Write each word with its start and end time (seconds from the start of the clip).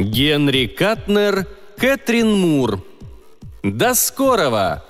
Генри 0.00 0.66
Катнер, 0.66 1.46
Кэтрин 1.76 2.32
Мур. 2.32 2.82
До 3.62 3.94
скорого! 3.94 4.82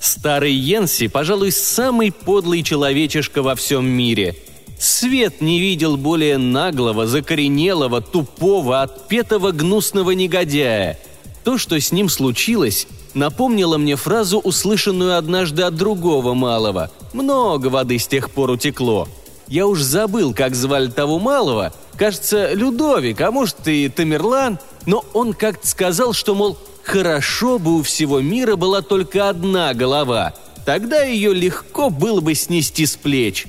Старый 0.00 0.52
Йенси, 0.52 1.08
пожалуй, 1.08 1.52
самый 1.52 2.10
подлый 2.10 2.62
человечишка 2.62 3.42
во 3.42 3.54
всем 3.54 3.86
мире. 3.86 4.34
Свет 4.78 5.40
не 5.40 5.60
видел 5.60 5.96
более 5.96 6.38
наглого, 6.38 7.06
закоренелого, 7.06 8.00
тупого, 8.00 8.82
отпетого 8.82 9.52
гнусного 9.52 10.12
негодяя. 10.12 10.98
То, 11.44 11.58
что 11.58 11.78
с 11.78 11.92
ним 11.92 12.08
случилось, 12.08 12.88
напомнило 13.14 13.76
мне 13.76 13.96
фразу, 13.96 14.38
услышанную 14.38 15.16
однажды 15.16 15.62
от 15.62 15.76
другого 15.76 16.34
малого. 16.34 16.90
Много 17.12 17.66
воды 17.66 17.98
с 17.98 18.06
тех 18.06 18.30
пор 18.30 18.50
утекло. 18.50 19.08
Я 19.48 19.66
уж 19.66 19.80
забыл, 19.80 20.34
как 20.34 20.54
звали 20.54 20.88
того 20.88 21.18
малого. 21.18 21.72
Кажется, 21.96 22.52
Людовик, 22.52 23.20
а 23.20 23.30
может 23.30 23.66
и 23.66 23.88
Тамерлан. 23.88 24.58
Но 24.86 25.04
он 25.12 25.32
как-то 25.32 25.66
сказал, 25.66 26.12
что, 26.12 26.34
мол, 26.34 26.58
хорошо 26.82 27.58
бы 27.58 27.78
у 27.78 27.82
всего 27.82 28.20
мира 28.20 28.56
была 28.56 28.82
только 28.82 29.28
одна 29.28 29.72
голова. 29.74 30.34
Тогда 30.64 31.02
ее 31.02 31.32
легко 31.32 31.90
было 31.90 32.20
бы 32.20 32.34
снести 32.34 32.86
с 32.86 32.96
плеч. 32.96 33.46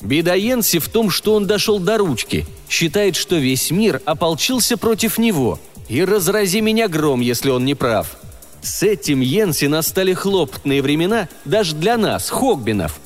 Беда 0.00 0.34
Йенси 0.34 0.78
в 0.78 0.88
том, 0.88 1.10
что 1.10 1.34
он 1.34 1.46
дошел 1.46 1.78
до 1.78 1.98
ручки. 1.98 2.46
Считает, 2.68 3.16
что 3.16 3.36
весь 3.36 3.70
мир 3.70 4.00
ополчился 4.06 4.78
против 4.78 5.18
него. 5.18 5.60
И 5.88 6.02
разрази 6.04 6.60
меня 6.60 6.88
гром, 6.88 7.20
если 7.20 7.50
он 7.50 7.64
не 7.64 7.74
прав. 7.74 8.16
С 8.62 8.82
этим 8.82 9.20
Йенси 9.20 9.66
настали 9.66 10.14
хлопотные 10.14 10.82
времена 10.82 11.28
даже 11.44 11.74
для 11.74 11.96
нас, 11.98 12.30
Хогбинов. 12.30 13.00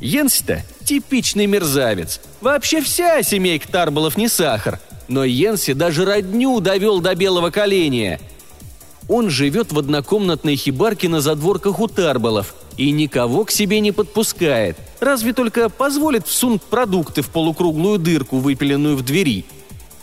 Йенси-то 0.00 0.64
типичный 0.84 1.46
мерзавец. 1.46 2.20
Вообще 2.40 2.80
вся 2.80 3.22
семейка 3.22 3.68
Тарбалов 3.68 4.16
не 4.16 4.28
сахар. 4.28 4.80
Но 5.08 5.24
Йенси 5.24 5.72
даже 5.72 6.04
родню 6.04 6.60
довел 6.60 7.00
до 7.00 7.14
белого 7.14 7.50
коленя. 7.50 8.20
Он 9.08 9.28
живет 9.28 9.72
в 9.72 9.78
однокомнатной 9.78 10.56
хибарке 10.56 11.08
на 11.08 11.20
задворках 11.20 11.80
у 11.80 11.88
Тарбалов 11.88 12.54
и 12.76 12.92
никого 12.92 13.44
к 13.44 13.50
себе 13.50 13.80
не 13.80 13.92
подпускает, 13.92 14.78
разве 15.00 15.32
только 15.32 15.68
позволит 15.68 16.26
всунуть 16.28 16.62
продукты 16.62 17.20
в 17.22 17.28
полукруглую 17.28 17.98
дырку, 17.98 18.38
выпиленную 18.38 18.96
в 18.96 19.02
двери. 19.02 19.44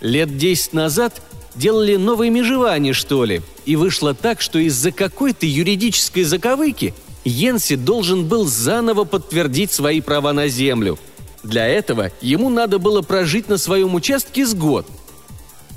Лет 0.02 0.38
десять 0.38 0.74
назад 0.74 1.22
делали 1.56 1.96
новые 1.96 2.30
межевания, 2.30 2.94
что 2.94 3.24
ли, 3.24 3.42
и 3.66 3.76
вышло 3.76 4.14
так, 4.14 4.42
что 4.42 4.60
из-за 4.60 4.92
какой-то 4.92 5.46
юридической 5.46 6.24
заковыки 6.24 6.94
Йенси 7.28 7.76
должен 7.76 8.26
был 8.26 8.46
заново 8.46 9.04
подтвердить 9.04 9.72
свои 9.72 10.02
права 10.02 10.34
на 10.34 10.48
землю. 10.48 10.98
Для 11.44 11.68
этого 11.68 12.12
ему 12.22 12.50
надо 12.50 12.80
было 12.80 13.02
прожить 13.02 13.50
на 13.50 13.58
своем 13.58 13.96
участке 13.96 14.46
с 14.46 14.54
год. 14.54 14.88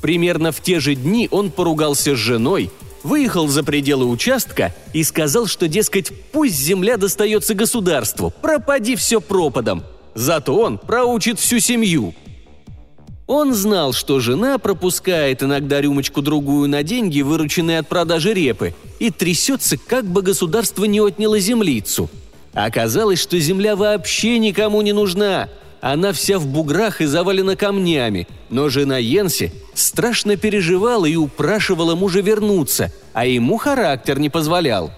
Примерно 0.01 0.53
в 0.53 0.61
те 0.61 0.81
же 0.81 0.95
дни 0.95 1.29
он 1.31 1.51
поругался 1.51 2.15
с 2.15 2.19
женой, 2.19 2.71
выехал 3.03 3.49
за 3.49 3.63
пределы 3.63 4.07
участка 4.07 4.75
и 4.93 5.03
сказал, 5.05 5.47
что, 5.47 5.69
дескать, 5.69 6.13
пусть 6.33 6.55
земля 6.55 6.97
достается 6.97 7.55
государству, 7.55 8.33
пропади 8.43 8.97
все 8.97 9.21
пропадом. 9.21 9.85
Зато 10.15 10.57
он 10.57 10.79
проучит 10.79 11.39
всю 11.39 11.59
семью. 11.59 12.15
Он 13.33 13.55
знал, 13.55 13.93
что 13.93 14.19
жена 14.19 14.59
пропускает 14.59 15.45
иногда 15.45 15.81
рюмочку-другую 15.81 16.69
на 16.69 16.83
деньги, 16.83 17.23
вырученные 17.23 17.79
от 17.79 17.87
продажи 17.87 18.35
репы, 18.35 18.75
и 18.99 19.11
трясется, 19.11 19.77
как 19.79 20.05
бы 20.05 20.23
государство 20.23 20.85
не 20.85 20.99
отняло 20.99 21.39
землицу. 21.39 22.11
Оказалось, 22.55 23.21
что 23.21 23.39
земля 23.39 23.77
вообще 23.77 24.41
никому 24.41 24.83
не 24.83 24.93
нужна– 24.93 25.49
она 25.81 26.13
вся 26.13 26.39
в 26.39 26.47
буграх 26.47 27.01
и 27.01 27.07
завалена 27.07 27.57
камнями, 27.57 28.29
но 28.51 28.69
жена 28.69 28.99
Йенси 28.99 29.51
страшно 29.73 30.37
переживала 30.37 31.07
и 31.07 31.17
упрашивала 31.17 31.95
мужа 31.95 32.21
вернуться, 32.21 32.93
а 33.15 33.25
ему 33.25 33.57
характер 33.57 34.19
не 34.19 34.29
позволял. 34.29 34.91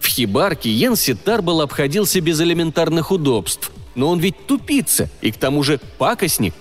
В 0.00 0.08
хибарке 0.08 0.70
Йенси 0.70 1.14
Тарбал 1.14 1.60
обходился 1.60 2.20
без 2.20 2.40
элементарных 2.40 3.12
удобств, 3.12 3.70
но 3.94 4.08
он 4.08 4.18
ведь 4.18 4.46
тупица 4.48 5.08
и 5.20 5.30
к 5.30 5.36
тому 5.36 5.62
же 5.62 5.78
пакостник. 5.98 6.54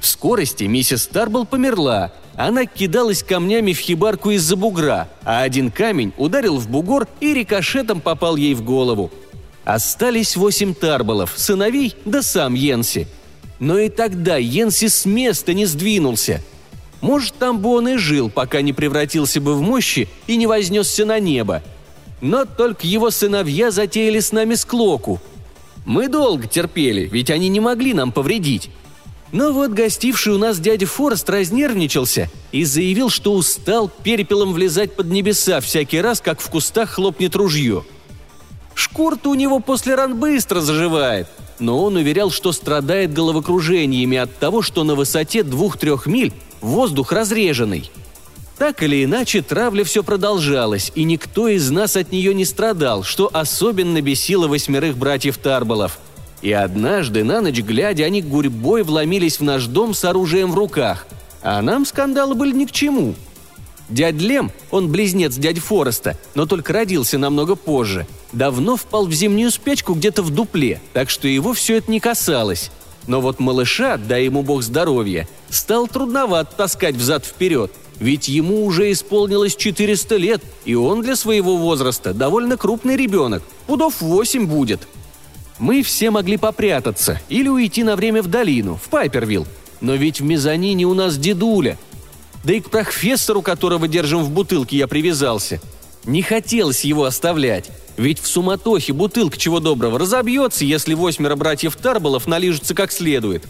В 0.00 0.06
скорости 0.06 0.64
миссис 0.64 1.06
Тарбал 1.06 1.46
померла, 1.46 2.12
она 2.34 2.66
кидалась 2.66 3.22
камнями 3.22 3.72
в 3.72 3.78
хибарку 3.78 4.30
из-за 4.30 4.56
бугра, 4.56 5.08
а 5.24 5.42
один 5.42 5.70
камень 5.70 6.12
ударил 6.16 6.58
в 6.58 6.68
бугор 6.68 7.06
и 7.20 7.34
рикошетом 7.34 8.00
попал 8.00 8.36
ей 8.36 8.54
в 8.54 8.64
голову– 8.64 9.12
Остались 9.64 10.36
восемь 10.36 10.74
тарбалов, 10.74 11.34
сыновей 11.36 11.94
да 12.04 12.22
сам 12.22 12.54
Йенси. 12.54 13.06
Но 13.58 13.78
и 13.78 13.88
тогда 13.88 14.36
Йенси 14.36 14.88
с 14.88 15.04
места 15.04 15.52
не 15.54 15.66
сдвинулся. 15.66 16.42
Может, 17.00 17.34
там 17.34 17.60
бы 17.60 17.70
он 17.70 17.88
и 17.88 17.96
жил, 17.96 18.30
пока 18.30 18.62
не 18.62 18.72
превратился 18.72 19.40
бы 19.40 19.54
в 19.54 19.60
мощи 19.60 20.08
и 20.26 20.36
не 20.36 20.46
вознесся 20.46 21.04
на 21.04 21.18
небо. 21.20 21.62
Но 22.20 22.44
только 22.44 22.86
его 22.86 23.10
сыновья 23.10 23.70
затеяли 23.70 24.20
с 24.20 24.32
нами 24.32 24.54
склоку. 24.54 25.20
Мы 25.84 26.08
долго 26.08 26.46
терпели, 26.46 27.06
ведь 27.06 27.30
они 27.30 27.48
не 27.48 27.60
могли 27.60 27.94
нам 27.94 28.12
повредить. 28.12 28.70
Но 29.32 29.52
вот 29.52 29.70
гостивший 29.70 30.32
у 30.32 30.38
нас 30.38 30.58
дядя 30.58 30.86
Форест 30.86 31.28
разнервничался 31.30 32.28
и 32.52 32.64
заявил, 32.64 33.10
что 33.10 33.32
устал 33.34 33.88
перепелом 33.88 34.52
влезать 34.52 34.96
под 34.96 35.06
небеса 35.06 35.60
всякий 35.60 36.00
раз, 36.00 36.20
как 36.20 36.40
в 36.40 36.50
кустах 36.50 36.90
хлопнет 36.90 37.36
ружье– 37.36 37.84
Шкур-то 38.80 39.30
у 39.30 39.34
него 39.34 39.60
после 39.60 39.94
ран 39.94 40.18
быстро 40.18 40.60
заживает, 40.62 41.26
но 41.58 41.84
он 41.84 41.96
уверял, 41.96 42.30
что 42.30 42.50
страдает 42.50 43.12
головокружениями 43.12 44.16
от 44.16 44.38
того, 44.38 44.62
что 44.62 44.84
на 44.84 44.94
высоте 44.94 45.42
двух-трех 45.42 46.06
миль 46.06 46.32
воздух 46.62 47.12
разреженный. 47.12 47.90
Так 48.56 48.82
или 48.82 49.04
иначе, 49.04 49.42
травля 49.42 49.84
все 49.84 50.02
продолжалась, 50.02 50.92
и 50.94 51.04
никто 51.04 51.48
из 51.48 51.70
нас 51.70 51.94
от 51.94 52.10
нее 52.10 52.32
не 52.32 52.46
страдал, 52.46 53.04
что 53.04 53.28
особенно 53.30 54.00
бесило 54.00 54.48
восьмерых 54.48 54.96
братьев 54.96 55.36
Тарбалов. 55.36 55.98
И 56.42 56.52
однажды, 56.52 57.24
на 57.24 57.40
ночь 57.40 57.60
глядя, 57.60 58.04
они 58.04 58.22
гурьбой 58.22 58.82
вломились 58.82 59.40
в 59.40 59.42
наш 59.42 59.66
дом 59.66 59.94
с 59.94 60.04
оружием 60.04 60.52
в 60.52 60.54
руках. 60.54 61.06
А 61.42 61.60
нам 61.62 61.84
скандалы 61.84 62.34
были 62.34 62.52
ни 62.52 62.64
к 62.64 62.72
чему– 62.72 63.14
Дядь 63.90 64.20
Лем, 64.20 64.52
он 64.70 64.88
близнец 64.88 65.34
дяди 65.34 65.60
Фореста, 65.60 66.16
но 66.36 66.46
только 66.46 66.72
родился 66.72 67.18
намного 67.18 67.56
позже, 67.56 68.06
давно 68.32 68.76
впал 68.76 69.06
в 69.06 69.12
зимнюю 69.12 69.50
спячку 69.50 69.94
где-то 69.94 70.22
в 70.22 70.30
дупле, 70.30 70.80
так 70.92 71.10
что 71.10 71.26
его 71.26 71.52
все 71.54 71.78
это 71.78 71.90
не 71.90 71.98
касалось. 71.98 72.70
Но 73.08 73.20
вот 73.20 73.40
малыша, 73.40 73.96
дай 73.96 74.24
ему 74.26 74.42
бог 74.42 74.62
здоровья, 74.62 75.28
стал 75.48 75.88
трудновато 75.88 76.54
таскать 76.56 76.94
взад-вперед, 76.94 77.72
ведь 77.98 78.28
ему 78.28 78.64
уже 78.64 78.92
исполнилось 78.92 79.56
400 79.56 80.16
лет, 80.16 80.42
и 80.64 80.76
он 80.76 81.02
для 81.02 81.16
своего 81.16 81.56
возраста 81.56 82.14
довольно 82.14 82.56
крупный 82.56 82.96
ребенок, 82.96 83.42
пудов 83.66 84.00
8 84.00 84.46
будет. 84.46 84.86
Мы 85.60 85.84
все 85.84 86.10
могли 86.10 86.36
попрятаться 86.36 87.20
или 87.28 87.46
уйти 87.46 87.84
на 87.84 87.94
время 87.94 88.22
в 88.22 88.26
долину, 88.26 88.74
в 88.74 88.88
Пайпервилл. 88.88 89.46
Но 89.80 89.94
ведь 89.94 90.20
в 90.20 90.24
мезонине 90.24 90.86
у 90.86 90.94
нас 90.94 91.16
дедуля– 91.16 91.78
да 92.44 92.54
и 92.54 92.60
к 92.60 92.70
профессору, 92.70 93.42
которого 93.42 93.86
держим 93.86 94.22
в 94.22 94.30
бутылке, 94.30 94.76
я 94.76 94.86
привязался. 94.86 95.60
Не 96.04 96.22
хотелось 96.22 96.84
его 96.84 97.04
оставлять, 97.04 97.70
ведь 97.96 98.20
в 98.20 98.26
суматохе 98.26 98.92
бутылка 98.92 99.36
чего 99.36 99.60
доброго 99.60 99.98
разобьется, 99.98 100.64
если 100.64 100.94
восьмеро 100.94 101.36
братьев 101.36 101.76
Тарбалов 101.76 102.26
налижутся 102.26 102.74
как 102.74 102.92
следует. 102.92 103.44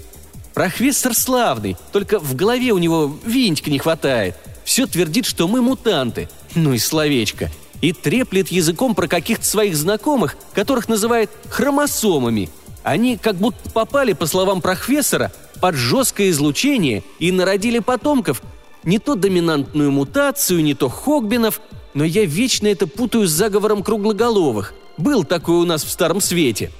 Профессор 0.54 1.14
славный, 1.14 1.76
только 1.92 2.18
в 2.18 2.34
голове 2.34 2.72
у 2.72 2.78
него 2.78 3.16
винтика 3.24 3.70
не 3.70 3.78
хватает. 3.78 4.34
Все 4.64 4.86
твердит, 4.86 5.24
что 5.24 5.46
мы 5.46 5.62
мутанты. 5.62 6.28
Ну 6.56 6.72
и 6.72 6.78
словечко. 6.78 7.50
И 7.80 7.92
треплет 7.92 8.48
языком 8.48 8.94
про 8.94 9.08
каких-то 9.08 9.46
своих 9.46 9.76
знакомых, 9.76 10.36
которых 10.54 10.88
называет 10.88 11.30
хромосомами. 11.48 12.50
Они 12.82 13.16
как 13.16 13.36
будто 13.36 13.70
попали, 13.70 14.12
по 14.12 14.26
словам 14.26 14.60
профессора, 14.60 15.32
под 15.60 15.74
жесткое 15.74 16.30
излучение 16.30 17.02
и 17.18 17.32
народили 17.32 17.78
потомков, 17.78 18.42
не 18.82 18.98
то 18.98 19.14
доминантную 19.14 19.90
мутацию, 19.90 20.62
не 20.62 20.74
то 20.74 20.88
Хогбинов, 20.88 21.60
но 21.92 22.04
я 22.04 22.24
вечно 22.24 22.66
это 22.66 22.86
путаю 22.86 23.26
с 23.26 23.30
заговором 23.30 23.82
круглоголовых. 23.82 24.74
Был 24.96 25.24
такой 25.24 25.56
у 25.56 25.64
нас 25.64 25.84
в 25.84 25.90
Старом 25.90 26.20
Свете. 26.20 26.70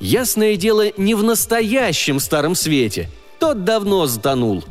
Ясное 0.00 0.56
дело, 0.56 0.92
не 0.96 1.14
в 1.14 1.22
настоящем 1.22 2.20
Старом 2.20 2.54
Свете. 2.54 3.10
Тот 3.38 3.64
давно 3.64 4.06
затонул. 4.06 4.64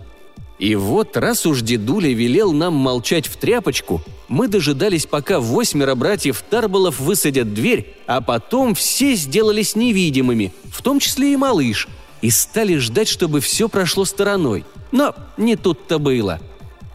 И 0.60 0.76
вот 0.76 1.16
раз 1.18 1.46
уж 1.46 1.62
дедуля 1.62 2.14
велел 2.14 2.52
нам 2.52 2.74
молчать 2.74 3.28
в 3.28 3.38
тряпочку, 3.38 4.02
мы 4.28 4.48
дожидались, 4.48 5.06
пока 5.06 5.40
восьмеро 5.40 5.96
братьев 5.96 6.44
Тарбалов 6.50 7.00
высадят 7.00 7.54
дверь, 7.54 7.96
а 8.08 8.22
потом 8.22 8.76
все 8.76 9.16
сделались 9.16 9.76
невидимыми, 9.76 10.54
в 10.72 10.82
том 10.82 11.00
числе 11.00 11.34
и 11.34 11.38
малыш, 11.38 11.88
и 12.22 12.30
стали 12.30 12.78
ждать, 12.78 13.08
чтобы 13.08 13.40
все 13.40 13.70
прошло 13.70 14.06
стороной. 14.06 14.66
Но 14.92 15.16
не 15.38 15.56
тут-то 15.56 16.00
было– 16.00 16.40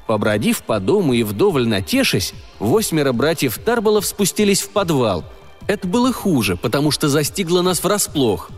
Побродив 0.07 0.63
по 0.63 0.81
дому 0.81 1.15
и 1.15 1.23
вдоволь 1.23 1.67
натешись, 1.67 2.35
восьмеро 2.59 3.13
братьев 3.13 3.59
Тарбалов 3.59 4.05
спустились 4.05 4.61
в 4.61 4.71
подвал. 4.71 5.25
Это 5.69 5.87
было 5.87 6.13
хуже, 6.13 6.57
потому 6.57 6.91
что 6.91 7.09
застигло 7.09 7.63
нас 7.63 7.83
врасплох. 7.83 8.51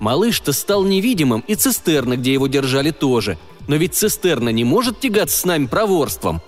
Малыш-то 0.00 0.52
стал 0.52 0.84
невидимым, 0.84 1.44
и 1.46 1.54
цистерна, 1.54 2.16
где 2.16 2.32
его 2.32 2.46
держали, 2.46 2.92
тоже. 2.92 3.36
Но 3.68 3.76
ведь 3.76 3.94
цистерна 3.94 4.48
не 4.48 4.64
может 4.64 5.00
тягаться 5.00 5.38
с 5.38 5.44
нами 5.44 5.66
проворством. 5.66 6.40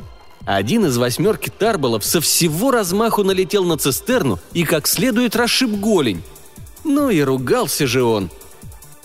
Один 0.47 0.85
из 0.85 0.99
восьмерки 0.99 1.49
Тарбалов 1.49 2.05
со 2.05 2.21
всего 2.21 2.71
размаху 2.71 3.25
налетел 3.25 3.65
на 3.65 3.79
цистерну 3.79 4.39
и 4.53 4.65
как 4.65 4.87
следует 4.87 5.37
расшиб 5.37 5.71
голень. 5.71 6.23
Ну 6.85 7.09
и 7.09 7.23
ругался 7.23 7.87
же 7.87 8.03
он. 8.05 8.31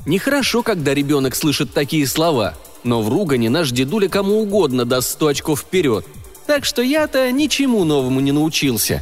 Нехорошо, 0.06 0.64
когда 0.64 0.94
ребенок 0.94 1.36
слышит 1.36 1.74
такие 1.74 2.08
слова, 2.08 2.56
но 2.84 3.02
в 3.02 3.10
ругане 3.10 3.50
наш 3.50 3.72
дедуля 3.72 4.10
кому 4.10 4.42
угодно 4.42 4.84
даст 4.84 5.12
сто 5.12 5.28
очков 5.28 5.62
вперед. 5.62 6.06
Так 6.46 6.66
что 6.66 6.82
я-то 6.82 7.32
ничему 7.32 7.86
новому 7.86 8.20
не 8.20 8.34
научился. 8.34 9.02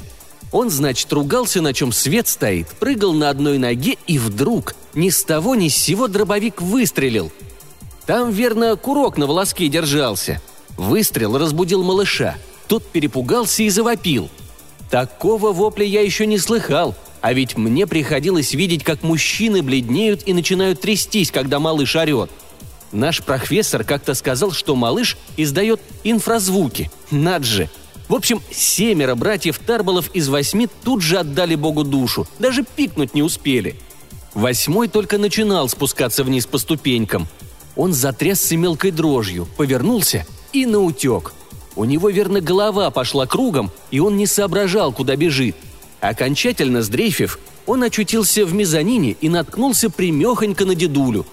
Он, 0.51 0.69
значит, 0.69 1.11
ругался, 1.11 1.61
на 1.61 1.73
чем 1.73 1.91
свет 1.91 2.27
стоит, 2.27 2.67
прыгал 2.67 3.13
на 3.13 3.29
одной 3.29 3.57
ноге 3.57 3.97
и 4.05 4.19
вдруг 4.19 4.75
ни 4.93 5.09
с 5.09 5.23
того 5.23 5.55
ни 5.55 5.69
с 5.69 5.75
сего 5.75 6.07
дробовик 6.07 6.61
выстрелил. 6.61 7.31
Там, 8.05 8.31
верно, 8.31 8.75
курок 8.75 9.17
на 9.17 9.25
волоске 9.25 9.69
держался– 9.69 10.39
Выстрел 10.77 11.37
разбудил 11.37 11.83
малыша. 11.83 12.37
Тот 12.67 12.85
перепугался 12.85 13.63
и 13.63 13.69
завопил. 13.69 14.29
Такого 14.89 15.51
вопля 15.51 15.85
я 15.85 16.01
еще 16.01 16.25
не 16.25 16.37
слыхал, 16.37 16.95
а 17.21 17.33
ведь 17.33 17.57
мне 17.57 17.87
приходилось 17.87 18.53
видеть, 18.53 18.83
как 18.83 19.03
мужчины 19.03 19.61
бледнеют 19.61 20.23
и 20.25 20.33
начинают 20.33 20.79
трястись, 20.79 21.31
когда 21.31 21.59
малыш 21.59 21.95
орет. 21.95 22.29
Наш 22.91 23.21
профессор 23.21 23.83
как-то 23.83 24.13
сказал, 24.13 24.51
что 24.51 24.75
малыш 24.75 25.17
издает 25.35 25.81
инфразвуки. 26.03 26.89
Над 27.11 27.43
же! 27.43 27.69
В 28.07 28.15
общем, 28.15 28.41
семеро 28.49 29.15
братьев 29.15 29.59
Тарбалов 29.59 30.09
из 30.15 30.29
восьми 30.29 30.69
тут 30.83 31.01
же 31.01 31.17
отдали 31.17 31.55
Богу 31.55 31.83
душу, 31.83 32.25
даже 32.39 32.63
пикнуть 32.63 33.13
не 33.13 33.21
успели. 33.21 33.75
Восьмой 34.33 34.87
только 34.87 35.17
начинал 35.17 35.67
спускаться 35.67 36.23
вниз 36.23 36.45
по 36.45 36.57
ступенькам. 36.57 37.27
Он 37.75 37.91
затрясся 37.91 38.55
мелкой 38.55 38.91
дрожью, 38.91 39.47
повернулся 39.57 40.25
и 40.61 40.65
наутек. 40.65 41.33
У 41.75 41.85
него, 41.85 42.09
верно, 42.09 42.41
голова 42.41 42.89
пошла 42.89 43.27
кругом, 43.27 43.71
и 43.91 43.99
он 43.99 44.17
не 44.17 44.25
соображал, 44.25 44.91
куда 44.91 45.15
бежит. 45.15 45.55
Окончательно 46.01 46.81
сдрейфив, 46.81 47.39
он 47.67 47.83
очутился 47.83 48.45
в 48.45 48.53
мезонине 48.53 49.15
и 49.21 49.29
наткнулся 49.29 49.89
примехонько 49.89 50.65
на 50.65 50.73
дедулю. 50.73 51.25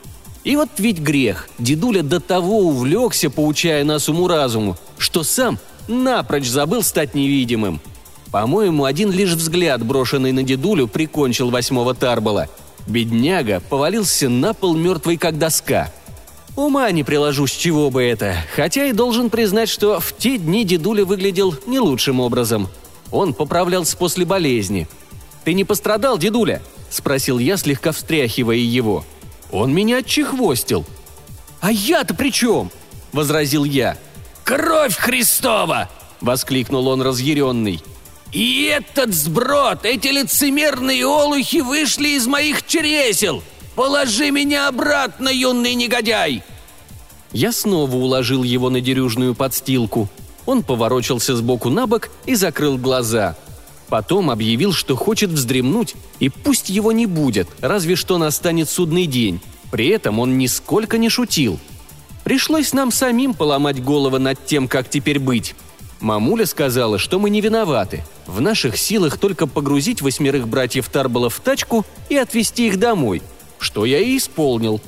И 0.42 0.56
вот 0.56 0.68
ведь 0.76 0.98
грех. 0.98 1.48
Дедуля 1.58 2.02
до 2.02 2.20
того 2.20 2.58
увлекся, 2.58 3.30
поучая 3.30 3.84
нас 3.84 4.08
уму-разуму, 4.08 4.76
что 4.98 5.22
сам 5.22 5.58
напрочь 5.88 6.48
забыл 6.48 6.82
стать 6.82 7.14
невидимым. 7.14 7.80
По-моему, 8.30 8.84
один 8.84 9.10
лишь 9.10 9.32
взгляд, 9.32 9.82
брошенный 9.84 10.32
на 10.32 10.42
дедулю, 10.42 10.88
прикончил 10.88 11.50
восьмого 11.50 11.94
Тарбала. 11.94 12.48
Бедняга 12.86 13.62
повалился 13.70 14.28
на 14.28 14.52
пол 14.52 14.74
мертвый 14.74 15.16
как 15.16 15.38
доска– 15.38 15.90
Ума 16.56 16.90
не 16.92 17.02
приложу, 17.02 17.46
с 17.48 17.50
чего 17.50 17.90
бы 17.90 18.04
это, 18.04 18.36
хотя 18.54 18.86
и 18.86 18.92
должен 18.92 19.28
признать, 19.28 19.68
что 19.68 19.98
в 19.98 20.16
те 20.16 20.38
дни 20.38 20.64
дедуля 20.64 21.04
выглядел 21.04 21.54
не 21.66 21.80
лучшим 21.80 22.20
образом. 22.20 22.68
Он 23.10 23.34
поправлялся 23.34 23.96
после 23.96 24.24
болезни. 24.24 24.86
«Ты 25.44 25.54
не 25.54 25.64
пострадал, 25.64 26.16
дедуля?»– 26.16 26.62
спросил 26.90 27.38
я, 27.38 27.56
слегка 27.56 27.90
встряхивая 27.90 28.56
его. 28.56 29.04
Он 29.50 29.74
меня 29.74 29.98
отчехвостил. 29.98 30.86
«А 31.60 31.72
я-то 31.72 32.14
при 32.14 32.30
чем?»– 32.30 32.70
возразил 33.12 33.64
я. 33.64 33.98
«Кровь 34.44 34.96
Христова!»– 34.96 35.90
воскликнул 36.20 36.86
он 36.86 37.02
разъяренный. 37.02 37.82
«И 38.32 38.64
этот 38.64 39.12
сброд, 39.12 39.84
эти 39.84 40.08
лицемерные 40.08 41.06
олухи 41.06 41.62
вышли 41.62 42.10
из 42.10 42.26
моих 42.26 42.66
чересел! 42.66 43.42
Положи 43.74 44.30
меня 44.30 44.68
обратно, 44.68 45.28
юный 45.28 45.74
негодяй!» 45.74 46.42
Я 47.32 47.50
снова 47.50 47.96
уложил 47.96 48.44
его 48.44 48.70
на 48.70 48.80
дерюжную 48.80 49.34
подстилку. 49.34 50.08
Он 50.46 50.62
поворочился 50.62 51.34
сбоку 51.34 51.68
на 51.70 51.86
бок 51.86 52.10
и 52.26 52.36
закрыл 52.36 52.78
глаза. 52.78 53.36
Потом 53.88 54.30
объявил, 54.30 54.72
что 54.72 54.94
хочет 54.94 55.30
вздремнуть, 55.30 55.94
и 56.20 56.28
пусть 56.28 56.70
его 56.70 56.92
не 56.92 57.06
будет, 57.06 57.48
разве 57.60 57.96
что 57.96 58.18
настанет 58.18 58.70
судный 58.70 59.06
день. 59.06 59.40
При 59.72 59.88
этом 59.88 60.20
он 60.20 60.38
нисколько 60.38 60.96
не 60.96 61.08
шутил. 61.08 61.58
Пришлось 62.22 62.72
нам 62.72 62.92
самим 62.92 63.34
поломать 63.34 63.82
головы 63.82 64.20
над 64.20 64.46
тем, 64.46 64.68
как 64.68 64.88
теперь 64.88 65.18
быть. 65.18 65.56
Мамуля 66.00 66.46
сказала, 66.46 66.98
что 66.98 67.18
мы 67.18 67.30
не 67.30 67.40
виноваты. 67.40 68.04
В 68.26 68.40
наших 68.40 68.76
силах 68.76 69.18
только 69.18 69.46
погрузить 69.46 70.02
восьмерых 70.02 70.46
братьев 70.46 70.88
Тарбала 70.88 71.30
в 71.30 71.40
тачку 71.40 71.84
и 72.08 72.16
отвезти 72.16 72.68
их 72.68 72.78
домой– 72.78 73.22
что 73.58 73.84
я 73.84 73.98
и 73.98 74.16
исполнил. 74.16 74.80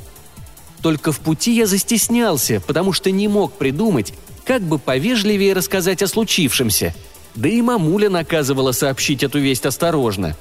Только 0.83 1.13
в 1.13 1.21
пути 1.21 1.55
я 1.55 1.67
застеснялся, 1.67 2.63
потому 2.67 2.93
что 2.93 3.11
не 3.11 3.29
мог 3.29 3.53
придумать, 3.53 4.13
как 4.45 4.63
бы 4.63 4.79
повежливее 4.79 5.53
рассказать 5.53 6.03
о 6.03 6.07
случившемся. 6.07 6.95
Да 7.35 7.49
и 7.49 7.61
мамуля 7.61 8.09
наказывала 8.09 8.73
сообщить 8.73 9.23
эту 9.23 9.39
весть 9.39 9.67
осторожно. 9.67 10.37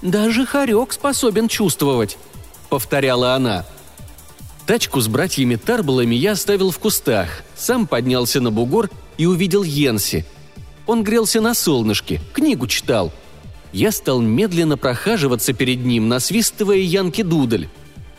«Даже 0.00 0.46
хорек 0.46 0.92
способен 0.92 1.48
чувствовать»,— 1.48 2.18
повторяла 2.68 3.34
она. 3.34 3.66
Тачку 4.66 5.00
с 5.00 5.08
братьями 5.08 5.56
Тарбалами 5.56 6.14
я 6.14 6.32
оставил 6.32 6.70
в 6.70 6.78
кустах, 6.78 7.42
сам 7.56 7.86
поднялся 7.86 8.40
на 8.40 8.50
бугор 8.50 8.90
и 9.16 9.26
увидел 9.26 9.62
Йенси. 9.62 10.24
Он 10.86 11.02
грелся 11.02 11.40
на 11.40 11.54
солнышке, 11.54 12.20
книгу 12.32 12.66
читал— 12.66 13.12
я 13.72 13.92
стал 13.92 14.20
медленно 14.20 14.76
прохаживаться 14.76 15.52
перед 15.52 15.84
ним, 15.84 16.08
насвистывая 16.08 16.78
Янки 16.78 17.22
Дудль. 17.22 17.68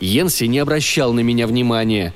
Йенси 0.00 0.44
не 0.44 0.58
обращал 0.58 1.12
на 1.12 1.20
меня 1.20 1.46
внимания. 1.46 2.14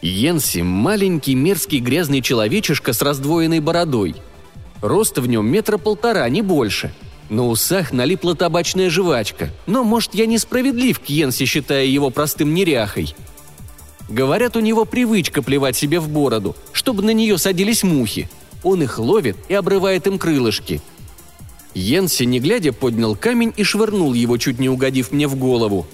Йенси– 0.00 0.60
маленький 0.62 1.34
мерзкий 1.34 1.80
грязный 1.80 2.22
человечишка 2.22 2.92
с 2.92 3.02
раздвоенной 3.02 3.60
бородой. 3.60 4.14
Рост 4.80 5.18
в 5.18 5.26
нем 5.26 5.46
метра 5.46 5.78
полтора, 5.78 6.28
не 6.28 6.42
больше. 6.42 6.94
На 7.28 7.46
усах 7.46 7.92
налипла 7.92 8.36
табачная 8.36 8.88
жвачка, 8.88 9.50
но, 9.66 9.82
может, 9.82 10.14
я 10.14 10.26
несправедлив 10.26 11.00
к 11.00 11.06
Йенси, 11.06 11.44
считая 11.44 11.84
его 11.84 12.10
простым 12.10 12.54
неряхой. 12.54 13.14
Говорят, 14.08 14.56
у 14.56 14.60
него 14.60 14.84
привычка 14.84 15.42
плевать 15.42 15.76
себе 15.76 15.98
в 15.98 16.08
бороду, 16.08 16.54
чтобы 16.72 17.02
на 17.02 17.10
нее 17.10 17.36
садились 17.38 17.82
мухи. 17.82 18.30
Он 18.62 18.82
их 18.82 19.00
ловит 19.00 19.36
и 19.48 19.54
обрывает 19.54 20.06
им 20.06 20.18
крылышки– 20.18 20.80
Йенси, 21.76 22.24
не 22.24 22.40
глядя, 22.40 22.72
поднял 22.72 23.14
камень 23.14 23.52
и 23.54 23.62
швырнул 23.62 24.14
его, 24.14 24.38
чуть 24.38 24.58
не 24.58 24.70
угодив 24.70 25.12
мне 25.12 25.28
в 25.28 25.36
голову. 25.36 25.86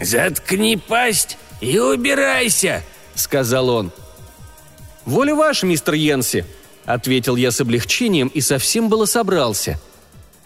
«Заткни 0.00 0.76
пасть 0.76 1.36
и 1.60 1.78
убирайся!»— 1.78 2.82
сказал 3.14 3.68
он. 3.68 3.90
«Воля 5.04 5.34
ваша, 5.34 5.66
мистер 5.66 5.92
Йенси!»— 5.92 6.46
ответил 6.86 7.36
я 7.36 7.50
с 7.50 7.60
облегчением 7.60 8.28
и 8.28 8.40
совсем 8.40 8.88
было 8.88 9.04
собрался. 9.04 9.78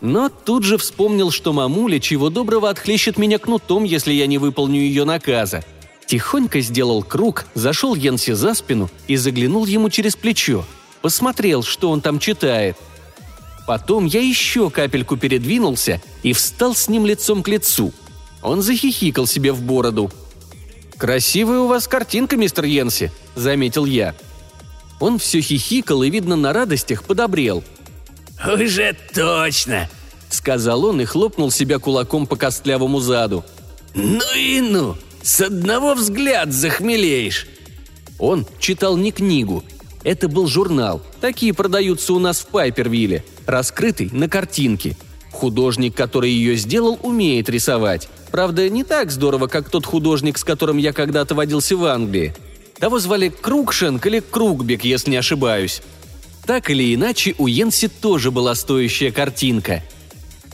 Но 0.00 0.28
тут 0.28 0.64
же 0.64 0.76
вспомнил, 0.76 1.30
что 1.30 1.52
мамуля 1.52 2.00
чего 2.00 2.28
доброго 2.28 2.68
отхлещет 2.68 3.18
меня 3.18 3.38
кнутом, 3.38 3.84
если 3.84 4.12
я 4.12 4.26
не 4.26 4.38
выполню 4.38 4.80
ее 4.80 5.04
наказа. 5.04 5.62
Тихонько 6.06 6.60
сделал 6.60 7.04
круг, 7.04 7.46
зашел 7.54 7.94
Йенси 7.94 8.32
за 8.32 8.54
спину 8.54 8.90
и 9.06 9.14
заглянул 9.14 9.66
ему 9.66 9.88
через 9.88 10.16
плечо. 10.16 10.64
Посмотрел, 11.00 11.62
что 11.62 11.90
он 11.90 12.00
там 12.00 12.18
читает— 12.18 12.76
Потом 13.72 14.04
я 14.04 14.20
еще 14.20 14.68
капельку 14.68 15.16
передвинулся 15.16 16.02
и 16.22 16.34
встал 16.34 16.74
с 16.74 16.88
ним 16.88 17.06
лицом 17.06 17.42
к 17.42 17.48
лицу. 17.48 17.94
Он 18.42 18.60
захихикал 18.60 19.26
себе 19.26 19.50
в 19.50 19.62
бороду. 19.62 20.10
«Красивая 20.98 21.60
у 21.60 21.68
вас 21.68 21.88
картинка, 21.88 22.36
мистер 22.36 22.66
Йенси»,— 22.66 23.10
заметил 23.34 23.86
я. 23.86 24.14
Он 25.00 25.18
все 25.18 25.40
хихикал 25.40 26.02
и, 26.02 26.10
видно, 26.10 26.36
на 26.36 26.52
радостях 26.52 27.04
подобрел. 27.04 27.64
«Уже 28.46 28.94
точно!»— 29.14 29.88
сказал 30.28 30.84
он 30.84 31.00
и 31.00 31.06
хлопнул 31.06 31.50
себя 31.50 31.78
кулаком 31.78 32.26
по 32.26 32.36
костлявому 32.36 33.00
заду. 33.00 33.42
«Ну 33.94 34.36
и 34.36 34.60
ну! 34.60 34.98
С 35.22 35.40
одного 35.40 35.94
взгляда 35.94 36.52
захмелеешь!» 36.52 37.46
Он 38.18 38.46
читал 38.58 38.98
не 38.98 39.12
книгу. 39.12 39.64
Это 40.04 40.28
был 40.28 40.46
журнал. 40.46 41.00
Такие 41.22 41.54
продаются 41.54 42.12
у 42.12 42.18
нас 42.18 42.40
в 42.40 42.48
Пайпервилле 42.48 43.24
раскрытый 43.46 44.10
на 44.12 44.28
картинке. 44.28 44.96
Художник, 45.30 45.94
который 45.94 46.30
ее 46.30 46.56
сделал, 46.56 46.98
умеет 47.02 47.48
рисовать. 47.48 48.08
Правда, 48.30 48.68
не 48.68 48.84
так 48.84 49.10
здорово, 49.10 49.46
как 49.46 49.70
тот 49.70 49.86
художник, 49.86 50.38
с 50.38 50.44
которым 50.44 50.76
я 50.76 50.92
когда-то 50.92 51.34
водился 51.34 51.76
в 51.76 51.84
Англии. 51.84 52.34
Того 52.78 52.98
звали 52.98 53.28
Кругшенк 53.28 54.04
или 54.06 54.20
Кругбек, 54.20 54.84
если 54.84 55.10
не 55.10 55.16
ошибаюсь. 55.16 55.82
Так 56.46 56.70
или 56.70 56.94
иначе, 56.94 57.34
у 57.38 57.46
Йенси 57.46 57.88
тоже 57.88 58.30
была 58.30 58.54
стоящая 58.54 59.12
картинка. 59.12 59.82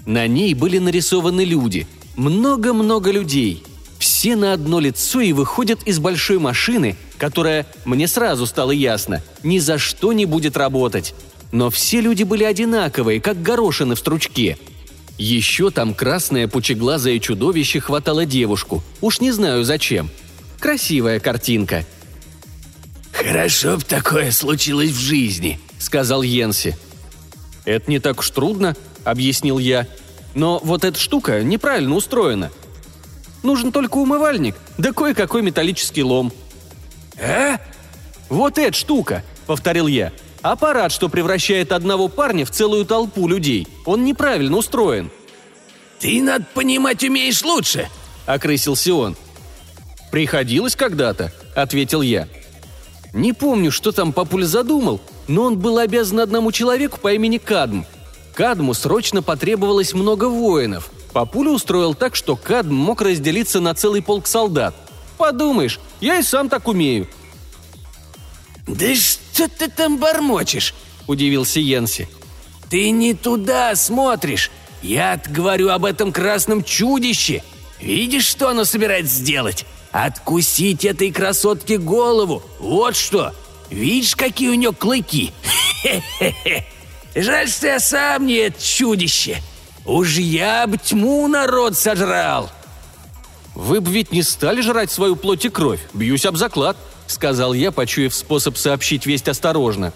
На 0.07 0.26
ней 0.26 0.54
были 0.54 0.78
нарисованы 0.78 1.45
люди. 1.45 1.87
Много-много 2.16 3.11
людей. 3.11 3.62
Все 3.99 4.37
на 4.37 4.52
одно 4.52 4.80
лицо 4.80 5.21
и 5.21 5.33
выходят 5.33 5.83
из 5.85 5.99
большой 5.99 6.38
машины, 6.38 6.97
которая, 7.18 7.66
мне 7.85 8.07
сразу 8.07 8.47
стало 8.47 8.71
ясно, 8.71 9.23
ни 9.42 9.59
за 9.59 9.78
что 9.78 10.12
не 10.12 10.25
будет 10.25 10.57
работать. 10.57 11.14
Но 11.52 11.70
все 11.70 12.00
люди 12.00 12.24
были 12.24 12.44
одинаковые, 12.44 13.20
как 13.20 13.42
горошины 13.42 13.94
в 13.94 13.98
стручке. 13.98 14.58
Еще 15.16 15.70
там 15.70 15.94
красное 15.94 16.46
пучеглазое 16.46 17.18
чудовище 17.18 17.80
хватало 17.80 18.24
девушку. 18.24 18.82
Уж 19.00 19.20
не 19.20 19.32
знаю 19.32 19.64
зачем. 19.64 20.10
Красивая 20.60 21.20
картинка. 21.20 21.84
«Хорошо 23.12 23.78
б 23.78 23.84
такое 23.84 24.30
случилось 24.30 24.90
в 24.90 25.00
жизни»,— 25.00 25.58
сказал 25.78 26.22
Йенси. 26.22 26.76
«Это 27.64 27.90
не 27.90 27.98
так 27.98 28.20
уж 28.20 28.30
трудно»,— 28.30 28.76
объяснил 29.04 29.58
я. 29.58 29.88
«Но 30.34 30.60
вот 30.62 30.84
эта 30.84 30.98
штука 30.98 31.42
неправильно 31.42 31.96
устроена. 31.96 32.52
Нужен 33.42 33.72
только 33.72 33.96
умывальник, 33.96 34.54
да 34.76 34.92
кое-какой 34.92 35.42
металлический 35.42 36.04
лом». 36.04 36.32
«А?» 37.20 37.58
«Вот 38.28 38.56
эта 38.56 38.76
штука»,— 38.76 39.24
повторил 39.46 39.88
я. 39.88 40.12
Аппарат, 40.42 40.92
что 40.92 41.09
превращает 41.09 41.73
одного 41.73 42.09
парня 42.09 42.45
в 42.45 42.50
целую 42.50 42.85
толпу 42.85 43.28
людей. 43.28 43.66
Он 43.85 44.04
неправильно 44.04 44.57
устроен». 44.57 45.11
«Ты, 45.99 46.23
надо 46.23 46.45
понимать, 46.54 47.02
умеешь 47.02 47.42
лучше»,— 47.42 47.88
окрысился 48.26 48.95
он. 48.95 49.16
«Приходилось 50.12 50.76
когда-то»,— 50.76 51.33
ответил 51.57 52.02
я. 52.02 52.28
Не 53.12 53.33
помню, 53.33 53.73
что 53.73 53.90
там 53.90 54.12
папуля 54.12 54.45
задумал, 54.45 55.00
но 55.26 55.42
он 55.45 55.59
был 55.59 55.78
обязан 55.78 56.21
одному 56.21 56.52
человеку 56.52 56.99
по 57.00 57.12
имени 57.12 57.38
Кадм. 57.38 57.85
Кадму 58.35 58.75
срочно 58.75 59.23
потребовалось 59.23 59.95
много 59.95 60.28
воинов. 60.28 60.90
Папуля 61.12 61.50
устроил 61.50 61.95
так, 61.95 62.14
что 62.14 62.37
Кадм 62.37 62.75
мог 62.75 63.00
разделиться 63.00 63.61
на 63.61 63.75
целый 63.75 64.02
полк 64.02 64.26
солдат. 64.26 64.75
Подумаешь, 65.16 65.80
я 66.00 66.18
и 66.18 66.23
сам 66.23 66.49
так 66.49 66.68
умею. 66.68 67.09
«Да 68.68 68.94
что 68.94 69.48
ты 69.48 69.68
там 69.68 69.96
бормочешь?»– 69.96 70.75
удивился 71.06 71.58
Йенси. 71.58 72.06
«Ты 72.68 72.90
не 72.90 73.14
туда 73.14 73.75
смотришь. 73.75 74.50
я 74.82 75.20
говорю 75.26 75.70
об 75.70 75.87
этом 75.87 76.12
красном 76.12 76.62
чудище. 76.62 77.42
Видишь, 77.80 78.26
что 78.26 78.50
оно 78.50 78.64
собирается 78.64 79.14
сделать? 79.14 79.64
Откусить 79.90 80.84
этой 80.84 81.10
красотке 81.10 81.78
голову. 81.78 82.42
Вот 82.58 82.94
что. 82.94 83.32
Видишь, 83.70 84.14
какие 84.14 84.50
у 84.50 84.54
нее 84.54 84.72
клыки? 84.72 85.32
Хе-хе-хе. 85.82 86.66
Жаль, 87.14 87.48
что 87.48 87.68
я 87.68 87.80
сам 87.80 88.26
не 88.26 88.34
это 88.34 88.62
чудище. 88.62 89.40
Уж 89.87 90.16
я 90.16 90.66
бы 90.66 90.76
тьму 90.76 91.26
народ 91.26 91.76
сожрал. 91.76 92.50
Вы 93.54 93.80
бы 93.80 93.90
ведь 93.90 94.12
не 94.12 94.22
стали 94.22 94.60
жрать 94.60 94.92
свою 94.92 95.16
плоть 95.16 95.46
и 95.46 95.48
кровь. 95.48 95.80
Бьюсь 95.94 96.26
об 96.26 96.37
заклад 96.37 96.76
сказал 97.08 97.54
я, 97.54 97.72
почуяв 97.72 98.14
способ 98.14 98.56
сообщить 98.56 99.06
весть 99.06 99.28
осторожно. 99.28 99.92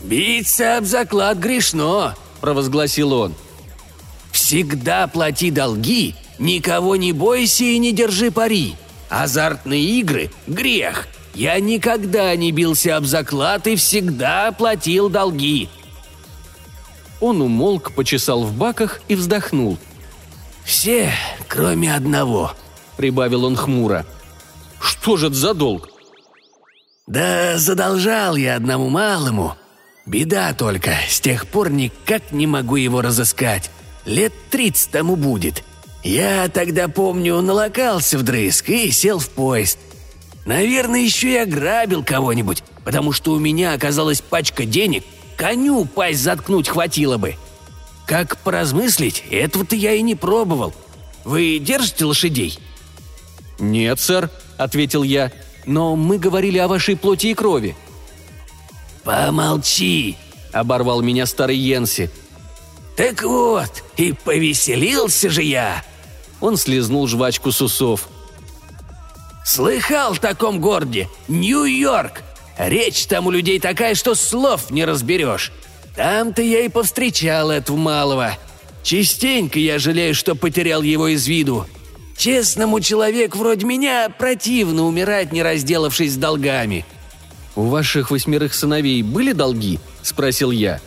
«Биться 0.00 0.78
об 0.78 0.84
заклад 0.84 1.38
грешно»,– 1.38 2.14
провозгласил 2.40 3.12
он. 3.12 3.34
«Всегда 4.30 5.06
плати 5.08 5.50
долги, 5.50 6.14
никого 6.38 6.96
не 6.96 7.12
бойся 7.12 7.64
и 7.64 7.78
не 7.78 7.92
держи 7.92 8.30
пари. 8.30 8.76
Азартные 9.08 9.82
игры– 9.82 10.30
грех. 10.46 11.08
Я 11.34 11.58
никогда 11.60 12.34
не 12.36 12.50
бился 12.50 12.96
об 12.96 13.04
заклад 13.04 13.66
и 13.66 13.76
всегда 13.76 14.52
платил 14.52 15.08
долги». 15.08 15.68
Он 17.20 17.42
умолк, 17.42 17.92
почесал 17.92 18.44
в 18.44 18.54
баках 18.54 19.02
и 19.08 19.14
вздохнул. 19.14 19.76
«Все, 20.64 21.12
кроме 21.48 21.94
одного»,– 21.94 22.52
прибавил 22.96 23.44
он 23.44 23.56
хмуро. 23.56 24.06
«Что 24.80 25.18
же 25.18 25.26
это 25.26 25.36
за 25.36 25.52
долг?» 25.52 25.89
«Да 27.10 27.58
задолжал 27.58 28.36
я 28.36 28.54
одному 28.54 28.88
малому. 28.88 29.56
Беда 30.06 30.54
только, 30.54 30.92
с 31.08 31.18
тех 31.18 31.48
пор 31.48 31.68
никак 31.68 32.30
не 32.30 32.46
могу 32.46 32.76
его 32.76 33.02
разыскать. 33.02 33.68
Лет 34.04 34.32
тридцать 34.48 34.92
тому 34.92 35.16
будет. 35.16 35.64
Я 36.04 36.48
тогда, 36.48 36.86
помню, 36.86 37.40
налокался 37.40 38.16
вдрызг 38.16 38.68
и 38.68 38.92
сел 38.92 39.18
в 39.18 39.28
поезд. 39.30 39.80
Наверное, 40.46 41.00
еще 41.00 41.32
и 41.32 41.36
ограбил 41.38 42.04
кого-нибудь, 42.04 42.62
потому 42.84 43.10
что 43.10 43.32
у 43.32 43.40
меня 43.40 43.72
оказалась 43.72 44.20
пачка 44.20 44.64
денег, 44.64 45.02
коню 45.36 45.86
пасть 45.86 46.22
заткнуть 46.22 46.68
хватило 46.68 47.16
бы. 47.16 47.34
Как 48.06 48.36
поразмыслить, 48.36 49.24
этого-то 49.32 49.74
я 49.74 49.94
и 49.94 50.02
не 50.02 50.14
пробовал. 50.14 50.72
Вы 51.24 51.58
держите 51.58 52.04
лошадей?» 52.04 52.60
«Нет, 53.58 53.98
сэр»,— 53.98 54.30
ответил 54.58 55.02
я 55.02 55.32
но 55.66 55.96
мы 55.96 56.18
говорили 56.18 56.58
о 56.58 56.68
вашей 56.68 56.96
плоти 56.96 57.28
и 57.28 57.34
крови». 57.34 57.76
«Помолчи!»– 59.04 60.16
оборвал 60.52 61.02
меня 61.02 61.26
старый 61.26 61.56
Йенси. 61.56 62.10
«Так 62.96 63.22
вот, 63.22 63.82
и 63.96 64.12
повеселился 64.12 65.30
же 65.30 65.42
я!» 65.42 65.84
Он 66.40 66.56
слезнул 66.56 67.06
жвачку 67.06 67.52
с 67.52 67.60
усов. 67.60 68.08
«Слыхал 69.44 70.14
в 70.14 70.20
таком 70.20 70.60
городе? 70.60 71.08
Нью-Йорк! 71.28 72.22
Речь 72.58 73.06
там 73.06 73.26
у 73.26 73.30
людей 73.30 73.58
такая, 73.58 73.94
что 73.94 74.14
слов 74.14 74.70
не 74.70 74.84
разберешь. 74.84 75.50
Там-то 75.96 76.42
я 76.42 76.60
и 76.60 76.68
повстречал 76.68 77.50
этого 77.50 77.76
малого. 77.76 78.36
Частенько 78.82 79.58
я 79.58 79.78
жалею, 79.78 80.14
что 80.14 80.34
потерял 80.34 80.82
его 80.82 81.08
из 81.08 81.26
виду. 81.26 81.66
Честному 82.20 82.80
человеку 82.80 83.38
вроде 83.38 83.64
меня 83.64 84.10
противно 84.10 84.84
умирать, 84.84 85.32
не 85.32 85.42
разделавшись 85.42 86.12
с 86.12 86.16
долгами». 86.16 86.84
«У 87.56 87.62
ваших 87.62 88.10
восьмерых 88.10 88.52
сыновей 88.52 89.02
были 89.02 89.32
долги?»– 89.32 89.80
спросил 90.02 90.50
я. 90.50 90.82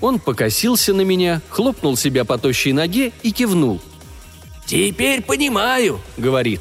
Он 0.00 0.18
покосился 0.18 0.92
на 0.92 1.02
меня, 1.02 1.40
хлопнул 1.48 1.96
себя 1.96 2.24
по 2.24 2.38
тощей 2.38 2.72
ноге 2.72 3.12
и 3.22 3.30
кивнул. 3.30 3.80
«Теперь 4.66 5.22
понимаю»,— 5.22 6.00
говорит. 6.16 6.60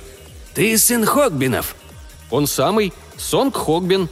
«Ты 0.53 0.77
сын 0.77 1.05
Хогбинов». 1.05 1.75
«Он 2.29 2.45
самый, 2.45 2.93
Сонг 3.17 3.57
Хогбин». 3.57 4.09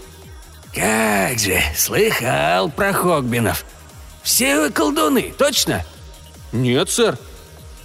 «Как 0.73 1.37
же, 1.37 1.61
слыхал 1.77 2.71
про 2.71 2.91
Хогбинов. 2.91 3.65
Все 4.23 4.61
вы 4.61 4.71
колдуны, 4.71 5.31
точно?» 5.37 5.85
«Нет, 6.51 6.89
сэр», 6.89 7.19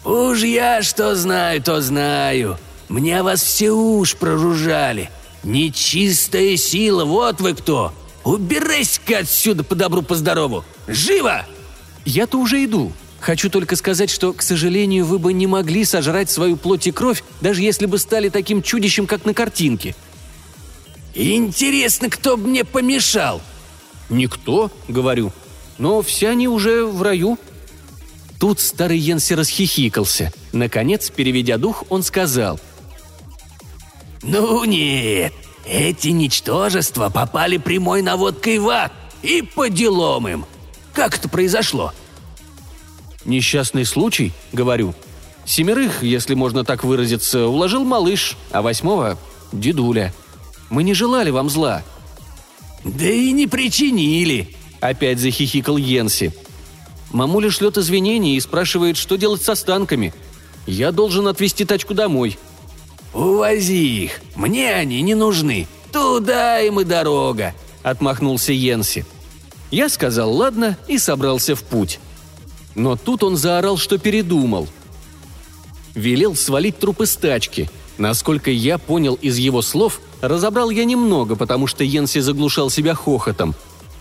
«Уж 0.06 0.44
я 0.44 0.82
что 0.82 1.16
знаю, 1.16 1.60
то 1.60 1.80
знаю. 1.80 2.58
Мне 2.88 3.24
вас 3.24 3.42
все 3.42 3.72
уж 3.72 4.14
проружали. 4.14 5.10
Нечистая 5.42 6.56
сила, 6.56 7.04
вот 7.04 7.40
вы 7.40 7.54
кто. 7.54 7.92
Убирайся-ка 8.22 9.18
отсюда 9.18 9.64
по 9.64 9.74
добру, 9.74 10.02
по 10.02 10.14
здорову. 10.14 10.64
Живо!» 10.86 11.44
«Я-то 12.04 12.38
уже 12.38 12.64
иду. 12.64 12.92
Хочу 13.18 13.50
только 13.50 13.74
сказать, 13.74 14.08
что, 14.08 14.32
к 14.32 14.42
сожалению, 14.42 15.06
вы 15.06 15.18
бы 15.18 15.32
не 15.32 15.48
могли 15.48 15.84
сожрать 15.84 16.30
свою 16.30 16.56
плоть 16.56 16.86
и 16.86 16.92
кровь, 16.92 17.24
даже 17.40 17.62
если 17.62 17.86
бы 17.86 17.98
стали 17.98 18.28
таким 18.28 18.62
чудищем, 18.62 19.08
как 19.08 19.24
на 19.24 19.34
картинке». 19.34 19.96
«Интересно, 21.14 22.10
кто 22.10 22.36
бы 22.36 22.46
мне 22.46 22.62
помешал?» 22.62 23.42
«Никто»,— 24.08 24.70
говорю. 24.86 25.32
«Но 25.78 26.00
все 26.02 26.28
они 26.28 26.46
уже 26.46 26.86
в 26.86 27.02
раю», 27.02 27.40
Тут 28.38 28.60
старый 28.60 28.98
Йенси 28.98 29.34
расхихикался. 29.34 30.32
Наконец, 30.52 31.10
переведя 31.10 31.56
дух, 31.56 31.84
он 31.88 32.02
сказал. 32.02 32.60
«Ну 34.22 34.64
нет, 34.64 35.32
эти 35.64 36.08
ничтожества 36.08 37.08
попали 37.08 37.56
прямой 37.56 38.02
наводкой 38.02 38.58
в 38.58 38.68
ад, 38.68 38.92
и 39.22 39.42
по 39.42 39.68
делам 39.68 40.28
им. 40.28 40.46
Как 40.92 41.16
это 41.16 41.28
произошло?» 41.28 41.92
«Несчастный 43.24 43.84
случай»,— 43.84 44.32
говорю. 44.52 44.94
«Семерых, 45.44 46.02
если 46.02 46.34
можно 46.34 46.64
так 46.64 46.84
выразиться, 46.84 47.46
уложил 47.46 47.84
малыш, 47.84 48.36
а 48.50 48.62
восьмого— 48.62 49.18
дедуля. 49.52 50.12
Мы 50.70 50.82
не 50.82 50.94
желали 50.94 51.30
вам 51.30 51.48
зла». 51.48 51.82
«Да 52.84 53.06
и 53.06 53.32
не 53.32 53.46
причинили»,— 53.46 54.54
опять 54.80 55.18
захихикал 55.18 55.76
Йенси. 55.76 56.32
Мамуля 57.12 57.50
шлет 57.50 57.78
извинения 57.78 58.36
и 58.36 58.40
спрашивает, 58.40 58.96
что 58.96 59.16
делать 59.16 59.42
с 59.42 59.48
останками. 59.48 60.12
Я 60.66 60.92
должен 60.92 61.28
отвезти 61.28 61.64
тачку 61.64 61.94
домой». 61.94 62.38
«Увози 63.14 64.04
их. 64.04 64.20
Мне 64.34 64.74
они 64.74 65.00
не 65.00 65.14
нужны. 65.14 65.66
Туда 65.92 66.60
им 66.60 66.80
и 66.80 66.84
дорога»,— 66.84 67.54
отмахнулся 67.82 68.52
Йенси. 68.52 69.06
Я 69.70 69.88
сказал 69.88 70.32
«ладно» 70.32 70.76
и 70.86 70.98
собрался 70.98 71.56
в 71.56 71.62
путь. 71.62 71.98
Но 72.74 72.96
тут 72.96 73.22
он 73.22 73.36
заорал, 73.36 73.78
что 73.78 73.96
передумал. 73.96 74.68
Велел 75.94 76.36
свалить 76.36 76.78
трупы 76.78 77.06
с 77.06 77.16
тачки. 77.16 77.70
Насколько 77.96 78.50
я 78.50 78.76
понял 78.76 79.14
из 79.14 79.38
его 79.38 79.62
слов, 79.62 80.00
разобрал 80.20 80.68
я 80.68 80.84
немного, 80.84 81.36
потому 81.36 81.66
что 81.66 81.84
Йенси 81.84 82.18
заглушал 82.18 82.68
себя 82.68 82.94
хохотом. 82.94 83.54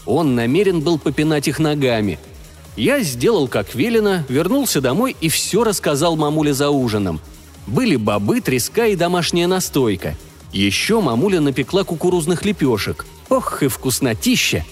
Он 0.05 0.35
намерен 0.35 0.81
был 0.81 0.99
попинать 0.99 1.47
их 1.47 1.59
ногами— 1.59 2.19
я 2.75 3.01
сделал, 3.01 3.47
как 3.47 3.73
велено, 3.73 4.23
вернулся 4.27 4.81
домой 4.81 5.15
и 5.21 5.29
все 5.29 5.63
рассказал 5.63 6.15
мамуле 6.15 6.53
за 6.53 6.69
ужином. 6.69 7.21
Были 7.67 7.95
бобы, 7.95 8.41
треска 8.41 8.87
и 8.87 8.95
домашняя 8.95 9.47
настойка. 9.47 10.15
Еще 10.51 11.01
мамуля 11.01 11.41
напекла 11.41 11.83
кукурузных 11.83 12.45
лепешек. 12.45 13.05
Ох 13.29 13.63
и 13.63 13.67
вкуснотища! 13.67 14.65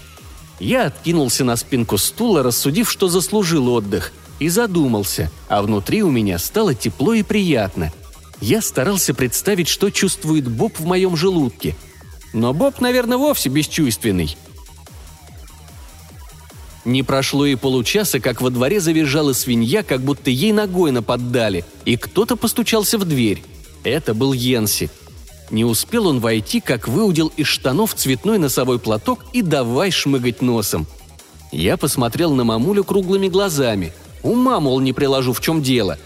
Я 0.59 0.85
откинулся 0.85 1.43
на 1.43 1.55
спинку 1.55 1.97
стула, 1.97 2.43
рассудив, 2.43 2.89
что 2.89 3.07
заслужил 3.07 3.69
отдых. 3.69 4.11
и 4.39 4.49
задумался, 4.49 5.31
а 5.47 5.61
внутри 5.61 6.03
у 6.03 6.11
меня 6.11 6.37
стало 6.37 6.73
тепло 6.73 7.13
и 7.13 7.23
приятно. 7.23 7.93
Я 8.41 8.61
старался 8.61 9.13
представить, 9.13 9.69
что 9.69 9.89
чувствует 9.89 10.49
Боб 10.49 10.77
в 10.79 10.85
моем 10.85 11.15
желудке. 11.15 11.75
Но 12.33 12.53
Боб, 12.53 12.81
наверное, 12.81 13.17
вовсе 13.17 13.49
бесчувственный. 13.49 14.35
Не 16.85 17.01
прошло 17.01 17.45
и 17.45 17.55
получаса, 17.55 18.19
как 18.19 18.41
во 18.41 18.49
дворе 18.49 18.79
завизжала 18.79 19.33
свинья, 19.33 19.83
как 19.83 20.01
будто 20.01 20.29
ей 20.29 20.51
ногой 20.51 20.91
наподдали, 20.91 21.63
и 21.85 21.95
кто-то 21.95 22.35
постучался 22.35 22.97
в 22.97 23.05
дверь. 23.05 23.41
Это 23.83 24.13
был 24.13 24.33
Йенси. 24.33 24.89
Не 25.49 25.63
успел 25.63 26.07
он 26.07 26.19
войти, 26.19 26.59
как 26.59 26.87
выудил 26.87 27.31
из 27.37 27.47
штанов 27.47 27.93
цветной 27.93 28.37
носовой 28.37 28.79
платок 28.79 29.25
и 29.33 29.41
давай 29.41 29.91
шмыгать 29.91 30.41
носом. 30.41 30.87
Я 31.51 31.77
посмотрел 31.77 32.33
на 32.33 32.43
мамулю 32.43 32.83
круглыми 32.83 33.27
глазами. 33.27 33.93
Ума, 34.21 34.59
мол, 34.59 34.79
не 34.79 34.93
приложу, 34.93 35.31
в 35.31 35.41
чем 35.41 35.61
дело. 35.61 35.97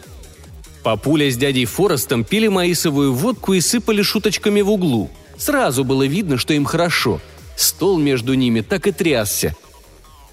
Папуля 0.84 1.31
с 1.31 1.38
дядей 1.38 1.65
Форестом 1.65 2.24
пили 2.24 2.48
маисовую 2.48 3.13
водку 3.13 3.53
и 3.53 3.62
сыпали 3.62 4.01
шуточками 4.01 4.62
в 4.62 4.69
углу. 4.69 5.10
Сразу 5.38 5.84
было 5.84 6.05
видно, 6.05 6.38
что 6.38 6.53
им 6.53 6.65
хорошо. 6.65 7.19
Стол 7.55 7.98
между 7.98 8.34
ними 8.36 8.62
так 8.62 8.86
и 8.88 8.91
трясся– 8.91 9.55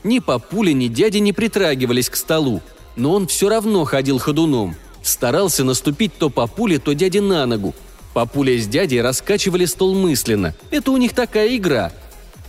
ни 0.04 0.18
папуля, 0.20 0.72
ни 0.72 0.88
дядя 0.88 1.18
не 1.18 1.32
притрагивались 1.32 2.10
к 2.10 2.16
столу, 2.16 2.62
но 2.96 3.12
он 3.12 3.26
все 3.26 3.48
равно 3.48 3.84
ходил 3.84 4.18
ходуном. 4.18 4.76
Старался 5.02 5.64
наступить 5.64 6.16
то 6.16 6.30
папуле, 6.30 6.78
то 6.78 6.94
дяде 6.94 7.20
на 7.20 7.44
ногу. 7.46 7.74
Папуля 8.14 8.58
с 8.58 8.66
дядей 8.66 9.02
раскачивали 9.02 9.64
стол 9.64 9.94
мысленно. 9.94 10.54
Это 10.70 10.92
у 10.92 10.96
них 10.96 11.12
такая 11.12 11.56
игра. 11.56 11.92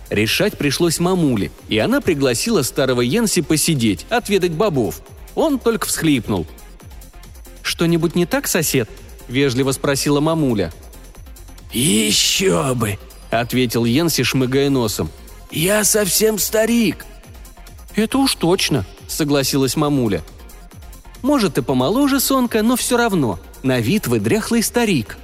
Решать 0.09 0.57
пришлось 0.57 0.99
мамуле, 0.99 1.51
и 1.67 1.79
она 1.79 1.99
пригласила 1.99 2.61
старого 2.61 3.01
Йенси 3.01 3.41
посидеть, 3.41 4.05
отведать 4.09 4.51
бобов. 4.51 5.01
Он 5.33 5.57
только 5.57 5.87
всхлипнул. 5.87 6.45
«Что-нибудь 7.63 8.15
не 8.15 8.25
так, 8.27 8.47
сосед?»– 8.47 8.87
вежливо 9.27 9.71
спросила 9.71 10.19
мамуля. 10.19 10.71
«Еще 11.73 12.75
бы!»– 12.75 12.99
ответил 13.31 13.85
Йенси, 13.85 14.23
шмыгая 14.23 14.69
носом. 14.69 15.09
«Я 15.51 15.83
совсем 15.83 16.37
старик. 16.37 17.05
«Это 17.95 18.17
уж 18.17 18.35
точно»,— 18.35 18.85
согласилась 19.07 19.75
мамуля. 19.75 20.23
«Может, 21.21 21.57
и 21.57 21.61
помоложе 21.61 22.19
Сонка, 22.19 22.61
но 22.61 22.75
все 22.75 22.97
равно. 22.97 23.39
На 23.63 23.79
вид 23.79 24.07
вы 24.07 24.19
дряхлый 24.19 24.61
старик». 24.61 25.17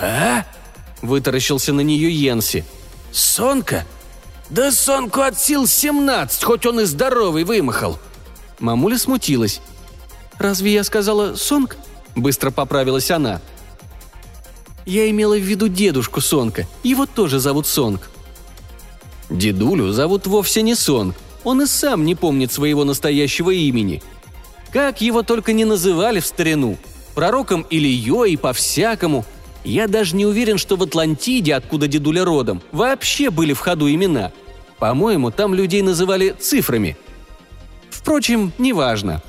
«А?»— 0.00 0.46
вытаращился 1.02 1.72
на 1.72 1.80
нее 1.80 2.10
Йенси. 2.10 2.64
«Сонка? 3.12 3.84
Да 4.48 4.70
Сонку 4.72 5.20
от 5.20 5.38
сил 5.38 5.66
семнадцать, 5.66 6.44
хоть 6.44 6.64
он 6.64 6.80
и 6.80 6.84
здоровый 6.84 7.44
вымахал». 7.44 7.98
Мамуля 8.60 8.98
смутилась. 8.98 9.60
«Разве 10.38 10.72
я 10.72 10.84
сказала 10.84 11.34
Сонг?»– 11.34 11.76
быстро 12.16 12.50
поправилась 12.50 13.10
она. 13.10 13.40
«Я 14.86 15.10
имела 15.10 15.36
в 15.36 15.42
виду 15.42 15.68
дедушку 15.68 16.20
Сонка. 16.20 16.66
Его 16.82 17.06
тоже 17.06 17.40
зовут 17.40 17.66
Сонг». 17.66 18.08
Дедулю 19.28 19.92
зовут 19.92 20.26
вовсе 20.26 20.62
не 20.62 20.74
Сонг, 20.74 21.14
он 21.44 21.62
и 21.62 21.66
сам 21.66 22.04
не 22.04 22.14
помнит 22.14 22.52
своего 22.52 22.84
настоящего 22.84 23.50
имени. 23.50 24.02
Как 24.72 25.00
его 25.00 25.22
только 25.22 25.52
не 25.52 25.64
называли 25.64 26.20
в 26.20 26.26
старину. 26.26 26.76
Пророком 27.14 27.66
Ильей 27.70 28.32
и 28.32 28.36
по-всякому. 28.36 29.24
Я 29.64 29.88
даже 29.88 30.16
не 30.16 30.26
уверен, 30.26 30.58
что 30.58 30.76
в 30.76 30.82
Атлантиде, 30.82 31.54
откуда 31.54 31.88
дедуля 31.88 32.24
родом, 32.24 32.62
вообще 32.72 33.30
были 33.30 33.52
в 33.52 33.58
ходу 33.58 33.90
имена. 33.90 34.32
По-моему, 34.78 35.30
там 35.30 35.52
людей 35.54 35.82
называли 35.82 36.34
цифрами. 36.38 36.96
Впрочем, 37.90 38.52
неважно. 38.58 39.22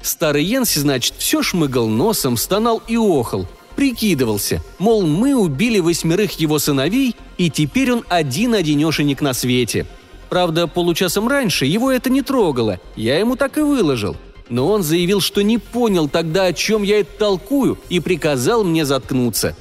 Старый 0.00 0.44
Йенси, 0.44 0.78
значит, 0.78 1.14
все 1.18 1.42
шмыгал 1.42 1.88
носом, 1.88 2.36
стонал 2.36 2.80
и 2.86 2.96
охал, 2.96 3.46
прикидывался, 3.74 4.62
мол, 4.78 5.04
мы 5.04 5.34
убили 5.34 5.80
восьмерых 5.80 6.38
его 6.38 6.60
сыновей, 6.60 7.16
и 7.36 7.50
теперь 7.50 7.92
он 7.92 8.04
один-одинешенек 8.08 9.20
на 9.20 9.34
свете– 9.34 9.86
Правда, 10.28 10.66
получасом 10.66 11.28
раньше 11.28 11.64
его 11.64 11.90
это 11.90 12.10
не 12.10 12.22
трогало, 12.22 12.80
я 12.96 13.18
ему 13.18 13.36
так 13.36 13.56
и 13.58 13.62
выложил. 13.62 14.16
Но 14.48 14.68
он 14.68 14.82
заявил, 14.82 15.20
что 15.20 15.42
не 15.42 15.58
понял 15.58 16.08
тогда, 16.08 16.44
о 16.44 16.52
чем 16.52 16.82
я 16.82 17.00
это 17.00 17.10
толкую, 17.18 17.78
и 17.88 18.00
приказал 18.00 18.64
мне 18.64 18.84
заткнуться. 18.84 19.56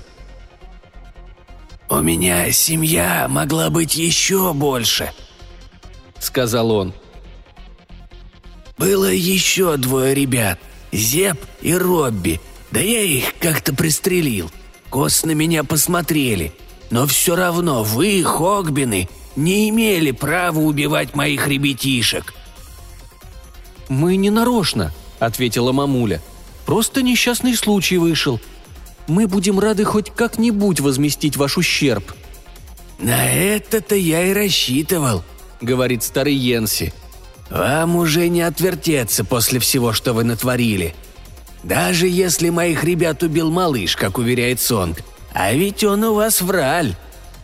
«У 1.89 2.01
меня 2.01 2.51
семья 2.51 3.27
могла 3.30 3.69
быть 3.69 3.95
еще 3.95 4.53
больше»,— 4.53 5.12
сказал 6.19 6.71
он. 6.71 6.93
«Было 8.77 9.12
еще 9.12 9.77
двое 9.77 10.13
ребят, 10.13 10.60
Зеп 10.91 11.38
и 11.62 11.73
Робби, 11.73 12.41
да 12.71 12.80
я 12.80 13.01
их 13.01 13.36
как-то 13.39 13.73
пристрелил. 13.73 14.51
Кос 14.89 15.23
на 15.23 15.32
меня 15.32 15.63
посмотрели. 15.63 16.53
Но 16.89 17.06
все 17.06 17.36
равно 17.36 17.84
вы, 17.84 18.23
Хогбины, 18.23 19.10
не 19.38 19.69
имели 19.69 20.12
права 20.12 20.60
убивать 20.60 21.15
моих 21.15 21.47
ребятишек». 21.47 22.34
«Мы 23.88 24.17
не 24.17 24.30
нарочно»,— 24.30 24.91
ответила 25.19 25.71
мамуля. 25.71 26.21
«Просто 26.65 27.02
несчастный 27.02 27.56
случай 27.56 27.97
вышел. 27.97 28.41
Мы 29.08 29.28
будем 29.28 29.60
рады 29.60 29.86
хоть 29.86 30.12
как-нибудь 30.13 30.82
возместить 30.82 31.38
ваш 31.38 31.58
ущерб». 31.58 32.13
«На 33.00 33.32
это-то 33.32 33.95
я 33.95 34.23
и 34.23 34.34
рассчитывал»,— 34.34 35.23
говорит 35.62 36.04
старый 36.04 36.34
Йенси. 36.34 36.93
«Вам 37.50 37.95
уже 37.95 38.28
не 38.28 38.41
отвертеться 38.41 39.23
после 39.23 39.60
всего, 39.60 39.93
что 39.93 40.13
вы 40.13 40.26
натворили. 40.26 40.93
Даже 41.63 42.08
если 42.08 42.50
моих 42.50 42.84
ребят 42.84 43.23
убил 43.23 43.52
малыш, 43.52 43.95
как 43.95 44.17
уверяет 44.17 44.60
Сонг. 44.60 45.00
А 45.34 45.54
ведь 45.54 45.84
он 45.84 46.04
у 46.04 46.15
вас 46.15 46.41
враль. 46.41 46.95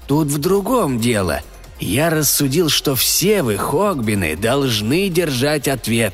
Тут 0.08 0.28
в 0.28 0.40
другом 0.40 1.00
дело— 1.00 1.42
я 1.80 2.10
рассудил, 2.10 2.70
что 2.70 2.96
все 2.96 3.44
вы, 3.44 3.58
Хогбины, 3.58 4.36
должны 4.36 5.10
держать 5.10 5.68
ответ. 5.68 6.14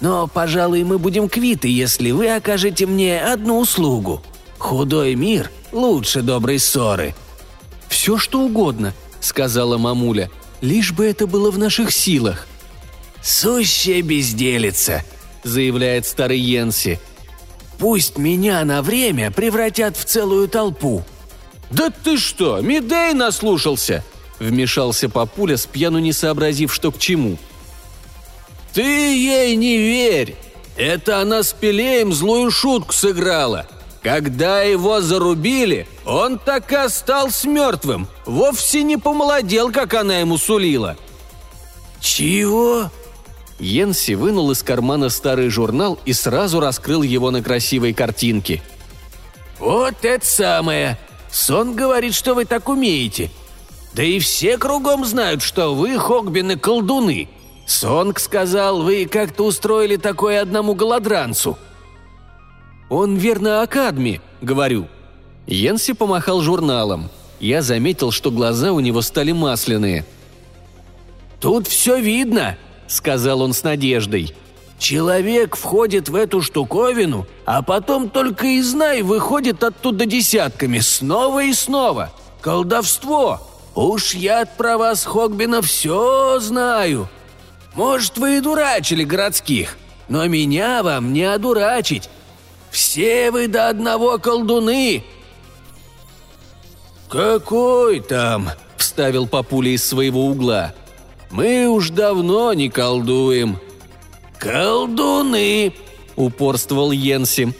Но, 0.00 0.28
пожалуй, 0.28 0.84
мы 0.84 0.98
будем 0.98 1.28
квиты, 1.28 1.68
если 1.68 2.12
вы 2.12 2.34
окажете 2.34 2.86
мне 2.86 3.20
одну 3.20 3.58
услугу. 3.58 4.22
Худой 4.58 5.14
мир 5.14 5.50
лучше 5.72 6.22
доброй 6.22 6.58
ссоры». 6.58 7.14
«Все 7.88 8.18
что 8.18 8.42
угодно»,— 8.42 8.92
сказала 9.20 9.78
мамуля,— 9.78 10.30
«лишь 10.60 10.92
бы 10.92 11.06
это 11.06 11.26
было 11.26 11.50
в 11.50 11.58
наших 11.58 11.90
силах». 11.90 12.46
«Сущая 13.22 14.02
безделица»,— 14.02 15.04
заявляет 15.42 16.06
старый 16.06 16.38
Йенси. 16.38 17.00
«Пусть 17.78 18.18
меня 18.18 18.64
на 18.64 18.82
время 18.82 19.30
превратят 19.30 19.96
в 19.96 20.04
целую 20.04 20.48
толпу». 20.48 21.02
«Да 21.70 21.90
ты 21.90 22.18
что, 22.18 22.60
Медей 22.60 23.14
наслушался!» 23.14 24.04
Вмешался 24.38 25.08
папуля, 25.08 25.56
с 25.56 25.66
пьяну 25.66 25.98
не 25.98 26.12
сообразив, 26.12 26.72
что 26.72 26.92
к 26.92 26.98
чему. 26.98 27.38
«Ты 28.72 28.82
ей 28.82 29.56
не 29.56 29.78
верь! 29.78 30.36
Это 30.76 31.20
она 31.20 31.42
с 31.42 31.52
Пелеем 31.52 32.12
злую 32.12 32.52
шутку 32.52 32.92
сыграла. 32.92 33.66
Когда 34.00 34.62
его 34.62 35.00
зарубили, 35.00 35.88
он 36.06 36.38
так 36.38 36.70
и 36.70 36.76
остался 36.76 37.48
мертвым. 37.48 38.06
Вовсе 38.26 38.84
не 38.84 38.96
помолодел, 38.96 39.72
как 39.72 39.94
она 39.94 40.18
ему 40.18 40.38
сулила». 40.38 40.96
«Чего?» 42.00 42.92
Йенси 43.58 44.12
вынул 44.12 44.52
из 44.52 44.62
кармана 44.62 45.08
старый 45.08 45.48
журнал 45.48 45.98
и 46.04 46.12
сразу 46.12 46.60
раскрыл 46.60 47.02
его 47.02 47.32
на 47.32 47.42
красивой 47.42 47.92
картинке. 47.92 48.62
«Вот 49.58 50.04
это 50.04 50.24
самое! 50.24 50.96
Сон 51.30 51.74
говорит, 51.74 52.14
что 52.14 52.34
вы 52.34 52.44
так 52.44 52.68
умеете. 52.68 53.30
Да 53.98 54.04
и 54.04 54.20
все 54.20 54.58
кругом 54.58 55.04
знают, 55.04 55.42
что 55.42 55.74
вы, 55.74 55.98
Хогбины, 55.98 56.56
колдуны. 56.56 57.28
Сонг 57.66 58.20
сказал, 58.20 58.82
вы 58.82 59.06
как-то 59.06 59.44
устроили 59.44 59.96
такое 59.96 60.40
одному 60.40 60.76
голодранцу». 60.76 61.58
«Он 62.90 63.16
верно 63.16 63.60
Акадми»,— 63.60 64.20
говорю. 64.40 64.86
Йенси 65.48 65.94
помахал 65.94 66.42
журналом. 66.42 67.10
Я 67.40 67.60
заметил, 67.60 68.12
что 68.12 68.30
глаза 68.30 68.72
у 68.72 68.78
него 68.78 69.02
стали 69.02 69.32
масляные. 69.32 70.06
«Тут 71.40 71.66
все 71.66 71.98
видно»,— 71.98 72.56
сказал 72.86 73.40
он 73.40 73.52
с 73.52 73.64
надеждой. 73.64 74.32
«Человек 74.78 75.56
входит 75.56 76.08
в 76.08 76.14
эту 76.14 76.40
штуковину, 76.40 77.26
а 77.44 77.62
потом 77.62 78.10
только 78.10 78.46
и 78.46 78.62
знай 78.62 79.02
выходит 79.02 79.64
оттуда 79.64 80.06
десятками, 80.06 80.78
снова 80.78 81.42
и 81.42 81.52
снова. 81.52 82.12
Колдовство! 82.40 83.40
Уж 83.78 84.14
я 84.14 84.44
про 84.44 84.76
вас, 84.76 85.04
Хогбина, 85.04 85.62
все 85.62 86.40
знаю. 86.40 87.08
Может, 87.76 88.18
вы 88.18 88.38
и 88.38 88.40
дурачили 88.40 89.04
городских, 89.04 89.78
но 90.08 90.26
меня 90.26 90.82
вам 90.82 91.12
не 91.12 91.22
одурачить. 91.22 92.10
Все 92.72 93.30
вы 93.30 93.46
до 93.46 93.68
одного 93.68 94.18
колдуны!» 94.18 95.04
«Какой 97.08 98.00
там?»– 98.00 98.50
вставил 98.76 99.28
папуля 99.28 99.70
из 99.70 99.86
своего 99.86 100.26
угла. 100.26 100.74
«Мы 101.30 101.68
уж 101.68 101.90
давно 101.90 102.52
не 102.54 102.70
колдуем». 102.70 103.60
«Колдуны!»– 104.38 105.72
упорствовал 106.16 106.90
Йенси. 106.90 107.54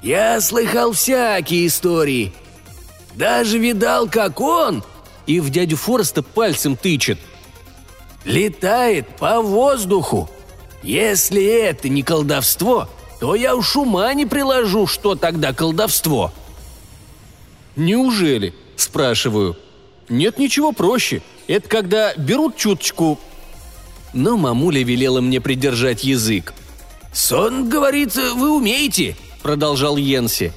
«Я 0.00 0.40
слыхал 0.40 0.92
всякие 0.92 1.66
истории. 1.66 2.32
Даже 3.14 3.58
видал, 3.58 4.08
как 4.08 4.40
он...» 4.40 4.82
И 5.26 5.40
в 5.40 5.50
дядю 5.50 5.76
Фореста 5.76 6.22
пальцем 6.22 6.76
тычет. 6.76 7.18
«Летает 8.24 9.08
по 9.16 9.40
воздуху. 9.40 10.28
Если 10.82 11.44
это 11.44 11.88
не 11.88 12.02
колдовство, 12.02 12.88
то 13.20 13.34
я 13.34 13.54
уж 13.56 13.76
ума 13.76 14.12
не 14.14 14.26
приложу, 14.26 14.86
что 14.86 15.14
тогда 15.14 15.52
колдовство». 15.52 16.32
«Неужели?»– 17.76 18.54
спрашиваю. 18.76 19.56
«Нет 20.08 20.38
ничего 20.38 20.72
проще. 20.72 21.22
Это 21.46 21.68
когда 21.68 22.14
берут 22.14 22.56
чуточку...» 22.56 23.18
Но 24.12 24.36
мамуля 24.36 24.82
велела 24.82 25.20
мне 25.20 25.40
придержать 25.40 26.02
язык. 26.02 26.54
«Сон, 27.12 27.68
говорит, 27.68 28.14
вы 28.14 28.56
умеете»,– 28.56 29.16
продолжал 29.42 29.96
Йенси. 29.96 30.52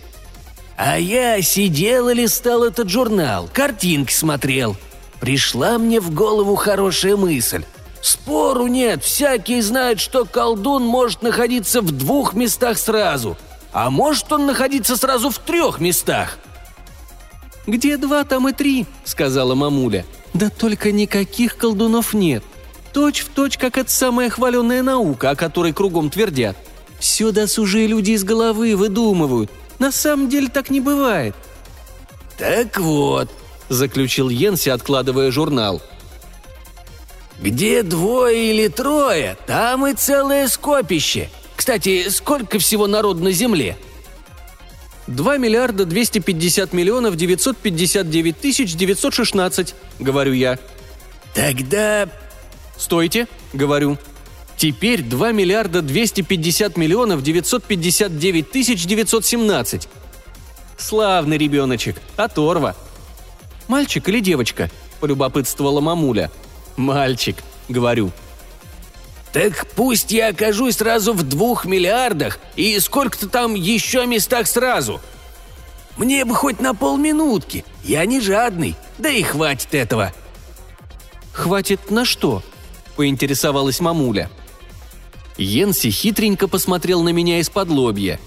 «А 0.81 0.97
я 0.97 1.41
сидел 1.41 2.07
и 2.07 2.13
листал 2.13 2.63
этот 2.63 2.87
журнал, 2.87 3.49
картинки 3.53 4.13
смотрел. 4.13 4.77
Пришла 5.19 5.77
мне 5.77 5.99
в 5.99 6.13
голову 6.13 6.55
хорошая 6.55 7.17
мысль. 7.17 7.65
Спору 8.01 8.67
нет, 8.67 9.03
всякие 9.03 9.61
знают, 9.61 9.99
что 9.99 10.23
колдун 10.23 10.83
может 10.83 11.21
находиться 11.21 11.81
в 11.81 11.91
двух 11.91 12.33
местах 12.33 12.77
сразу. 12.77 13.37
А 13.73 13.89
может 13.89 14.31
он 14.31 14.45
находиться 14.45 14.95
сразу 14.95 15.31
в 15.31 15.39
трех 15.39 15.81
местах. 15.81 16.39
«Где 17.67 17.97
два, 17.97 18.23
там 18.23 18.47
и 18.47 18.53
три»,— 18.53 18.85
сказала 19.03 19.55
мамуля. 19.55 20.05
«Да 20.33 20.49
только 20.49 20.93
никаких 20.93 21.57
колдунов 21.57 22.13
нет. 22.13 22.41
Точь 22.93 23.19
в 23.19 23.27
точь, 23.31 23.57
как 23.57 23.77
эта 23.77 23.91
самая 23.91 24.29
хваленная 24.29 24.81
наука, 24.81 25.31
о 25.31 25.35
которой 25.35 25.73
кругом 25.73 26.09
твердят. 26.09 26.55
Все 27.01 27.33
досужие 27.33 27.85
люди 27.85 28.11
из 28.11 28.23
головы 28.23 28.77
выдумывают. 28.77 29.51
На 29.79 29.91
самом 29.91 30.29
деле 30.29 30.49
так 30.49 30.69
не 30.69 30.81
бывает». 30.81 31.35
«Так 32.37 32.77
вот»,— 32.79 33.29
заключил 33.69 34.29
Йенси, 34.29 34.69
откладывая 34.69 35.31
журнал. 35.31 35.81
«Где 37.41 37.83
двое 37.83 38.51
или 38.51 38.67
трое, 38.67 39.37
там 39.47 39.87
и 39.87 39.93
целое 39.93 40.47
скопище. 40.47 41.29
Кстати, 41.55 42.09
сколько 42.09 42.59
всего 42.59 42.87
народ 42.87 43.19
на 43.19 43.31
Земле?» 43.31 43.77
2 45.09 45.37
миллиарда 45.37 45.85
250 45.85 46.71
миллионов 46.71 47.15
959 47.15 48.39
тысяч 48.39 48.75
916, 48.75 49.73
говорю 49.99 50.33
я. 50.33 50.59
Тогда... 51.33 52.07
Стойте, 52.77 53.27
говорю. 53.51 53.97
Теперь 54.59 55.01
2 55.03 55.31
миллиарда 55.31 55.81
250 55.81 56.75
миллионов 56.75 57.23
959 57.23 58.51
тысяч 58.51 58.85
917. 58.85 59.87
Славный 60.77 61.37
ребеночек, 61.37 62.01
оторва. 62.17 62.75
Мальчик 63.69 64.09
или 64.09 64.19
девочка? 64.19 64.69
Полюбопытствовала 64.99 65.79
мамуля. 65.79 66.29
Мальчик, 66.75 67.37
говорю. 67.69 68.11
«Так 69.31 69.65
пусть 69.77 70.11
я 70.11 70.29
окажусь 70.29 70.75
сразу 70.75 71.13
в 71.13 71.23
двух 71.23 71.63
миллиардах 71.63 72.37
и 72.57 72.77
сколько-то 72.81 73.29
там 73.29 73.53
еще 73.55 74.05
местах 74.05 74.45
сразу. 74.45 74.99
Мне 75.95 76.25
бы 76.25 76.35
хоть 76.35 76.59
на 76.59 76.75
полминутки, 76.75 77.63
я 77.85 78.05
не 78.05 78.19
жадный, 78.19 78.75
да 78.97 79.09
и 79.09 79.23
хватит 79.23 79.73
этого». 79.73 80.11
«Хватит 81.31 81.91
на 81.91 82.03
что?»– 82.03 82.43
поинтересовалась 82.97 83.79
мамуля. 83.79 84.29
Йенси 85.39 85.89
хитренько 85.89 86.47
посмотрел 86.47 87.01
на 87.01 87.09
меня 87.09 87.39
из-под 87.39 87.69
лобья. 87.69 88.19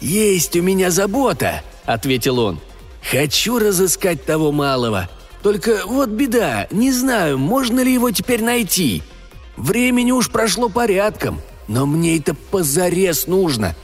«Есть 0.00 0.54
у 0.56 0.62
меня 0.62 0.90
забота»,– 0.90 1.62
ответил 1.84 2.38
он. 2.38 2.60
«Хочу 3.10 3.58
разыскать 3.58 4.24
того 4.24 4.52
малого. 4.52 5.08
Только 5.42 5.82
вот 5.86 6.08
беда, 6.10 6.68
не 6.70 6.92
знаю, 6.92 7.38
можно 7.38 7.80
ли 7.80 7.92
его 7.92 8.10
теперь 8.10 8.42
найти. 8.42 9.02
Времени 9.56 10.12
уж 10.12 10.30
прошло 10.30 10.68
порядком, 10.68 11.40
но 11.66 11.86
мне 11.86 12.18
это 12.18 12.34
позарез 12.34 13.26
нужно. 13.26 13.74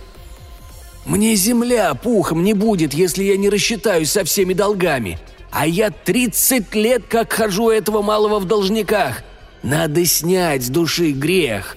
Мне 1.05 1.35
земля 1.35 1.95
пухом 1.95 2.45
не 2.45 2.53
будет, 2.53 2.95
если 2.95 3.25
я 3.25 3.37
не 3.37 3.49
рассчитаюсь 3.49 4.11
со 4.11 4.25
всеми 4.25 4.55
долгами. 4.55 5.19
А 5.51 5.67
я 5.67 5.91
30 5.91 6.75
лет 6.75 7.05
как 7.09 7.33
хожу 7.33 7.71
этого 7.71 8.03
малого 8.03 8.39
в 8.39 8.45
должниках. 8.45 9.23
Надо 9.63 10.05
снять 10.05 10.65
с 10.65 10.69
души 10.69 11.13
грех». 11.13 11.77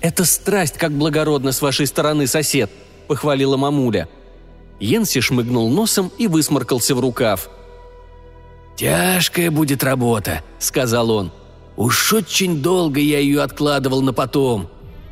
«Это 0.00 0.24
страсть, 0.24 0.78
как 0.78 0.92
благородно 0.92 1.52
с 1.52 1.62
вашей 1.62 1.86
стороны, 1.86 2.26
сосед»,— 2.26 2.70
похвалила 3.08 3.56
мамуля. 3.56 4.08
Йенси 4.78 5.20
шмыгнул 5.20 5.68
носом 5.68 6.10
и 6.16 6.26
высморкался 6.26 6.94
в 6.94 7.00
рукав. 7.00 7.50
«Тяжкая 8.76 9.50
будет 9.50 9.84
работа»,— 9.84 10.42
сказал 10.58 11.10
он. 11.10 11.32
Уж 11.80 12.12
очень 12.12 12.60
долго 12.60 13.00
я 13.00 13.20
ее 13.20 13.40
откладывал 13.40 14.02
на 14.02 14.12
потом. 14.12 14.68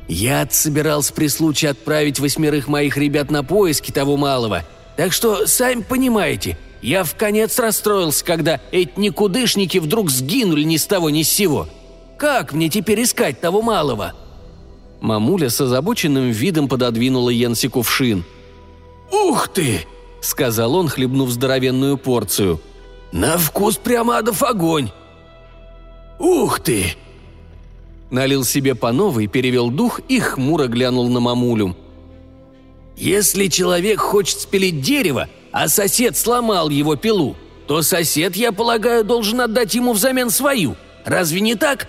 Я 0.07 0.47
собирался 0.51 1.15
при 1.15 1.29
случае 1.29 1.71
отправить 1.71 2.21
восьмерых 2.21 2.69
моих 2.69 2.99
ребят 2.99 3.31
на 3.31 3.43
поиски 3.43 3.91
того 3.91 4.19
малого. 4.19 4.65
Так 4.99 5.15
что, 5.15 5.47
сами 5.47 5.81
понимаете, 5.81 6.59
я 6.83 7.05
в 7.05 7.15
конец 7.17 7.59
расстроился, 7.59 8.25
когда 8.25 8.61
эти 8.71 8.93
никудышники 8.97 9.79
вдруг 9.79 10.11
сгинули 10.11 10.63
ни 10.63 10.77
с 10.77 10.87
того 10.87 11.11
ни 11.11 11.23
с 11.23 11.29
сего. 11.29 11.69
Как 12.19 12.53
мне 12.53 12.69
теперь 12.69 13.03
искать 13.03 13.41
того 13.41 13.63
малого?» 13.63 14.15
Мамуля 15.01 15.51
с 15.51 15.61
озабоченным 15.61 16.31
видом 16.31 16.69
пододвинула 16.69 17.31
Йенси 17.31 17.69
кувшин. 17.69 18.25
«Ух 19.13 19.49
ты!»— 19.49 19.87
сказал 20.21 20.75
он, 20.75 20.89
хлебнув 20.89 21.31
здоровенную 21.31 21.97
порцию. 21.97 22.61
«На 23.13 23.39
вкус 23.39 23.77
прямо 23.77 24.19
адов 24.19 24.43
огонь! 24.43 24.91
«Ух 26.19 26.61
ты!» 26.61 26.97
Налил 28.11 28.45
себе 28.45 28.75
по 28.75 28.91
новой, 28.91 29.27
перевел 29.27 29.71
дух 29.71 30.01
и 30.09 30.19
хмуро 30.19 30.67
глянул 30.67 31.09
на 31.09 31.21
мамулю. 31.21 31.77
«Если 32.97 33.47
человек 33.47 34.01
хочет 34.01 34.41
спилить 34.41 34.81
дерево, 34.81 35.29
а 35.53 35.69
сосед 35.69 36.17
сломал 36.17 36.69
его 36.69 36.97
пилу, 36.97 37.37
то 37.67 37.83
сосед, 37.83 38.37
я 38.37 38.53
полагаю, 38.53 39.05
должен 39.05 39.41
отдать 39.41 39.75
ему 39.75 39.93
взамен 39.93 40.31
свою. 40.31 40.77
Разве 41.05 41.41
не 41.41 41.55
так?» 41.55 41.89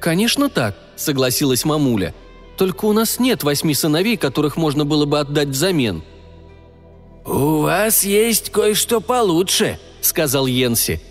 «Конечно 0.00 0.48
так»,— 0.48 0.76
согласилась 0.96 1.64
мамуля. 1.64 2.14
«Только 2.56 2.86
у 2.86 2.92
нас 2.92 3.18
нет 3.18 3.42
восьми 3.42 3.74
сыновей, 3.74 4.16
которых 4.16 4.56
можно 4.56 4.84
было 4.84 5.04
бы 5.04 5.18
отдать 5.18 5.48
взамен». 5.48 6.02
«У 7.24 7.58
вас 7.58 8.04
есть 8.04 8.50
кое-что 8.50 9.00
получше»,— 9.00 9.78
сказал 10.00 10.46
Йенси. 10.46 11.02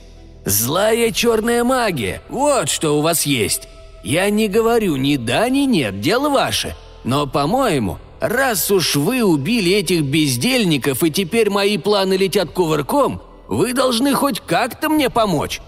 Злая 0.47 1.11
черная 1.11 1.65
магия, 1.65 2.21
вот 2.29 2.69
что 2.69 2.97
у 2.97 3.01
вас 3.01 3.25
есть. 3.25 3.67
Я 4.01 4.29
не 4.29 4.47
говорю 4.47 4.95
ни 4.95 5.17
да, 5.17 5.49
ни 5.49 5.65
нет, 5.65 5.99
дело 5.99 6.29
ваше. 6.29 6.73
Но, 7.03 7.27
по-моему, 7.27 7.97
раз 8.19 8.71
уж 8.71 8.95
вы 8.95 9.23
убили 9.23 9.71
этих 9.71 10.03
бездельников 10.03 11.03
и 11.03 11.11
теперь 11.11 11.49
мои 11.49 11.77
планы 11.77 12.15
летят 12.15 12.51
кувырком, 12.51 13.21
вы 13.47 13.73
должны 13.73 14.13
хоть 14.13 14.39
как-то 14.41 14.89
мне 14.89 15.09
помочь. 15.09 15.61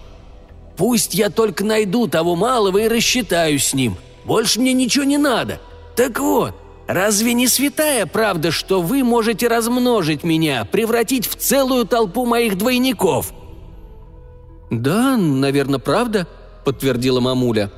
Пусть 0.76 1.14
я 1.14 1.30
только 1.30 1.64
найду 1.64 2.06
того 2.06 2.36
малого 2.36 2.78
и 2.78 2.88
рассчитаюсь 2.88 3.66
с 3.66 3.74
ним. 3.74 3.96
Больше 4.24 4.60
мне 4.60 4.72
ничего 4.72 5.04
не 5.04 5.18
надо. 5.18 5.60
Так 5.96 6.18
вот, 6.18 6.54
разве 6.86 7.34
не 7.34 7.48
святая 7.48 8.06
правда, 8.06 8.50
что 8.50 8.80
вы 8.80 9.04
можете 9.04 9.48
размножить 9.48 10.24
меня, 10.24 10.64
превратить 10.64 11.26
в 11.26 11.36
целую 11.36 11.86
толпу 11.86 12.26
моих 12.26 12.56
двойников?» 12.56 13.32
«Да, 14.70 15.16
наверное, 15.16 15.80
правда»,— 15.80 16.26
подтвердила 16.64 17.20
мамуля. 17.20 17.70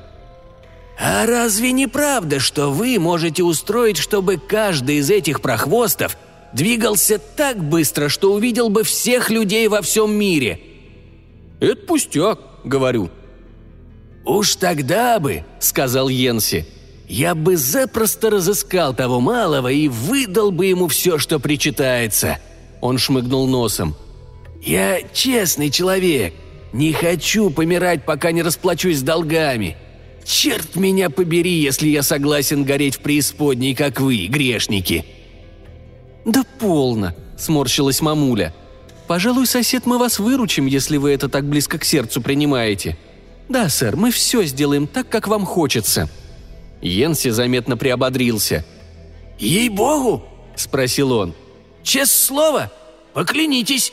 «А 0.99 1.25
разве 1.25 1.71
не 1.71 1.87
правда, 1.87 2.39
что 2.39 2.69
вы 2.69 2.99
можете 2.99 3.43
устроить, 3.43 3.97
чтобы 3.97 4.37
каждый 4.37 4.97
из 4.97 5.09
этих 5.09 5.41
прохвостов 5.41 6.17
двигался 6.53 7.17
так 7.17 7.63
быстро, 7.63 8.09
что 8.09 8.33
увидел 8.33 8.69
бы 8.69 8.83
всех 8.83 9.29
людей 9.29 9.67
во 9.67 9.81
всем 9.81 10.13
мире?» 10.13 10.59
«Это 11.59 11.85
пустяк»,— 11.85 12.39
говорю. 12.63 13.09
«Уж 14.25 14.55
тогда 14.55 15.19
бы»,— 15.19 15.43
сказал 15.59 16.09
Йенси,— 16.09 16.65
«я 17.07 17.35
бы 17.35 17.57
запросто 17.57 18.29
разыскал 18.29 18.93
того 18.93 19.19
малого 19.19 19.69
и 19.71 19.87
выдал 19.87 20.51
бы 20.51 20.67
ему 20.67 20.87
все, 20.87 21.17
что 21.17 21.39
причитается». 21.39 22.39
Он 22.81 22.97
шмыгнул 22.97 23.47
носом. 23.47 23.95
«Я 24.61 25.01
честный 25.13 25.69
человек, 25.69 26.33
не 26.71 26.93
хочу 26.93 27.49
помирать, 27.49 28.05
пока 28.05 28.31
не 28.31 28.41
расплачусь 28.41 28.99
с 28.99 29.03
долгами. 29.03 29.77
Черт 30.25 30.75
меня 30.75 31.09
побери, 31.09 31.53
если 31.53 31.87
я 31.87 32.03
согласен 32.03 32.63
гореть 32.63 32.95
в 32.95 32.99
преисподней, 32.99 33.75
как 33.75 33.99
вы, 33.99 34.27
грешники!» 34.27 35.05
«Да 36.25 36.43
полно!»– 36.59 37.13
сморщилась 37.37 38.01
мамуля. 38.01 38.53
«Пожалуй, 39.07 39.45
сосед, 39.45 39.85
мы 39.85 39.97
вас 39.97 40.19
выручим, 40.19 40.65
если 40.65 40.97
вы 40.97 41.11
это 41.11 41.27
так 41.27 41.45
близко 41.45 41.77
к 41.77 41.83
сердцу 41.83 42.21
принимаете». 42.21 42.97
«Да, 43.49 43.67
сэр, 43.67 43.97
мы 43.97 44.11
все 44.11 44.43
сделаем 44.43 44.87
так, 44.87 45.09
как 45.09 45.27
вам 45.27 45.45
хочется». 45.45 46.09
Йенси 46.81 47.29
заметно 47.29 47.75
приободрился. 47.77 48.65
«Ей-богу!»– 49.39 50.23
спросил 50.55 51.11
он. 51.11 51.33
«Честное 51.83 52.27
слово? 52.27 52.71
Поклянитесь!» 53.13 53.91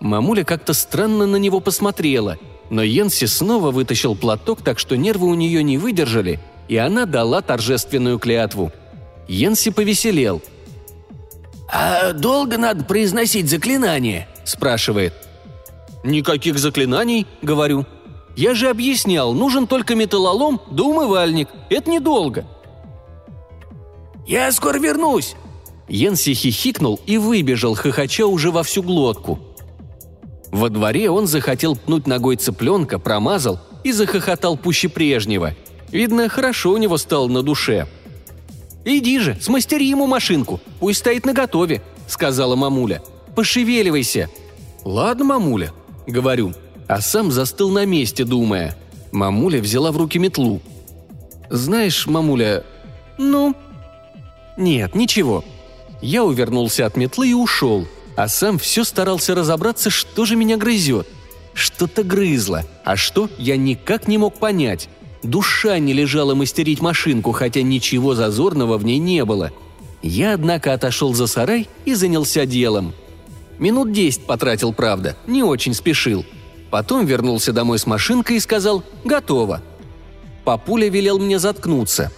Мамуля 0.00 0.44
как-то 0.44 0.74
странно 0.74 1.26
на 1.26 1.36
него 1.36 1.60
посмотрела, 1.60 2.38
но 2.70 2.82
Йенси 2.82 3.26
снова 3.26 3.70
вытащил 3.70 4.14
платок, 4.14 4.62
так 4.62 4.78
что 4.78 4.96
нервы 4.96 5.28
у 5.28 5.34
нее 5.34 5.62
не 5.62 5.78
выдержали, 5.78 6.40
и 6.68 6.76
она 6.76 7.06
дала 7.06 7.40
торжественную 7.40 8.18
клятву. 8.18 8.72
Йенси 9.26 9.70
повеселел. 9.70 10.42
«А 11.70 12.12
долго 12.12 12.56
надо 12.56 12.84
произносить 12.84 13.50
заклинание?»– 13.50 14.26
спрашивает. 14.44 15.12
«Никаких 16.02 16.58
заклинаний»,– 16.58 17.26
говорю. 17.42 17.86
«Я 18.36 18.54
же 18.54 18.70
объяснял, 18.70 19.32
нужен 19.32 19.66
только 19.66 19.94
металлолом 19.94 20.60
да 20.70 20.84
умывальник. 20.84 21.48
Это 21.68 21.90
недолго». 21.90 22.46
«Я 24.26 24.50
скоро 24.52 24.78
вернусь!» 24.78 25.34
Йенси 25.88 26.34
хихикнул 26.34 27.00
и 27.06 27.18
выбежал, 27.18 27.74
хохоча 27.74 28.26
уже 28.26 28.50
во 28.50 28.62
всю 28.62 28.82
глотку. 28.82 29.38
Во 30.50 30.70
дворе 30.70 31.10
он 31.10 31.26
захотел 31.26 31.76
пнуть 31.76 32.06
ногой 32.06 32.36
цыпленка, 32.36 32.98
промазал 32.98 33.60
и 33.84 33.92
захохотал 33.92 34.56
пуще 34.56 34.88
прежнего. 34.88 35.54
Видно, 35.90 36.28
хорошо 36.28 36.72
у 36.72 36.76
него 36.76 36.96
стало 36.98 37.28
на 37.28 37.42
душе. 37.42 37.86
«Иди 38.84 39.18
же, 39.18 39.36
смастери 39.40 39.86
ему 39.86 40.06
машинку, 40.06 40.60
пусть 40.80 41.00
стоит 41.00 41.26
наготове»,— 41.26 41.82
сказала 42.06 42.56
мамуля. 42.56 43.02
«Пошевеливайся». 43.34 44.30
«Ладно, 44.84 45.24
мамуля»,— 45.24 45.72
говорю, 46.06 46.54
а 46.86 47.00
сам 47.00 47.30
застыл 47.30 47.70
на 47.70 47.84
месте, 47.84 48.24
думая. 48.24 48.76
Мамуля 49.12 49.60
взяла 49.60 49.92
в 49.92 49.96
руки 49.98 50.18
метлу. 50.18 50.62
«Знаешь, 51.50 52.06
мамуля...» 52.06 52.64
«Ну?» 53.18 53.54
«Нет, 54.56 54.94
ничего». 54.94 55.44
Я 56.00 56.24
увернулся 56.24 56.86
от 56.86 56.96
метлы 56.96 57.30
и 57.30 57.34
ушел— 57.34 57.84
а 58.18 58.26
сам 58.26 58.58
все 58.58 58.82
старался 58.82 59.32
разобраться, 59.32 59.90
что 59.90 60.24
же 60.24 60.34
меня 60.34 60.56
грызет. 60.56 61.06
Что-то 61.54 62.02
грызло, 62.02 62.64
а 62.84 62.96
что, 62.96 63.30
я 63.38 63.56
никак 63.56 64.08
не 64.08 64.18
мог 64.18 64.40
понять. 64.40 64.88
Душа 65.22 65.78
не 65.78 65.92
лежала 65.92 66.34
мастерить 66.34 66.80
машинку, 66.80 67.30
хотя 67.30 67.62
ничего 67.62 68.16
зазорного 68.16 68.76
в 68.76 68.84
ней 68.84 68.98
не 68.98 69.24
было. 69.24 69.52
Я, 70.02 70.34
однако, 70.34 70.72
отошел 70.72 71.14
за 71.14 71.28
сарай 71.28 71.68
и 71.84 71.94
занялся 71.94 72.44
делом. 72.44 72.92
Минут 73.60 73.92
десять 73.92 74.26
потратил, 74.26 74.72
правда, 74.72 75.16
не 75.28 75.44
очень 75.44 75.72
спешил. 75.72 76.26
Потом 76.72 77.06
вернулся 77.06 77.52
домой 77.52 77.78
с 77.78 77.86
машинкой 77.86 78.38
и 78.38 78.40
сказал 78.40 78.82
«Готово». 79.04 79.62
Папуля 80.44 80.88
велел 80.88 81.20
мне 81.20 81.38
заткнуться. 81.38 82.10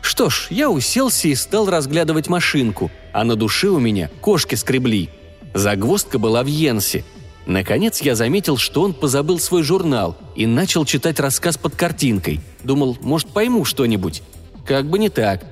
Что 0.00 0.30
ж, 0.30 0.48
я 0.50 0.68
уселся 0.68 1.28
и 1.28 1.34
стал 1.36 1.70
разглядывать 1.70 2.26
машинку, 2.26 2.90
а 3.12 3.22
на 3.22 3.36
душе 3.36 3.68
у 3.68 3.78
меня 3.78 4.10
кошки 4.20 4.56
скребли– 4.56 5.10
Загвоздка 5.54 6.18
была 6.18 6.42
в 6.42 6.46
Йенсе. 6.48 7.04
Наконец 7.46 8.02
я 8.02 8.16
заметил, 8.16 8.56
что 8.56 8.82
он 8.82 8.92
позабыл 8.92 9.38
свой 9.38 9.62
журнал 9.62 10.16
и 10.34 10.46
начал 10.46 10.84
читать 10.84 11.20
рассказ 11.20 11.56
под 11.56 11.76
картинкой. 11.76 12.40
Думал, 12.64 12.98
может, 13.00 13.28
пойму 13.28 13.64
что-нибудь. 13.64 14.22
Как 14.66 14.86
бы 14.86 14.98
не 14.98 15.10
так. 15.10 15.46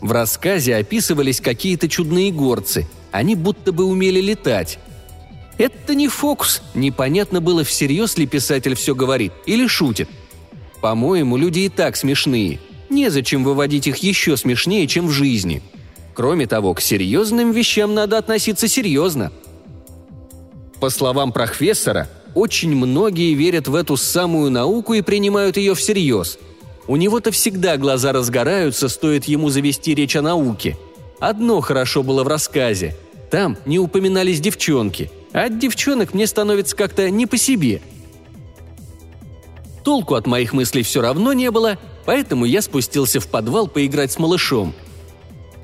В 0.00 0.12
рассказе 0.12 0.76
описывались 0.76 1.40
какие-то 1.40 1.88
чудные 1.88 2.30
горцы. 2.30 2.86
Они 3.10 3.34
будто 3.34 3.72
бы 3.72 3.84
умели 3.84 4.20
летать. 4.20 4.78
Это 5.58 5.94
не 5.94 6.08
фокус. 6.08 6.62
Непонятно 6.74 7.40
было, 7.40 7.64
всерьез 7.64 8.16
ли 8.16 8.26
писатель 8.26 8.74
все 8.74 8.94
говорит 8.94 9.32
или 9.46 9.66
шутит. 9.66 10.08
По-моему, 10.80 11.36
люди 11.36 11.60
и 11.60 11.68
так 11.68 11.96
смешные. 11.96 12.60
Незачем 12.90 13.42
выводить 13.42 13.86
их 13.86 13.96
еще 13.96 14.36
смешнее, 14.36 14.86
чем 14.86 15.08
в 15.08 15.10
жизни– 15.10 15.60
Кроме 16.14 16.46
того, 16.46 16.74
к 16.74 16.80
серьезным 16.80 17.50
вещам 17.50 17.92
надо 17.92 18.18
относиться 18.18 18.68
серьезно. 18.68 19.32
По 20.80 20.88
словам 20.88 21.32
профессора, 21.32 22.08
очень 22.34 22.74
многие 22.74 23.34
верят 23.34 23.68
в 23.68 23.74
эту 23.74 23.96
самую 23.96 24.50
науку 24.50 24.94
и 24.94 25.02
принимают 25.02 25.56
ее 25.56 25.74
всерьез. 25.74 26.38
У 26.86 26.96
него-то 26.96 27.30
всегда 27.32 27.76
глаза 27.76 28.12
разгораются, 28.12 28.88
стоит 28.88 29.24
ему 29.24 29.48
завести 29.48 29.94
речь 29.94 30.14
о 30.16 30.22
науке. 30.22 30.76
Одно 31.18 31.60
хорошо 31.60 32.02
было 32.02 32.22
в 32.22 32.28
рассказе. 32.28 32.94
Там 33.30 33.56
не 33.64 33.78
упоминались 33.78 34.40
девчонки, 34.40 35.10
а 35.32 35.46
от 35.46 35.58
девчонок 35.58 36.14
мне 36.14 36.26
становится 36.26 36.76
как-то 36.76 37.10
не 37.10 37.26
по 37.26 37.36
себе. 37.36 37.80
Толку 39.82 40.14
от 40.14 40.26
моих 40.26 40.52
мыслей 40.52 40.82
все 40.82 41.00
равно 41.00 41.32
не 41.32 41.50
было, 41.50 41.78
поэтому 42.04 42.44
я 42.44 42.62
спустился 42.62 43.20
в 43.20 43.26
подвал 43.26 43.66
поиграть 43.66 44.12
с 44.12 44.18
малышом– 44.18 44.74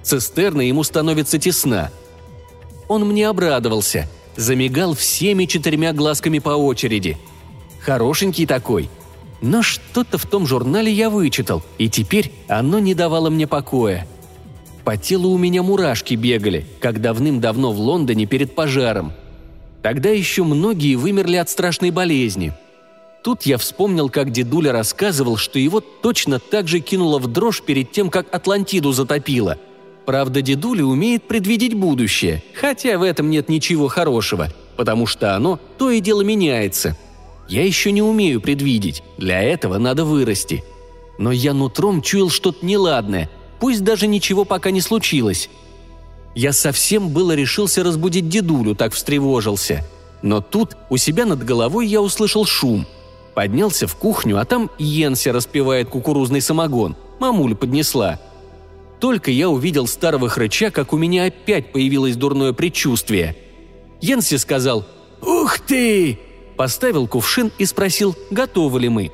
Цистерна 0.03 0.63
ему 0.63 0.83
становится 0.83 1.39
тесна. 1.39 1.91
Он 2.89 3.07
мне 3.07 3.29
обрадовался, 3.29 4.09
замигал 4.37 4.95
всеми 4.95 5.45
четырьмя 5.45 5.93
глазками 5.93 6.39
по 6.39 6.51
очереди. 6.51 7.19
Хорошенький 7.81 8.47
такой. 8.47 8.89
Но 9.43 9.63
что-то 9.63 10.19
в 10.19 10.27
том 10.27 10.47
журнале 10.47 10.93
я 10.93 11.09
вычитал, 11.09 11.63
и 11.79 11.89
теперь 11.89 12.33
оно 12.49 12.79
не 12.79 12.95
давало 12.95 13.31
мне 13.31 13.47
покоя. 13.47 14.07
По 14.85 14.97
телу 14.97 15.31
у 15.31 15.39
меня 15.39 15.63
мурашки 15.63 16.15
бегали, 16.15 16.67
как 16.81 17.01
давным-давно 17.01 17.73
в 17.73 17.79
Лондоне 17.79 18.27
перед 18.27 18.55
пожаром. 18.55 19.13
Тогда 19.83 20.11
еще 20.11 20.45
многие 20.45 20.97
вымерли 20.97 21.37
от 21.37 21.49
страшной 21.49 21.91
болезни. 21.91 22.53
Тут 23.23 23.43
я 23.43 23.57
вспомнил, 23.57 24.09
как 24.09 24.31
дедуля 24.31 24.73
рассказывал, 24.73 25.37
что 25.37 25.59
его 25.59 25.81
точно 25.81 26.39
так 26.39 26.69
же 26.69 26.81
кинуло 26.81 27.19
в 27.19 27.29
дрожь 27.29 27.63
перед 27.63 27.93
тем, 27.93 28.11
как 28.11 28.35
Атлантиду 28.35 28.93
затопило– 28.93 29.59
Правда, 30.11 30.43
дедуля 30.43 30.85
умеет 30.85 31.29
предвидеть 31.29 31.75
будущее, 31.75 32.43
хотя 32.53 32.99
в 32.99 33.05
этом 33.05 33.31
нет 33.31 33.49
ничего 33.49 33.87
хорошего, 33.87 34.49
потому 34.77 35.07
что 35.07 35.37
оно 35.37 35.61
то 35.79 35.89
и 35.89 36.01
дело 36.01 36.23
меняется. 36.23 36.97
Я 37.49 37.65
еще 37.65 37.93
не 37.93 38.03
умею 38.03 38.41
предвидеть, 38.41 39.05
для 39.19 39.41
этого 39.41 39.79
надо 39.79 40.05
вырасти. 40.05 40.65
Но 41.21 41.31
я 41.31 41.55
нутром 41.55 42.03
чуял 42.03 42.29
что-то 42.29 42.67
неладное, 42.67 43.31
пусть 43.61 43.85
даже 43.85 44.09
ничего 44.09 44.45
пока 44.45 44.73
не 44.73 44.81
случилось. 44.81 45.49
Я 46.35 46.53
совсем 46.53 47.11
было 47.11 47.31
решился 47.37 47.85
разбудить 47.85 48.29
дедулю, 48.29 48.75
так 48.75 48.95
встревожился. 48.95 49.87
Но 50.23 50.41
тут 50.41 50.77
у 50.89 50.97
себя 50.97 51.25
над 51.25 51.45
головой 51.45 51.87
я 51.87 52.03
услышал 52.03 52.45
шум. 52.45 52.85
Поднялся 53.37 53.87
в 53.87 53.95
кухню, 53.95 54.41
а 54.41 54.45
там 54.45 54.73
Йенси 54.77 55.29
распевает 55.29 55.89
кукурузный 55.89 56.41
самогон. 56.41 56.97
Мамуля 57.21 57.55
поднесла– 57.55 58.19
только 59.01 59.31
я 59.31 59.49
увидел 59.49 59.87
старого 59.87 60.29
хрыча, 60.29 60.71
как 60.71 60.93
у 60.93 60.99
меня 60.99 61.25
опять 61.25 61.73
появилось 61.73 62.17
дурное 62.17 62.53
предчувствие. 62.53 63.37
Йенси 64.01 64.37
сказал 64.37 64.87
«Ух 65.23 65.59
ты!» 65.59 66.19
Поставил 66.57 67.07
кувшин 67.09 67.51
и 67.57 67.65
спросил, 67.65 68.15
готовы 68.31 68.81
ли 68.81 68.89
мы. 68.91 69.11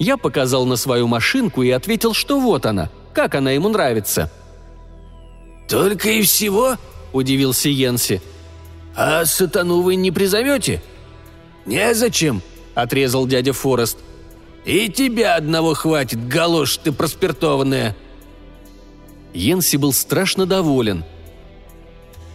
Я 0.00 0.16
показал 0.16 0.66
на 0.66 0.74
свою 0.74 1.06
машинку 1.06 1.62
и 1.62 1.70
ответил, 1.70 2.14
что 2.14 2.40
вот 2.40 2.66
она, 2.66 2.90
как 3.14 3.36
она 3.36 3.52
ему 3.52 3.68
нравится. 3.68 4.30
«Только 5.68 6.10
и 6.10 6.22
всего?»– 6.22 6.76
удивился 7.12 7.68
Йенси. 7.68 8.20
«А 8.96 9.24
сатану 9.24 9.82
вы 9.82 9.94
не 9.94 10.10
призовете?» 10.10 10.82
«Незачем»,– 11.64 12.42
отрезал 12.74 13.28
дядя 13.28 13.52
Форест. 13.52 13.98
«И 14.64 14.88
тебя 14.88 15.36
одного 15.36 15.74
хватит, 15.74 16.26
галош 16.26 16.78
ты 16.78 16.90
проспиртованная», 16.90 17.94
Йенси 19.34 19.76
был 19.76 19.92
страшно 19.92 20.46
доволен. 20.46 21.04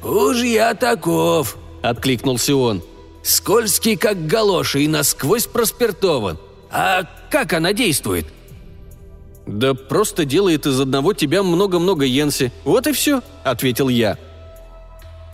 «Уж 0.04 0.44
я 0.44 0.74
таков»,— 0.74 1.58
откликнулся 1.82 2.56
он. 2.56 2.84
«Скользкий, 3.24 3.98
как 3.98 4.28
галоши, 4.28 4.84
и 4.84 4.88
насквозь 4.88 5.48
проспиртован. 5.48 6.38
А 6.70 7.04
как 7.32 7.54
она 7.54 7.74
действует?» 7.74 8.28
«Да 9.48 9.74
просто 9.74 10.26
делает 10.26 10.66
из 10.66 10.80
одного 10.80 11.14
тебя 11.14 11.44
много-много 11.44 12.06
Йенси. 12.06 12.52
Вот 12.64 12.88
и 12.88 12.92
все»,— 12.92 13.22
ответил 13.44 13.90
я. 13.90 14.18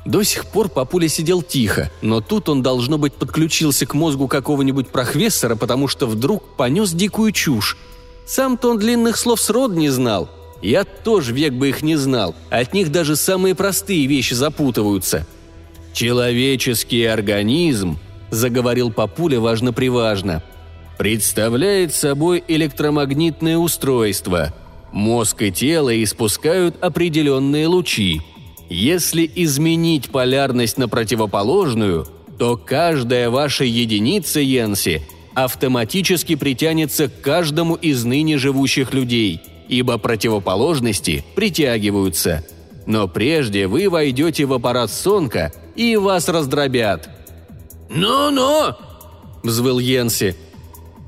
До 0.06 0.24
сих 0.24 0.46
пор 0.48 0.70
папуля 0.70 1.08
сидел 1.08 1.42
тихо, 1.44 1.92
но 2.02 2.22
тут 2.22 2.50
он, 2.50 2.64
должно 2.64 2.98
быть, 2.98 3.14
подключился 3.14 3.86
к 3.86 3.94
мозгу 3.94 4.28
какого-нибудь 4.28 4.90
профессора, 4.90 5.56
потому 5.56 5.88
что 5.88 6.08
вдруг 6.08 6.56
понес 6.56 6.92
дикую 6.92 7.32
чушь. 7.32 7.78
Сам-то 8.26 8.72
он 8.72 8.80
длинных 8.80 9.18
слов 9.18 9.40
срод 9.40 9.74
не 9.74 9.90
знал, 9.90 10.30
я 10.62 10.84
тоже 10.84 11.34
век 11.34 11.54
бы 11.54 11.70
их 11.70 11.82
не 11.82 11.96
знал, 11.96 12.36
от 12.50 12.74
них 12.74 12.92
даже 12.92 13.16
самые 13.16 13.56
простые 13.56 14.06
вещи 14.06 14.34
запутываются. 14.34 15.26
«Человеческий 15.94 17.04
организм»,– 17.06 17.98
заговорил 18.30 18.92
Папуля 18.92 19.40
важно-приважно,– 19.40 20.44
«представляет 20.98 21.94
собой 21.94 22.44
электромагнитное 22.48 23.58
устройство. 23.58 24.54
Мозг 24.92 25.42
и 25.42 25.52
тело 25.52 26.04
испускают 26.04 26.82
определенные 26.82 27.68
лучи. 27.68 28.22
Если 28.70 29.30
изменить 29.36 30.10
полярность 30.10 30.78
на 30.78 30.88
противоположную, 30.88 32.08
то 32.38 32.58
каждая 32.58 33.30
ваша 33.30 33.66
единица 33.66 34.40
Йенси 34.40 35.02
автоматически 35.34 36.36
притянется 36.36 37.08
к 37.08 37.22
каждому 37.22 37.76
из 37.76 38.04
ныне 38.04 38.38
живущих 38.38 38.94
людей, 38.94 39.42
ибо 39.68 39.98
противоположности 39.98 41.24
притягиваются. 41.36 42.46
Но 42.86 43.08
прежде 43.08 43.68
вы 43.68 43.90
войдете 43.90 44.46
в 44.46 44.54
аппарат 44.54 44.92
Сонка 44.92 45.54
и 45.76 45.96
вас 45.96 46.28
раздробят. 46.30 47.10
«Ну-ну!»– 47.90 48.76
взвыл 49.44 49.80
Йенси. 49.80 50.36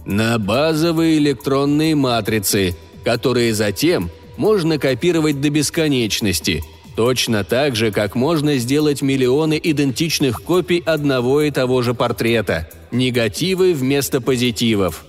«На 0.06 0.38
базовые 0.38 1.18
электронные 1.18 1.96
матрицы, 1.96 2.76
которые 3.04 3.54
затем 3.54 4.12
можно 4.38 4.78
копировать 4.78 5.40
до 5.40 5.50
бесконечности, 5.50 6.64
точно 6.96 7.44
так 7.44 7.76
же, 7.76 7.92
как 7.92 8.16
можно 8.16 8.58
сделать 8.58 9.02
миллионы 9.02 9.60
идентичных 9.62 10.42
копий 10.44 10.82
одного 10.86 11.42
и 11.42 11.52
того 11.52 11.82
же 11.82 11.94
портрета, 11.94 12.70
негативы 12.92 13.74
вместо 13.74 14.22
позитивов. 14.22 15.06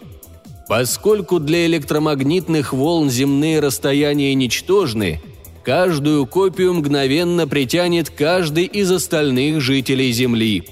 Поскольку 0.68 1.40
для 1.40 1.66
электромагнитных 1.66 2.72
волн 2.72 3.10
земные 3.10 3.60
расстояния 3.60 4.34
ничтожны, 4.34 5.20
каждую 5.62 6.26
копию 6.26 6.74
мгновенно 6.74 7.46
притянет 7.46 8.10
каждый 8.10 8.64
из 8.64 8.90
остальных 8.90 9.60
жителей 9.60 10.10
Земли», 10.12 10.64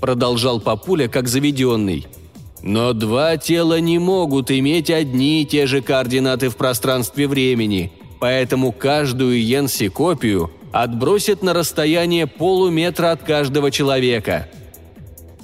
продолжал 0.00 0.60
Папуля 0.60 1.08
как 1.08 1.28
заведенный– 1.28 2.06
но 2.62 2.92
два 2.92 3.36
тела 3.36 3.80
не 3.80 3.98
могут 3.98 4.50
иметь 4.50 4.90
одни 4.90 5.42
и 5.42 5.46
те 5.46 5.66
же 5.66 5.80
координаты 5.80 6.50
в 6.50 6.56
пространстве 6.56 7.26
времени, 7.26 7.92
поэтому 8.20 8.70
каждую 8.70 9.42
Йенси-копию 9.42 10.50
отбросят 10.72 11.42
на 11.42 11.52
расстояние 11.52 12.26
полуметра 12.26 13.10
от 13.10 13.22
каждого 13.22 13.70
человека. 13.70 14.48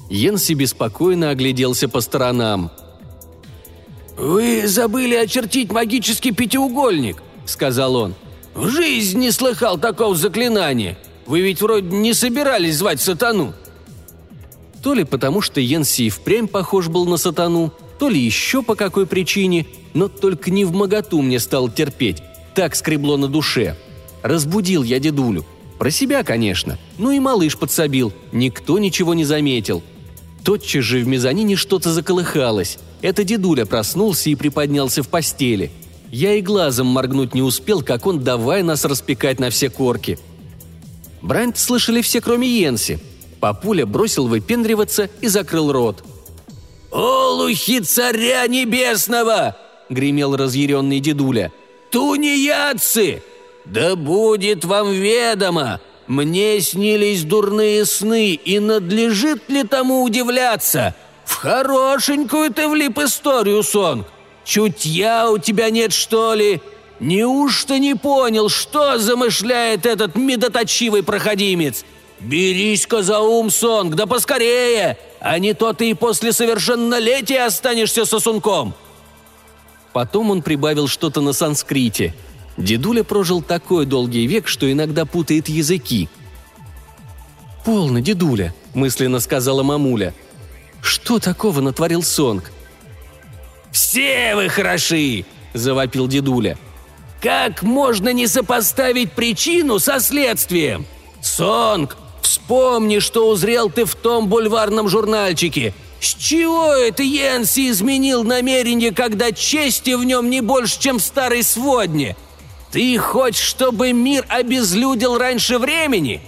Йенси 0.09 0.53
беспокойно 0.53 1.31
огляделся 1.31 1.89
по 1.89 2.01
сторонам. 2.01 2.71
«Вы 4.17 4.67
забыли 4.67 5.15
очертить 5.17 5.73
магический 5.73 6.31
пятиугольник»,— 6.31 7.23
сказал 7.45 7.97
он. 7.97 8.15
«В 8.55 8.69
жизни 8.69 9.23
не 9.23 9.31
слыхал 9.31 9.79
такого 9.79 10.15
заклинания. 10.15 10.97
Вы 11.27 11.41
ведь 11.41 11.61
вроде 11.61 11.89
не 11.89 12.15
собирались 12.15 12.77
звать 12.77 13.01
сатану». 13.01 13.53
То 14.83 14.95
ли 14.95 15.03
потому, 15.03 15.41
что 15.41 15.61
Йенси 15.61 16.03
и 16.03 16.11
впрямь 16.11 16.47
похож 16.47 16.87
был 16.89 17.07
на 17.07 17.17
сатану, 17.17 17.73
то 17.99 18.09
ли 18.09 18.21
еще 18.21 18.63
по 18.63 18.77
какой 18.77 19.07
причине, 19.07 19.67
но 19.95 20.07
только 20.09 20.51
не 20.53 20.65
в 20.65 20.73
моготу 20.73 21.21
мне 21.21 21.41
стал 21.41 21.69
терпеть. 21.69 22.23
Так 22.57 22.75
скребло 22.75 23.17
на 23.17 23.29
душе. 23.29 23.77
Разбудил 24.23 24.83
я 24.83 24.99
дедулю. 24.99 25.45
Про 25.79 25.91
себя, 25.91 26.25
конечно. 26.25 26.77
Ну 26.99 27.13
и 27.13 27.21
малыш 27.21 27.57
подсобил. 27.57 28.13
Никто 28.33 28.81
ничего 28.81 29.15
не 29.15 29.25
заметил. 29.25 29.85
Тотчас 30.43 30.83
же 30.83 30.99
в 30.99 31.07
мезонине 31.07 31.55
что-то 31.55 31.93
заколыхалось. 31.93 32.79
Это 33.03 33.23
дедуля 33.23 33.65
проснулся 33.65 34.31
и 34.31 34.35
приподнялся 34.35 35.05
в 35.05 35.09
постели. 35.09 35.71
Я 36.11 36.35
и 36.35 36.41
глазом 36.41 36.89
моргнуть 36.89 37.35
не 37.35 37.43
успел, 37.43 37.83
как 37.83 38.07
он 38.07 38.25
давай 38.25 38.65
нас 38.65 38.85
распекать 38.85 39.39
на 39.39 39.51
все 39.51 39.71
корки. 39.71 40.19
Брайант 41.23 41.59
слышали 41.59 42.01
все, 42.03 42.21
кроме 42.21 42.49
Йенси– 42.49 42.99
Папуля 43.41 43.87
бросил 43.87 44.27
выпендриваться 44.27 45.11
и 45.21 45.29
закрыл 45.29 45.73
рот. 45.73 46.03
«Олухи 46.91 47.81
царя 47.81 48.47
небесного!»— 48.47 49.57
гремел 49.91 50.37
разъяренный 50.37 51.01
дедуля. 51.01 51.53
«Тунеядцы! 51.97 53.23
Да 53.65 53.97
будет 53.97 54.67
вам 54.67 54.93
ведомо! 54.93 55.81
Мне 56.07 56.61
снились 56.61 57.25
дурные 57.25 57.87
сны, 57.87 58.35
и 58.35 58.59
надлежит 58.59 59.49
ли 59.49 59.63
тому 59.63 60.03
удивляться? 60.03 60.95
В 61.25 61.37
хорошенькую 61.37 62.53
ты 62.53 62.69
влип 62.69 62.99
историю, 62.99 63.63
сон. 63.63 64.05
Чутья 64.45 65.31
у 65.31 65.39
тебя 65.39 65.71
нет, 65.71 65.95
что 65.95 66.35
ли? 66.35 66.61
Неужто 67.01 67.79
не 67.79 67.95
понял, 67.95 68.51
что 68.51 68.99
замышляет 68.99 69.87
этот 69.87 70.17
медоточивый 70.17 71.03
проходимец?» 71.03 71.83
«Берись-ка 72.21 73.03
за 73.03 73.21
ум, 73.21 73.49
Сонг, 73.49 73.95
да 73.95 74.05
поскорее! 74.05 74.99
А 75.19 75.39
не 75.39 75.55
то 75.55 75.73
ты 75.73 75.89
и 75.89 75.95
после 75.95 76.35
совершеннолетия 76.35 77.47
останешься 77.47 78.05
сосунком!» 78.05 78.75
Потом 79.97 80.31
он 80.31 80.43
прибавил 80.43 80.89
что-то 80.89 81.23
на 81.23 81.33
санскрите. 81.33 82.15
Дедуля 82.59 83.03
прожил 83.03 83.41
такой 83.41 83.87
долгий 83.87 84.27
век, 84.27 84.47
что 84.47 84.71
иногда 84.71 85.07
путает 85.07 85.49
языки. 85.49 86.11
«Полно, 87.65 88.01
дедуля»,— 88.01 88.55
мысленно 88.75 89.21
сказала 89.21 89.63
мамуля. 89.63 90.13
«Что 90.83 91.19
такого 91.19 91.63
натворил 91.63 92.03
Сонг?» 92.03 92.53
«Все 93.73 94.35
вы 94.35 94.51
хороши!»– 94.51 95.25
завопил 95.55 96.09
дедуля. 96.09 96.59
«Как 97.23 97.63
можно 97.63 98.13
не 98.13 98.27
сопоставить 98.27 99.13
причину 99.13 99.79
со 99.79 99.99
следствием? 99.99 100.85
Сонг 101.23 101.97
Вспомни, 102.21 102.99
что 102.99 103.31
узрел 103.31 103.71
ты 103.71 103.85
в 103.85 103.95
том 103.95 104.29
бульварном 104.29 104.89
журнальчике. 104.89 105.73
С 106.07 106.15
чего 106.15 106.73
это 106.73 107.03
Йенси 107.03 107.69
изменил 107.69 108.23
намерение, 108.23 108.93
когда 108.93 109.33
чести 109.33 109.95
в 109.97 110.05
нем 110.05 110.31
не 110.31 110.41
больше, 110.41 110.79
чем 110.79 110.99
в 110.99 111.03
старой 111.03 111.43
сводне? 111.43 112.17
Ты 112.71 112.97
хочешь, 112.97 113.45
чтобы 113.45 113.93
мир 113.93 114.25
обезлюдил 114.29 115.19
раньше 115.19 115.59
времени? 115.59 116.23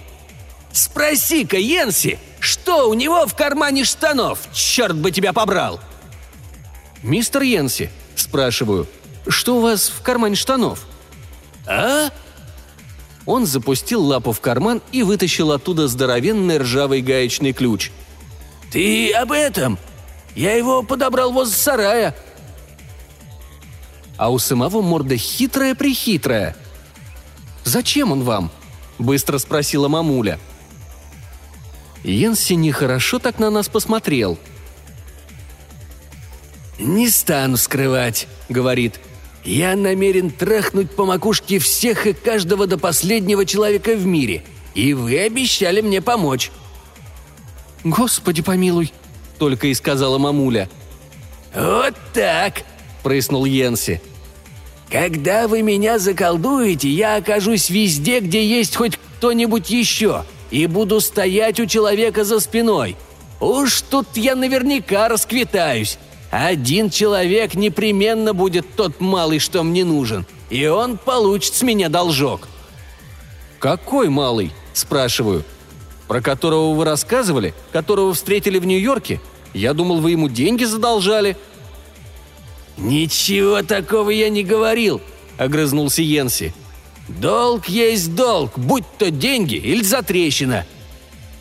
Спроси-ка 0.73 1.55
Йенси, 1.55 2.19
что 2.41 2.89
у 2.89 2.93
него 2.93 3.25
в 3.25 3.33
кармане 3.35 3.85
штанов? 3.85 4.39
Черт 4.53 4.97
бы 4.97 5.11
тебя 5.11 5.31
побрал!» 5.31 5.79
«Мистер 7.01 7.43
Йенси»,– 7.43 7.89
спрашиваю,– 8.15 8.85
«что 9.29 9.59
у 9.59 9.61
вас 9.61 9.87
в 9.87 10.01
кармане 10.01 10.35
штанов?» 10.35 10.85
«А?» 11.65 12.09
Он 13.25 13.45
запустил 13.45 14.03
лапу 14.03 14.33
в 14.33 14.41
карман 14.41 14.81
и 14.91 15.03
вытащил 15.03 15.53
оттуда 15.53 15.87
здоровенный 15.87 16.57
ржавый 16.57 16.99
гаечный 16.99 17.53
ключ. 17.53 17.91
«Ты 18.71 19.11
об 19.13 19.31
этом? 19.31 19.77
Я 20.35 20.53
его 20.53 20.83
подобрал 20.83 21.31
возле 21.31 21.55
сарая». 21.55 22.15
А 24.17 24.29
у 24.29 24.37
самого 24.37 24.81
морда 24.81 25.15
хитрая-прихитрая. 25.17 26.55
«Зачем 27.63 28.11
он 28.11 28.23
вам?»– 28.23 28.51
быстро 28.99 29.37
спросила 29.37 29.87
мамуля. 29.87 30.39
Йенси 32.03 32.53
нехорошо 32.53 33.19
так 33.19 33.39
на 33.39 33.49
нас 33.49 33.69
посмотрел. 33.69 34.37
«Не 36.79 37.09
стану 37.09 37.57
скрывать»,— 37.57 38.27
говорит. 38.49 38.99
Я 39.43 39.75
намерен 39.75 40.29
трахнуть 40.29 40.91
по 40.91 41.05
макушке 41.05 41.59
всех 41.59 42.07
и 42.07 42.13
каждого 42.13 42.67
до 42.67 42.77
последнего 42.77 43.45
человека 43.45 43.95
в 43.95 44.05
мире, 44.05 44.43
и 44.75 44.93
вы 44.93 45.19
обещали 45.19 45.81
мне 45.81 46.01
помочь». 46.01 46.51
«Господи 47.83 48.41
помилуй»,— 48.41 48.93
только 49.39 49.67
и 49.67 49.73
сказала 49.73 50.17
мамуля. 50.17 50.69
«Вот 51.55 51.95
так»,— 52.13 52.63
прыснул 53.03 53.45
Йенси. 53.45 54.01
«Когда 54.91 55.47
вы 55.47 55.61
меня 55.61 55.99
заколдуете, 55.99 56.89
я 56.89 57.15
окажусь 57.15 57.69
везде, 57.69 58.19
где 58.19 58.45
есть 58.45 58.75
хоть 58.75 58.97
кто-нибудь 58.97 59.69
еще, 59.69 60.25
и 60.51 60.65
буду 60.65 60.99
стоять 60.99 61.59
у 61.59 61.65
человека 61.65 62.23
за 62.23 62.39
спиной. 62.39 62.97
Уж 63.39 63.81
тут 63.81 64.07
я 64.15 64.35
наверняка 64.35 65.07
расквитаюсь. 65.07 65.97
Один 66.31 66.89
человек 66.89 67.55
непременно 67.55 68.33
будет 68.33 68.75
тот 68.75 68.99
малый, 68.99 69.39
что 69.39 69.63
мне 69.63 69.85
нужен, 69.85 70.25
и 70.49 70.65
он 70.67 70.97
получит 70.97 71.53
с 71.53 71.61
меня 71.61 71.89
должок». 71.89 72.47
«Какой 73.59 74.09
малый?»– 74.09 74.51
спрашиваю. 74.73 75.43
«Про 76.09 76.21
которого 76.21 76.73
вы 76.73 76.85
рассказывали? 76.85 77.53
Которого 77.71 78.15
встретили 78.15 78.57
в 78.57 78.65
Нью-Йорке? 78.65 79.21
Я 79.53 79.75
думал, 79.75 79.99
вы 79.99 80.11
ему 80.11 80.27
деньги 80.27 80.63
задолжали». 80.63 81.37
«Ничего 82.77 83.61
такого 83.61 84.09
я 84.09 84.29
не 84.29 84.43
говорил»,– 84.43 85.01
огрызнулся 85.37 86.01
Йенси. 86.01 86.55
«Долг 87.07 87.69
есть 87.69 88.15
долг, 88.15 88.57
будь 88.57 88.85
то 88.97 89.11
деньги 89.11 89.53
или 89.53 89.83
затрещина. 89.83 90.65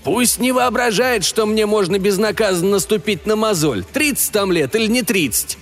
Пусть 0.05 0.39
не 0.39 0.53
воображает, 0.53 1.25
что 1.25 1.47
мне 1.47 1.65
можно 1.65 1.99
безнаказанно 1.99 2.73
наступить 2.73 3.25
на 3.25 3.37
мозоль. 3.37 3.85
Тридцать 3.85 4.33
там 4.33 4.53
лет 4.53 4.75
или 4.75 4.87
не 4.87 5.03
тридцать?» 5.03 5.57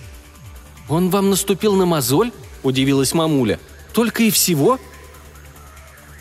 «Он 0.89 1.09
вам 1.09 1.29
наступил 1.29 1.75
на 1.75 1.85
мозоль?»– 1.85 2.33
удивилась 2.63 3.13
мамуля. 3.13 3.57
«Только 3.93 4.23
и 4.23 4.31
всего?» 4.31 4.79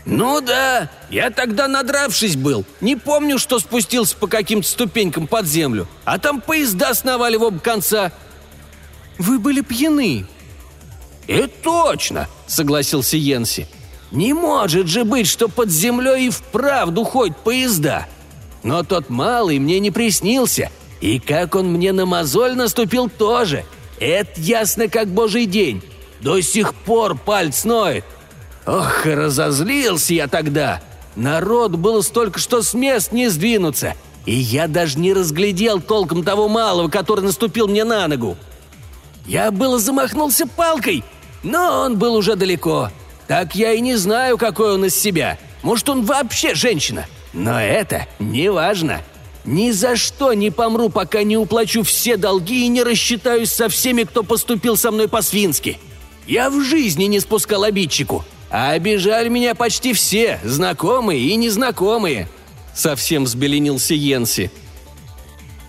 «Ну 0.07 0.41
да, 0.41 0.89
я 1.11 1.31
тогда 1.31 1.67
надравшись 1.67 2.37
был. 2.37 2.65
Не 2.81 2.95
помню, 2.95 3.39
что 3.39 3.59
спустился 3.59 4.17
по 4.17 4.29
каким-то 4.29 4.69
ступенькам 4.69 5.27
под 5.27 5.47
землю. 5.47 5.89
А 6.05 6.19
там 6.19 6.41
поезда 6.41 6.95
сновали 6.95 7.37
в 7.37 7.43
оба 7.43 7.59
конца». 7.59 8.13
«Вы 9.19 9.41
были 9.41 9.63
пьяны». 9.63 10.27
«Это 11.27 11.53
точно»,— 11.63 12.29
согласился 12.47 13.17
Йенси. 13.17 13.67
«Не 14.13 14.33
может 14.33 14.87
же 14.87 15.05
быть, 15.05 15.27
что 15.27 15.49
под 15.49 15.71
землей 15.71 16.29
и 16.29 16.31
вправду 16.31 17.03
ходят 17.03 17.37
поезда. 17.39 18.07
Но 18.63 18.85
тот 18.85 19.11
малый 19.11 19.59
мне 19.59 19.81
не 19.81 19.91
приснился. 19.91 20.71
И 21.01 21.19
как 21.19 21.57
он 21.57 21.73
мне 21.73 21.93
на 21.93 22.07
мозоль 22.07 22.55
наступил 22.55 23.11
тоже. 23.11 23.65
Это 23.99 24.41
ясно 24.41 24.89
как 24.89 25.09
божий 25.09 25.47
день. 25.47 25.83
До 26.21 26.41
сих 26.41 26.75
пор 26.75 27.17
пальц 27.17 27.65
ноет. 27.65 28.05
Ох, 28.67 29.07
разозлился 29.07 30.15
я 30.15 30.27
тогда. 30.27 30.81
Народ 31.15 31.73
было 31.77 32.03
столько, 32.03 32.39
что 32.39 32.63
с 32.63 32.75
мест 32.75 33.13
не 33.13 33.29
сдвинуться. 33.29 33.95
И 34.27 34.35
я 34.35 34.67
даже 34.67 34.99
не 34.99 35.13
разглядел 35.13 35.81
толком 35.81 36.25
того 36.25 36.49
малого, 36.49 36.89
который 36.89 37.25
наступил 37.25 37.69
мне 37.69 37.85
на 37.85 38.09
ногу. 38.09 38.37
Я 39.25 39.51
было 39.53 39.79
замахнулся 39.79 40.47
палкой, 40.47 41.05
но 41.43 41.83
он 41.83 41.97
был 41.97 42.15
уже 42.17 42.35
далеко. 42.35 42.91
Так 43.29 43.55
я 43.55 43.73
и 43.73 43.81
не 43.81 43.97
знаю, 43.97 44.37
какой 44.37 44.75
он 44.75 44.85
из 44.85 44.97
себя. 44.97 45.39
Может, 45.63 45.89
он 45.89 46.05
вообще 46.05 46.55
женщина. 46.55 47.07
Но 47.33 47.61
это 47.61 48.07
не 48.19 48.51
важно. 48.51 49.01
Ни 49.45 49.71
за 49.71 49.95
что 49.95 50.33
не 50.33 50.51
помру, 50.51 50.89
пока 50.89 51.23
не 51.23 51.37
уплачу 51.37 51.85
все 51.85 52.17
долги 52.17 52.67
и 52.67 52.69
не 52.69 52.83
рассчитаюсь 52.83 53.53
со 53.53 53.69
всеми, 53.69 54.03
кто 54.03 54.25
поступил 54.25 54.77
со 54.77 54.91
мной 54.91 55.09
по-свински. 55.09 55.79
Я 56.27 56.51
в 56.51 56.61
жизни 56.63 57.05
не 57.05 57.21
спускал 57.21 57.63
обидчику, 57.63 58.25
а 58.59 58.71
обижали 58.71 59.29
меня 59.29 59.55
почти 59.55 59.93
все, 59.93 60.41
знакомые 60.43 61.21
и 61.21 61.37
незнакомые. 61.37 62.27
Совсем 62.75 63.25
взбеленился 63.25 63.93
Йенси. 63.93 64.51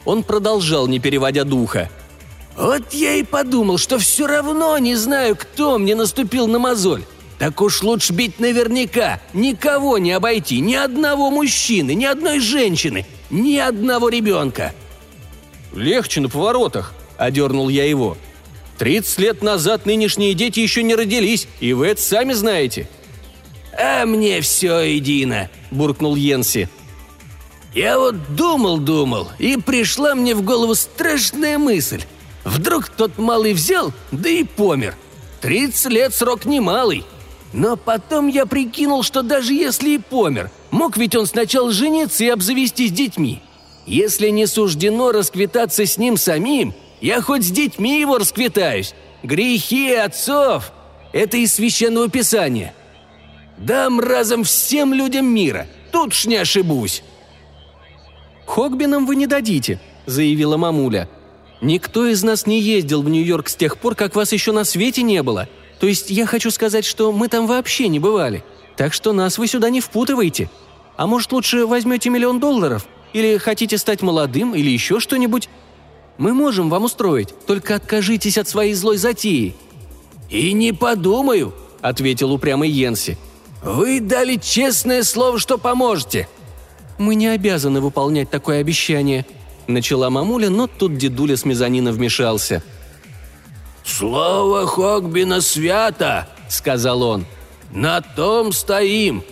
Он 0.06 0.24
продолжал, 0.24 0.88
не 0.88 1.00
переводя 1.00 1.44
духа. 1.44 1.90
«Вот 2.56 2.94
я 2.94 3.16
и 3.16 3.24
подумал, 3.24 3.78
что 3.78 4.00
все 4.00 4.26
равно 4.26 4.78
не 4.78 4.96
знаю, 4.96 5.36
кто 5.36 5.78
мне 5.78 5.96
наступил 5.96 6.48
на 6.48 6.60
мозоль. 6.60 7.04
Так 7.40 7.60
уж 7.60 7.84
лучше 7.84 8.14
бить 8.14 8.40
наверняка, 8.40 9.20
никого 9.34 9.98
не 9.98 10.14
обойти, 10.14 10.62
ни 10.62 10.76
одного 10.76 11.30
мужчины, 11.30 11.94
ни 11.94 12.06
одной 12.06 12.40
женщины, 12.40 13.06
ни 13.30 13.58
одного 13.58 14.08
ребенка». 14.08 14.74
«Легче 15.74 16.22
на 16.22 16.30
поворотах»,— 16.30 16.94
одернул 17.18 17.68
я 17.68 17.84
его. 17.84 18.16
«Тридцать 18.78 19.20
лет 19.20 19.42
назад 19.42 19.86
нынешние 19.86 20.34
дети 20.34 20.60
еще 20.60 20.84
не 20.84 20.96
родились, 20.96 21.48
и 21.60 21.74
вы 21.74 21.88
это 21.88 22.02
сами 22.02 22.34
знаете». 22.34 22.88
«А 23.78 24.06
мне 24.06 24.42
все 24.42 24.80
едино»,— 24.80 25.50
буркнул 25.72 26.16
Йенси. 26.16 26.70
«Я 27.74 28.00
вот 28.00 28.36
думал-думал, 28.36 29.30
и 29.40 29.58
пришла 29.58 30.16
мне 30.16 30.34
в 30.36 30.42
голову 30.42 30.74
страшная 30.76 31.58
мысль. 31.58 32.04
Вдруг 32.44 32.90
тот 32.90 33.18
малый 33.18 33.54
взял, 33.54 33.92
да 34.12 34.30
и 34.30 34.44
помер. 34.44 34.96
Тридцать 35.42 35.92
лет 35.92 36.16
срок 36.16 36.46
немалый. 36.46 37.06
Но 37.54 37.76
потом 37.76 38.28
я 38.28 38.46
прикинул, 38.46 39.04
что 39.04 39.22
даже 39.22 39.54
если 39.54 39.92
и 39.92 39.98
помер, 39.98 40.52
мог 40.72 40.98
ведь 40.98 41.16
он 41.16 41.26
сначала 41.26 41.72
жениться 41.72 42.24
и 42.24 42.30
обзавестись 42.30 42.92
детьми. 42.92 43.42
Если 43.86 44.30
не 44.30 44.48
суждено 44.48 45.12
расквитаться 45.12 45.86
с 45.86 45.98
ним 45.98 46.18
самим, 46.18 46.74
я 47.02 47.22
хоть 47.22 47.44
с 47.44 47.52
детьми 47.52 48.00
его 48.00 48.18
расквитаюсь. 48.18 48.94
Грехи 49.24 49.94
отцов– 49.94 50.72
это 51.14 51.38
из 51.38 51.54
священного 51.54 52.10
писания. 52.10 52.74
Дам 53.58 54.00
разом 54.00 54.44
всем 54.44 54.94
людям 54.94 55.26
мира, 55.26 55.68
тут 55.92 56.14
ж 56.14 56.26
не 56.26 56.38
ошибусь. 56.38 57.04
«Хогбинам 58.46 59.06
вы 59.06 59.16
не 59.16 59.28
дадите»,– 59.28 59.80
заявила 60.06 60.58
мамуля. 60.58 61.10
«Никто 61.60 62.06
из 62.06 62.24
нас 62.24 62.46
не 62.46 62.62
ездил 62.62 63.02
в 63.02 63.10
Нью-Йорк 63.10 63.50
с 63.50 63.56
тех 63.56 63.78
пор, 63.78 63.96
как 63.96 64.16
вас 64.16 64.32
еще 64.32 64.52
на 64.52 64.64
свете 64.64 65.02
не 65.02 65.22
было. 65.24 65.50
То 65.80 65.88
есть 65.88 66.10
я 66.10 66.26
хочу 66.26 66.50
сказать, 66.52 66.86
что 66.86 67.12
мы 67.12 67.28
там 67.28 67.48
вообще 67.48 67.88
не 67.88 68.00
бывали. 68.00 68.44
Так 68.78 68.94
что 68.94 69.12
нас 69.12 69.38
вы 69.38 69.48
сюда 69.48 69.70
не 69.70 69.82
впутываете. 69.82 70.50
А 70.96 71.08
может, 71.08 71.32
лучше 71.32 71.66
возьмете 71.66 72.10
миллион 72.10 72.40
долларов? 72.40 72.88
Или 73.14 73.38
хотите 73.38 73.78
стать 73.78 74.02
молодым, 74.02 74.56
или 74.56 74.70
еще 74.70 75.00
что-нибудь? 75.00 75.50
Мы 76.18 76.34
можем 76.34 76.70
вам 76.70 76.86
устроить, 76.86 77.30
только 77.46 77.76
откажитесь 77.76 78.38
от 78.38 78.48
своей 78.48 78.74
злой 78.74 78.98
затеи». 78.98 79.56
«И 80.30 80.52
не 80.54 80.74
подумаю»,— 80.74 81.54
ответил 81.82 82.32
упрямый 82.32 82.70
Йенси. 82.70 83.18
«Вы 83.64 84.00
дали 84.00 84.36
честное 84.36 85.04
слово, 85.04 85.40
что 85.40 85.58
поможете». 85.58 86.28
«Мы 86.98 87.16
не 87.16 87.28
обязаны 87.28 87.80
выполнять 87.80 88.30
такое 88.30 88.60
обещание»,— 88.60 89.26
начала 89.68 90.10
мамуля, 90.10 90.50
но 90.50 90.68
тут 90.68 90.98
дедуля 90.98 91.38
с 91.38 91.46
мезонина 91.46 91.92
вмешался— 91.92 92.64
«Слово 93.88 94.68
Хогбина 94.68 95.42
свято!»— 95.42 96.28
сказал 96.50 97.02
он. 97.02 97.26
«На 97.72 98.02
том 98.02 98.52
стоим. 98.52 99.24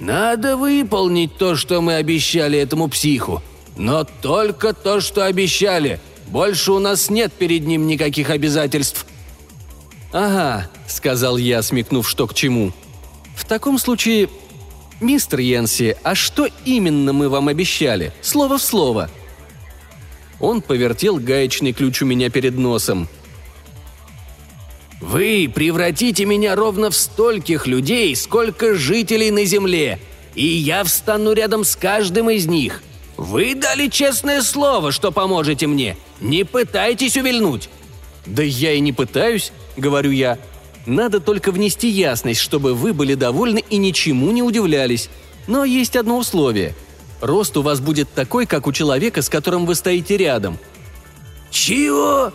Надо 0.00 0.56
выполнить 0.56 1.36
то, 1.36 1.56
что 1.56 1.80
мы 1.80 1.96
обещали 1.96 2.58
этому 2.58 2.88
психу. 2.88 3.42
Но 3.76 4.04
только 4.04 4.72
то, 4.72 5.00
что 5.00 5.26
обещали. 5.26 6.00
Больше 6.30 6.72
у 6.72 6.78
нас 6.78 7.10
нет 7.10 7.32
перед 7.32 7.66
ним 7.66 7.86
никаких 7.86 8.30
обязательств». 8.30 9.06
«Ага»,— 10.12 10.70
сказал 10.86 11.36
я, 11.36 11.62
смекнув, 11.62 12.08
что 12.08 12.26
к 12.26 12.34
чему. 12.34 12.72
«В 13.36 13.44
таком 13.44 13.78
случае, 13.78 14.28
мистер 15.00 15.40
Йенси, 15.40 15.96
а 16.02 16.14
что 16.14 16.48
именно 16.64 17.12
мы 17.12 17.28
вам 17.28 17.48
обещали? 17.48 18.12
Слово 18.22 18.58
в 18.58 18.62
слово». 18.62 19.10
Он 20.40 20.62
повертел 20.62 21.16
гаечный 21.16 21.72
ключ 21.72 22.02
у 22.02 22.06
меня 22.06 22.30
перед 22.30 22.56
носом. 22.56 23.08
Вы 25.00 25.50
превратите 25.52 26.24
меня 26.24 26.56
ровно 26.56 26.90
в 26.90 26.96
стольких 26.96 27.66
людей, 27.66 28.14
сколько 28.16 28.74
жителей 28.74 29.30
на 29.30 29.44
Земле, 29.44 30.00
и 30.34 30.44
я 30.44 30.82
встану 30.84 31.32
рядом 31.32 31.64
с 31.64 31.76
каждым 31.76 32.30
из 32.30 32.46
них. 32.46 32.82
Вы 33.18 33.56
дали 33.56 33.88
честное 33.88 34.42
слово, 34.42 34.92
что 34.92 35.10
поможете 35.10 35.66
мне. 35.66 35.96
Не 36.20 36.44
пытайтесь 36.44 37.16
увильнуть». 37.16 37.68
«Да 38.24 38.42
я 38.42 38.72
и 38.72 38.80
не 38.80 38.92
пытаюсь»,— 38.92 39.52
говорю 39.76 40.12
я. 40.12 40.38
«Надо 40.86 41.18
только 41.18 41.50
внести 41.50 41.88
ясность, 41.88 42.40
чтобы 42.40 42.74
вы 42.74 42.94
были 42.94 43.14
довольны 43.14 43.64
и 43.68 43.76
ничему 43.76 44.30
не 44.30 44.42
удивлялись. 44.42 45.10
Но 45.48 45.64
есть 45.64 45.96
одно 45.96 46.18
условие. 46.18 46.74
Рост 47.20 47.56
у 47.56 47.62
вас 47.62 47.80
будет 47.80 48.08
такой, 48.12 48.46
как 48.46 48.68
у 48.68 48.72
человека, 48.72 49.20
с 49.20 49.28
которым 49.28 49.66
вы 49.66 49.74
стоите 49.74 50.16
рядом». 50.16 50.56
«Чего?» 51.50 52.32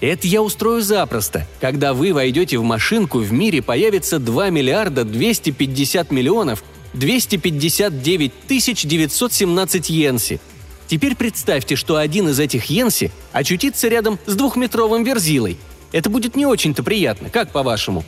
Это 0.00 0.26
я 0.26 0.40
устрою 0.40 0.80
запросто. 0.80 1.46
Когда 1.60 1.92
вы 1.92 2.14
войдете 2.14 2.56
в 2.56 2.62
машинку, 2.62 3.18
в 3.18 3.30
мире 3.32 3.60
появится 3.60 4.18
2 4.18 4.48
миллиарда 4.48 5.04
250 5.04 6.10
миллионов 6.10 6.64
259 6.94 8.32
тысяч 8.46 8.82
917 8.84 9.90
йенси. 9.90 10.40
Теперь 10.86 11.14
представьте, 11.14 11.76
что 11.76 11.96
один 11.96 12.28
из 12.28 12.40
этих 12.40 12.66
йенси 12.66 13.12
очутится 13.32 13.88
рядом 13.88 14.18
с 14.26 14.34
двухметровым 14.34 15.04
верзилой. 15.04 15.56
Это 15.92 16.10
будет 16.10 16.36
не 16.36 16.46
очень-то 16.46 16.82
приятно, 16.82 17.30
как 17.30 17.50
по-вашему?» 17.52 18.04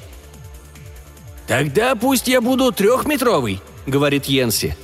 «Тогда 1.46 1.94
пусть 1.94 2.28
я 2.28 2.40
буду 2.40 2.72
трехметровый»,— 2.72 3.60
говорит 3.86 4.26
Йенси. 4.26 4.76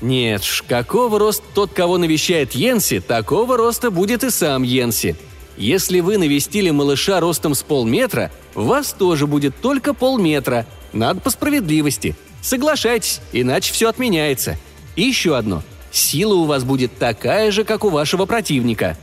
«Нет 0.00 0.44
ж, 0.44 0.62
какого 0.66 1.18
роста 1.18 1.44
тот, 1.54 1.72
кого 1.72 1.96
навещает 1.96 2.52
Йенси, 2.54 3.00
такого 3.00 3.56
роста 3.56 3.90
будет 3.90 4.24
и 4.24 4.30
сам 4.30 4.62
Йенси», 4.62 5.16
если 5.56 6.00
вы 6.00 6.18
навестили 6.18 6.70
малыша 6.70 7.18
ростом 7.20 7.54
с 7.54 7.62
полметра, 7.62 8.30
у 8.54 8.62
вас 8.62 8.92
тоже 8.92 9.26
будет 9.26 9.56
только 9.60 9.94
полметра. 9.94 10.66
Надо 10.96 11.20
по 11.20 11.28
справедливости. 11.28 12.16
Соглашайтесь, 12.40 13.20
иначе 13.32 13.72
все 13.72 13.90
отменяется. 13.90 14.56
И 14.96 15.02
еще 15.02 15.36
одно. 15.36 15.62
Сила 15.92 16.34
у 16.34 16.44
вас 16.46 16.64
будет 16.64 16.96
такая 16.98 17.50
же, 17.50 17.64
как 17.64 17.84
у 17.84 17.90
вашего 17.90 18.24
противника. 18.24 18.96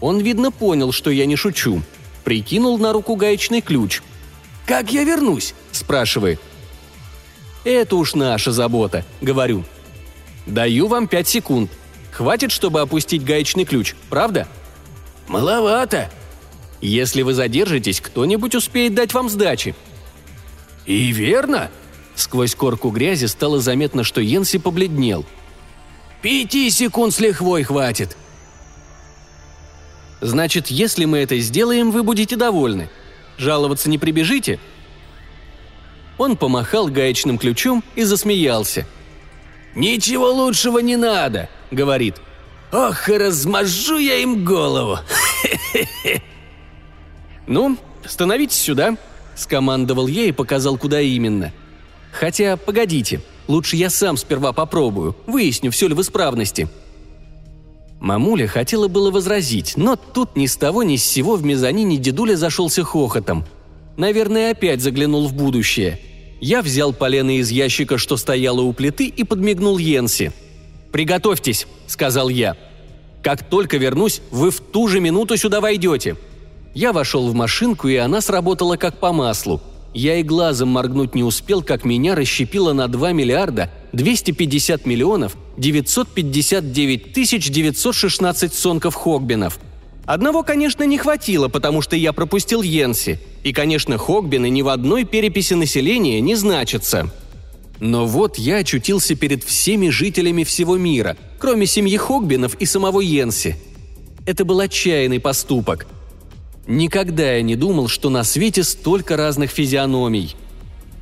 Он, 0.00 0.18
видно, 0.20 0.50
понял, 0.50 0.92
что 0.92 1.10
я 1.10 1.26
не 1.26 1.36
шучу. 1.36 1.82
Прикинул 2.24 2.78
на 2.78 2.94
руку 2.94 3.16
гаечный 3.16 3.60
ключ. 3.60 4.00
«Как 4.66 4.92
я 4.92 5.04
вернусь?»– 5.04 5.54
спрашивает. 5.72 6.40
«Это 7.64 7.96
уж 7.96 8.14
наша 8.14 8.50
забота»,– 8.50 9.04
говорю. 9.20 9.64
«Даю 10.46 10.86
вам 10.86 11.06
пять 11.06 11.28
секунд. 11.28 11.70
Хватит, 12.12 12.50
чтобы 12.50 12.80
опустить 12.80 13.24
гаечный 13.24 13.66
ключ, 13.66 13.94
правда?» 14.08 14.48
«Маловато». 15.28 16.10
«Если 16.80 17.20
вы 17.20 17.34
задержитесь, 17.34 18.00
кто-нибудь 18.00 18.54
успеет 18.54 18.94
дать 18.94 19.12
вам 19.12 19.28
сдачи». 19.28 19.74
«И 20.86 21.12
верно». 21.12 21.70
Сквозь 22.14 22.54
корку 22.54 22.90
грязи 22.90 23.26
стало 23.26 23.60
заметно, 23.60 24.04
что 24.04 24.20
Йенси 24.20 24.58
побледнел. 24.58 25.24
«Пяти 26.22 26.70
секунд 26.70 27.12
с 27.12 27.20
лихвой 27.20 27.64
хватит». 27.64 28.16
«Значит, 30.20 30.68
если 30.68 31.04
мы 31.04 31.18
это 31.18 31.38
сделаем, 31.38 31.90
вы 31.90 32.02
будете 32.02 32.36
довольны. 32.36 32.88
Жаловаться 33.36 33.90
не 33.90 33.98
прибежите?» 33.98 34.60
Он 36.16 36.36
помахал 36.36 36.86
гаечным 36.86 37.38
ключом 37.38 37.82
и 37.96 38.04
засмеялся. 38.04 38.86
«Ничего 39.74 40.32
лучшего 40.32 40.78
не 40.78 40.96
надо»,— 40.96 41.48
говорит. 41.72 42.16
Ох, 42.74 43.08
размажу 43.08 43.98
я 43.98 44.16
им 44.16 44.44
голову! 44.44 44.98
«Ну, 47.46 47.76
становитесь 48.04 48.56
сюда»,— 48.56 48.96
скомандовал 49.36 50.06
я 50.06 50.24
и 50.24 50.32
показал, 50.32 50.76
куда 50.76 51.00
именно. 51.00 51.52
«Хотя, 52.12 52.56
погодите, 52.56 53.20
лучше 53.48 53.76
я 53.76 53.90
сам 53.90 54.16
сперва 54.16 54.52
попробую, 54.52 55.16
выясню, 55.26 55.70
все 55.70 55.88
ли 55.88 55.94
в 55.94 56.00
исправности». 56.00 56.68
Мамуля 58.00 58.46
хотела 58.46 58.88
было 58.88 59.10
возразить, 59.10 59.74
но 59.76 59.96
тут 59.96 60.36
ни 60.36 60.46
с 60.46 60.56
того 60.56 60.82
ни 60.82 60.96
с 60.96 61.04
сего 61.04 61.36
в 61.36 61.44
мезонине 61.44 61.96
дедуля 61.96 62.36
зашелся 62.36 62.84
хохотом. 62.84 63.44
Наверное, 63.96 64.50
опять 64.50 64.82
заглянул 64.82 65.26
в 65.26 65.34
будущее. 65.34 65.98
Я 66.40 66.60
взял 66.60 66.92
полено 66.92 67.38
из 67.38 67.50
ящика, 67.50 67.96
что 67.96 68.18
стояло 68.18 68.60
у 68.60 68.72
плиты, 68.74 69.06
и 69.06 69.24
подмигнул 69.24 69.78
Йенси. 69.78 70.32
«Приготовьтесь»,— 70.92 71.66
сказал 71.86 72.28
я. 72.28 72.56
«Как 73.22 73.48
только 73.48 73.78
вернусь, 73.78 74.20
вы 74.30 74.50
в 74.50 74.60
ту 74.60 74.86
же 74.88 75.00
минуту 75.00 75.36
сюда 75.36 75.60
войдете». 75.60 76.16
Я 76.74 76.92
вошел 76.92 77.28
в 77.28 77.34
машинку, 77.34 77.86
и 77.86 77.94
она 77.94 78.20
сработала 78.20 78.76
как 78.76 78.98
по 78.98 79.12
маслу. 79.12 79.60
Я 79.94 80.16
и 80.16 80.24
глазом 80.24 80.70
моргнуть 80.70 81.14
не 81.14 81.22
успел, 81.22 81.62
как 81.62 81.84
меня 81.84 82.16
расщепило 82.16 82.72
на 82.72 82.88
2 82.88 83.12
миллиарда 83.12 83.70
250 83.92 84.84
миллионов 84.84 85.36
959 85.56 87.12
тысяч 87.12 87.48
916 87.48 88.52
сонков 88.52 88.96
Хогбинов. 88.96 89.60
Одного, 90.04 90.42
конечно, 90.42 90.82
не 90.82 90.98
хватило, 90.98 91.46
потому 91.46 91.80
что 91.80 91.94
я 91.94 92.12
пропустил 92.12 92.60
Йенси. 92.60 93.20
И, 93.44 93.52
конечно, 93.52 93.96
Хогбины 93.96 94.50
ни 94.50 94.62
в 94.62 94.68
одной 94.68 95.04
переписи 95.04 95.54
населения 95.54 96.20
не 96.20 96.34
значатся. 96.34 97.08
Но 97.78 98.04
вот 98.04 98.36
я 98.36 98.56
очутился 98.56 99.14
перед 99.14 99.44
всеми 99.44 99.90
жителями 99.90 100.42
всего 100.42 100.76
мира, 100.76 101.16
кроме 101.38 101.66
семьи 101.66 101.96
Хогбинов 101.96 102.56
и 102.56 102.66
самого 102.66 103.00
Йенси. 103.00 103.56
Это 104.26 104.44
был 104.44 104.58
отчаянный 104.58 105.20
поступок– 105.20 105.86
Никогда 106.66 107.34
я 107.34 107.42
не 107.42 107.56
думал, 107.56 107.88
что 107.88 108.08
на 108.08 108.24
свете 108.24 108.64
столько 108.64 109.16
разных 109.16 109.50
физиономий. 109.50 110.34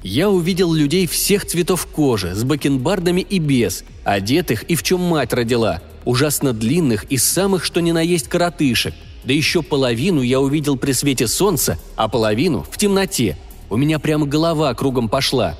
Я 0.02 0.28
увидел 0.28 0.72
людей 0.72 1.06
всех 1.06 1.46
цветов 1.46 1.86
кожи, 1.86 2.34
с 2.34 2.42
бакенбардами 2.42 3.20
и 3.20 3.38
без, 3.38 3.84
одетых 4.02 4.64
и 4.64 4.74
в 4.74 4.82
чем 4.82 5.00
мать 5.00 5.32
родила, 5.32 5.80
ужасно 6.04 6.52
длинных 6.52 7.04
и 7.04 7.16
самых 7.16 7.64
что 7.64 7.80
ни 7.80 7.92
на 7.92 8.00
есть 8.00 8.28
коротышек. 8.28 8.94
Да 9.22 9.32
еще 9.32 9.62
половину 9.62 10.20
я 10.20 10.40
увидел 10.40 10.76
при 10.76 10.90
свете 10.90 11.28
солнца, 11.28 11.78
а 11.94 12.08
половину 12.08 12.66
в 12.68 12.76
темноте. 12.76 13.38
У 13.70 13.76
меня 13.76 14.00
прямо 14.00 14.26
голова 14.26 14.74
кругом 14.74 15.08
пошла. 15.08 15.56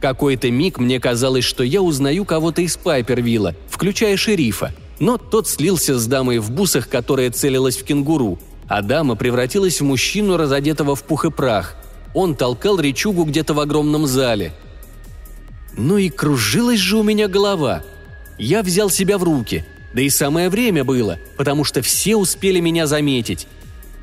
Какой-то 0.00 0.52
миг 0.52 0.78
мне 0.78 1.00
казалось, 1.00 1.44
что 1.44 1.64
я 1.64 1.82
узнаю 1.82 2.24
кого-то 2.24 2.62
из 2.62 2.76
Пайпервилла, 2.76 3.56
включая 3.68 4.16
шерифа, 4.16 4.72
но 5.00 5.18
тот 5.18 5.48
слился 5.48 5.98
с 5.98 6.06
дамой 6.06 6.38
в 6.38 6.52
бусах, 6.52 6.88
которая 6.88 7.32
целилась 7.32 7.76
в 7.76 7.82
кенгуру– 7.82 8.38
а 8.68 8.82
дама 8.82 9.14
превратилась 9.14 9.80
в 9.80 9.84
мужчину, 9.84 10.36
разодетого 10.36 10.96
в 10.96 11.04
пух 11.04 11.24
и 11.24 11.30
прах. 11.30 11.76
Он 12.14 12.34
толкал 12.34 12.78
речугу 12.78 13.24
где-то 13.24 13.54
в 13.54 13.60
огромном 13.60 14.06
зале. 14.06 14.52
Ну 15.76 15.98
и 15.98 16.08
кружилась 16.08 16.78
же 16.78 16.96
у 16.98 17.02
меня 17.02 17.28
голова. 17.28 17.82
Я 18.38 18.62
взял 18.62 18.90
себя 18.90 19.18
в 19.18 19.24
руки. 19.24 19.64
Да 19.92 20.02
и 20.02 20.08
самое 20.08 20.48
время 20.48 20.84
было, 20.84 21.18
потому 21.36 21.64
что 21.64 21.82
все 21.82 22.16
успели 22.16 22.60
меня 22.60 22.86
заметить. 22.86 23.46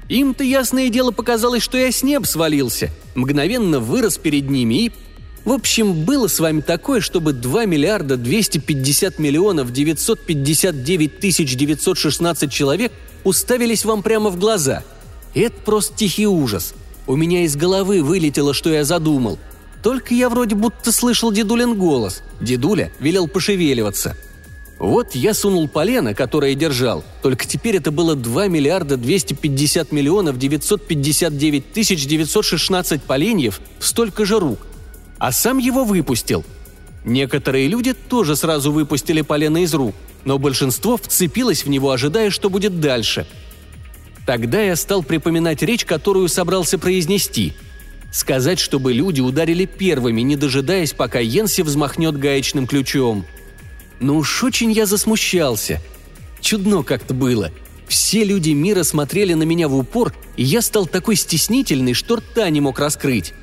Им-то 0.08 0.44
ясное 0.44 0.90
дело 0.90 1.12
показалось, 1.12 1.64
что 1.64 1.78
я 1.78 1.92
с 1.92 2.04
неб 2.04 2.26
свалился, 2.26 2.90
мгновенно 3.16 3.80
вырос 3.80 4.18
перед 4.18 4.50
ними 4.50 4.86
и... 4.86 4.92
В 5.46 5.52
общем, 5.52 6.06
было 6.06 6.28
с 6.28 6.40
вами 6.40 6.62
такое, 6.62 7.02
чтобы 7.02 7.34
2 7.34 7.66
миллиарда 7.66 8.18
250 8.18 9.20
миллионов 9.20 9.72
959 9.72 11.20
тысяч 11.20 11.56
916 11.56 12.52
человек– 12.52 12.92
уставились 13.24 13.86
вам 13.86 14.04
прямо 14.04 14.30
в 14.30 14.40
глаза. 14.40 14.84
Это 15.34 15.56
просто 15.62 15.96
тихий 15.96 16.28
ужас. 16.28 16.74
У 17.08 17.16
меня 17.16 17.44
из 17.44 17.56
головы 17.56 18.04
вылетело, 18.04 18.54
что 18.54 18.72
я 18.72 18.84
задумал. 18.84 19.40
Только 19.84 20.14
я 20.14 20.30
вроде 20.30 20.56
будто 20.56 20.92
слышал 20.92 21.32
дедулин 21.32 21.76
голос. 21.76 22.22
Дедуля 22.40 22.92
велел 23.00 23.28
пошевеливаться. 23.28 24.16
Вот 24.78 25.14
я 25.14 25.34
сунул 25.36 25.68
полено, 25.68 26.16
которое 26.16 26.56
держал, 26.56 27.04
только 27.22 27.46
теперь 27.46 27.76
это 27.76 27.92
было 27.92 28.16
2 28.16 28.48
миллиарда 28.48 28.98
250 28.98 29.92
миллионов 29.92 30.40
959 30.40 31.72
тысяч 31.72 32.08
916 32.08 33.04
поленьев 33.04 33.62
в 33.80 33.86
столько 33.86 34.26
же 34.26 34.40
рук. 34.40 34.58
А 35.22 35.32
сам 35.32 35.58
его 35.58 35.86
выпустил. 35.86 36.44
Некоторые 37.06 37.68
люди 37.68 37.94
тоже 37.94 38.36
сразу 38.36 38.72
выпустили 38.72 39.22
полено 39.22 39.64
из 39.64 39.74
рук– 39.74 39.96
но 40.26 40.38
большинство 40.38 40.98
вцепилось 40.98 41.64
в 41.64 41.70
него, 41.70 41.92
ожидая, 41.92 42.30
что 42.30 42.50
будет 42.50 42.80
дальше. 42.80 43.26
Тогда 44.26 44.62
я 44.62 44.76
стал 44.76 45.04
припоминать 45.04 45.62
речь, 45.64 45.86
которую 45.86 46.28
собрался 46.30 46.78
произнести. 46.78 47.54
Сказать, 48.12 48.60
чтобы 48.60 48.94
люди 48.94 49.22
ударили 49.22 49.66
первыми, 49.66 50.22
не 50.22 50.36
дожидаясь, 50.36 50.94
пока 50.94 51.20
Йенси 51.20 51.62
взмахнет 51.62 52.18
гаечным 52.18 52.68
ключом. 52.68 53.26
Но 54.00 54.18
уж 54.18 54.44
очень 54.44 54.72
я 54.72 54.86
засмущался. 54.86 55.82
Чудно 56.40 56.84
как-то 56.84 57.14
было. 57.14 57.52
Все 57.88 58.24
люди 58.24 58.52
мира 58.52 58.84
смотрели 58.84 59.34
на 59.34 59.44
меня 59.44 59.68
в 59.68 59.76
упор, 59.76 60.14
и 60.36 60.44
я 60.44 60.62
стал 60.62 60.86
такой 60.86 61.16
стеснительный, 61.16 61.94
что 61.94 62.18
рта 62.18 62.50
не 62.50 62.62
мог 62.62 62.80
раскрыть. 62.80 63.34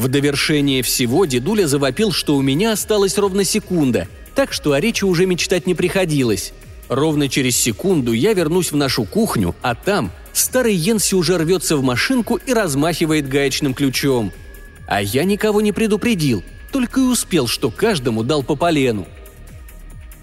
В 0.00 0.08
довершение 0.08 0.82
всего 0.82 1.26
дедуля 1.26 1.66
завопил, 1.66 2.10
что 2.10 2.34
у 2.36 2.42
меня 2.42 2.72
осталась 2.72 3.18
ровно 3.18 3.44
секунда– 3.44 4.08
так 4.34 4.54
что 4.54 4.72
о 4.72 4.80
речи 4.80 5.04
уже 5.04 5.26
мечтать 5.26 5.66
не 5.66 5.74
приходилось. 5.74 6.54
Ровно 6.88 7.28
через 7.28 7.58
секунду 7.58 8.12
я 8.12 8.32
вернусь 8.32 8.72
в 8.72 8.76
нашу 8.76 9.04
кухню, 9.04 9.54
а 9.60 9.74
там 9.74 10.10
старый 10.32 10.74
Йенси 10.74 11.14
уже 11.14 11.36
рвется 11.36 11.76
в 11.76 11.82
машинку 11.82 12.36
и 12.36 12.54
размахивает 12.54 13.28
гаечным 13.28 13.74
ключом. 13.74 14.32
А 14.86 15.02
я 15.02 15.24
никого 15.24 15.60
не 15.60 15.72
предупредил, 15.72 16.42
только 16.72 17.00
и 17.00 17.02
успел, 17.04 17.46
что 17.46 17.70
каждому 17.70 18.24
дал 18.24 18.42
по 18.42 18.56
полену. 18.56 19.06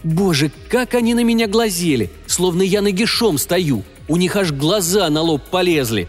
Боже, 0.04 0.52
как 0.68 0.96
они 0.96 1.14
на 1.14 1.24
меня 1.24 1.48
глазели, 1.48 2.10
словно 2.26 2.64
я 2.64 2.82
нагишом 2.82 3.38
стою. 3.38 3.84
У 4.08 4.18
них 4.18 4.36
аж 4.36 4.52
глаза 4.52 5.10
на 5.12 5.22
лоб 5.22 5.44
полезли. 5.52 6.08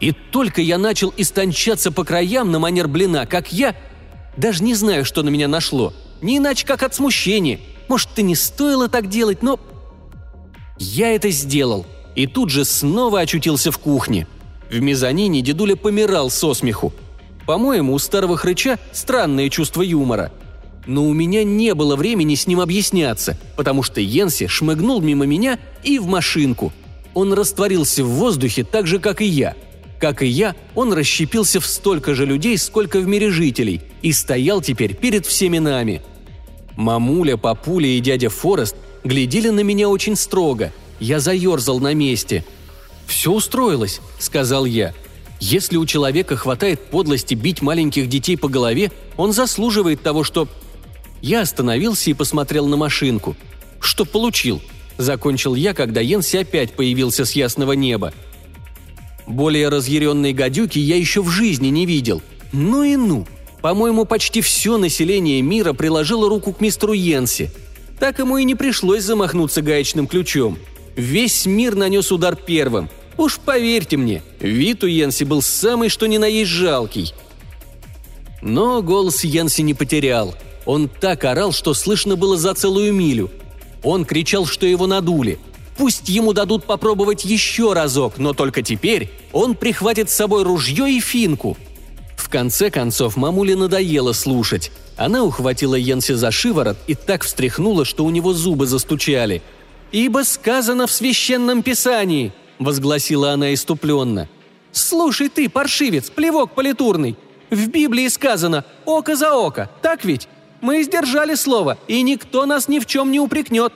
И 0.00 0.12
только 0.12 0.60
я 0.60 0.78
начал 0.78 1.12
истончаться 1.16 1.92
по 1.92 2.04
краям 2.04 2.50
на 2.50 2.58
манер 2.58 2.88
блина, 2.88 3.26
как 3.26 3.52
я... 3.52 3.76
Даже 4.36 4.64
не 4.64 4.74
знаю, 4.74 5.04
что 5.04 5.22
на 5.22 5.28
меня 5.28 5.48
нашло– 5.48 5.92
не 6.24 6.38
иначе, 6.38 6.66
как 6.66 6.82
от 6.82 6.94
смущения. 6.94 7.60
Может, 7.86 8.18
и 8.18 8.22
не 8.22 8.34
стоило 8.34 8.88
так 8.88 9.10
делать, 9.10 9.42
но... 9.42 9.60
Я 10.78 11.14
это 11.14 11.30
сделал. 11.30 11.84
И 12.14 12.26
тут 12.26 12.48
же 12.48 12.64
снова 12.64 13.20
очутился 13.20 13.70
в 13.70 13.76
кухне. 13.76 14.26
В 14.70 14.80
мезонине 14.80 15.42
дедуля 15.42 15.76
помирал 15.76 16.30
со 16.30 16.54
смеху. 16.54 16.94
По-моему, 17.46 17.92
у 17.92 17.98
старого 17.98 18.38
хрыча 18.38 18.78
странное 18.90 19.50
чувство 19.50 19.82
юмора. 19.82 20.32
Но 20.86 21.04
у 21.04 21.12
меня 21.12 21.44
не 21.44 21.74
было 21.74 21.94
времени 21.94 22.36
с 22.36 22.46
ним 22.46 22.60
объясняться, 22.60 23.36
потому 23.54 23.82
что 23.82 24.00
Йенси 24.00 24.46
шмыгнул 24.46 25.02
мимо 25.02 25.26
меня 25.26 25.58
и 25.82 25.98
в 25.98 26.06
машинку. 26.06 26.72
Он 27.12 27.34
растворился 27.34 28.02
в 28.02 28.08
воздухе 28.08 28.64
так 28.64 28.86
же, 28.86 28.98
как 28.98 29.20
и 29.20 29.26
я. 29.26 29.56
Как 30.04 30.22
и 30.22 30.26
я, 30.26 30.54
он 30.74 30.92
расщепился 30.92 31.60
в 31.60 31.66
столько 31.66 32.14
же 32.14 32.26
людей, 32.26 32.58
сколько 32.58 32.98
в 33.00 33.06
мире 33.06 33.30
жителей, 33.30 33.80
и 34.02 34.12
стоял 34.12 34.60
теперь 34.60 34.94
перед 34.94 35.24
всеми 35.24 35.58
нами– 35.58 36.02
Мамуля, 36.76 37.36
папуля 37.36 37.86
и 37.86 38.00
дядя 38.00 38.28
Форест 38.28 38.76
глядели 39.04 39.48
на 39.48 39.60
меня 39.60 39.88
очень 39.88 40.16
строго. 40.16 40.72
Я 41.00 41.20
заерзал 41.20 41.80
на 41.80 41.94
месте. 41.94 42.44
«Все 43.06 43.32
устроилось»,— 43.32 44.00
сказал 44.18 44.64
я. 44.64 44.94
«Если 45.40 45.76
у 45.76 45.86
человека 45.86 46.36
хватает 46.36 46.80
подлости 46.86 47.34
бить 47.34 47.62
маленьких 47.62 48.08
детей 48.08 48.36
по 48.36 48.48
голове, 48.48 48.92
он 49.16 49.32
заслуживает 49.32 50.02
того, 50.02 50.24
что...» 50.24 50.48
Я 51.20 51.40
остановился 51.40 52.10
и 52.10 52.14
посмотрел 52.14 52.66
на 52.66 52.76
машинку. 52.76 53.36
«Что 53.80 54.04
получил?»– 54.04 54.60
закончил 54.98 55.54
я, 55.54 55.74
когда 55.74 56.00
Йенси 56.00 56.38
опять 56.38 56.72
появился 56.72 57.24
с 57.24 57.32
ясного 57.32 57.72
неба. 57.72 58.12
Более 59.26 59.68
разъяренной 59.68 60.32
гадюки 60.32 60.78
я 60.78 60.96
еще 60.96 61.22
в 61.22 61.28
жизни 61.28 61.68
не 61.68 61.86
видел. 61.86 62.22
Ну 62.52 62.82
и 62.82 62.96
ну! 62.96 63.26
По-моему, 63.62 64.04
почти 64.04 64.42
все 64.42 64.76
население 64.76 65.40
мира 65.40 65.72
приложило 65.72 66.28
руку 66.28 66.52
к 66.52 66.60
мистеру 66.60 66.92
Йенси. 66.92 67.50
Так 67.98 68.18
ему 68.18 68.36
и 68.36 68.44
не 68.44 68.54
пришлось 68.54 69.04
замахнуться 69.04 69.62
гаечным 69.62 70.06
ключом. 70.06 70.58
Весь 70.96 71.46
мир 71.46 71.74
нанес 71.74 72.12
удар 72.12 72.36
первым. 72.36 72.90
Уж 73.16 73.38
поверьте 73.38 73.96
мне, 73.96 74.22
вид 74.40 74.84
у 74.84 74.86
Йенси 74.86 75.24
был 75.24 75.40
самый 75.40 75.88
что 75.88 76.06
ни 76.06 76.18
на 76.18 76.26
есть 76.26 76.50
жалкий. 76.50 77.14
Но 78.42 78.82
голос 78.82 79.24
Йенси 79.24 79.62
не 79.62 79.72
потерял. 79.72 80.34
Он 80.66 80.88
так 80.88 81.24
орал, 81.24 81.52
что 81.52 81.72
слышно 81.72 82.16
было 82.16 82.36
за 82.36 82.54
целую 82.54 82.92
милю. 82.92 83.30
Он 83.82 84.04
кричал, 84.04 84.44
что 84.46 84.66
его 84.66 84.86
надули. 84.86 85.38
Пусть 85.76 86.08
ему 86.08 86.32
дадут 86.32 86.64
попробовать 86.64 87.24
еще 87.24 87.72
разок, 87.72 88.18
но 88.18 88.32
только 88.32 88.62
теперь 88.62 89.10
он 89.32 89.54
прихватит 89.54 90.08
с 90.10 90.14
собой 90.14 90.44
ружье 90.44 90.90
и 90.90 91.00
финку– 91.00 91.56
в 92.24 92.30
конце 92.30 92.70
концов, 92.70 93.16
мамуле 93.16 93.54
надоело 93.54 94.12
слушать. 94.12 94.72
Она 94.96 95.24
ухватила 95.24 95.74
Йенси 95.74 96.14
за 96.14 96.30
шиворот 96.30 96.78
и 96.86 96.94
так 96.94 97.22
встряхнула, 97.22 97.84
что 97.84 98.04
у 98.04 98.10
него 98.10 98.32
зубы 98.32 98.66
застучали. 98.66 99.42
«Ибо 99.92 100.24
сказано 100.24 100.86
в 100.86 100.90
священном 100.90 101.62
писании!»– 101.62 102.32
возгласила 102.58 103.32
она 103.32 103.52
иступленно. 103.52 104.28
«Слушай 104.72 105.28
ты, 105.28 105.50
паршивец, 105.50 106.08
плевок 106.08 106.54
политурный! 106.54 107.16
В 107.50 107.68
Библии 107.68 108.08
сказано 108.08 108.64
«око 108.86 109.16
за 109.16 109.34
око», 109.34 109.70
так 109.82 110.04
ведь? 110.06 110.26
Мы 110.62 110.82
сдержали 110.82 111.34
слово, 111.34 111.76
и 111.88 112.00
никто 112.00 112.46
нас 112.46 112.68
ни 112.68 112.78
в 112.78 112.86
чем 112.86 113.12
не 113.12 113.20
упрекнет». 113.20 113.72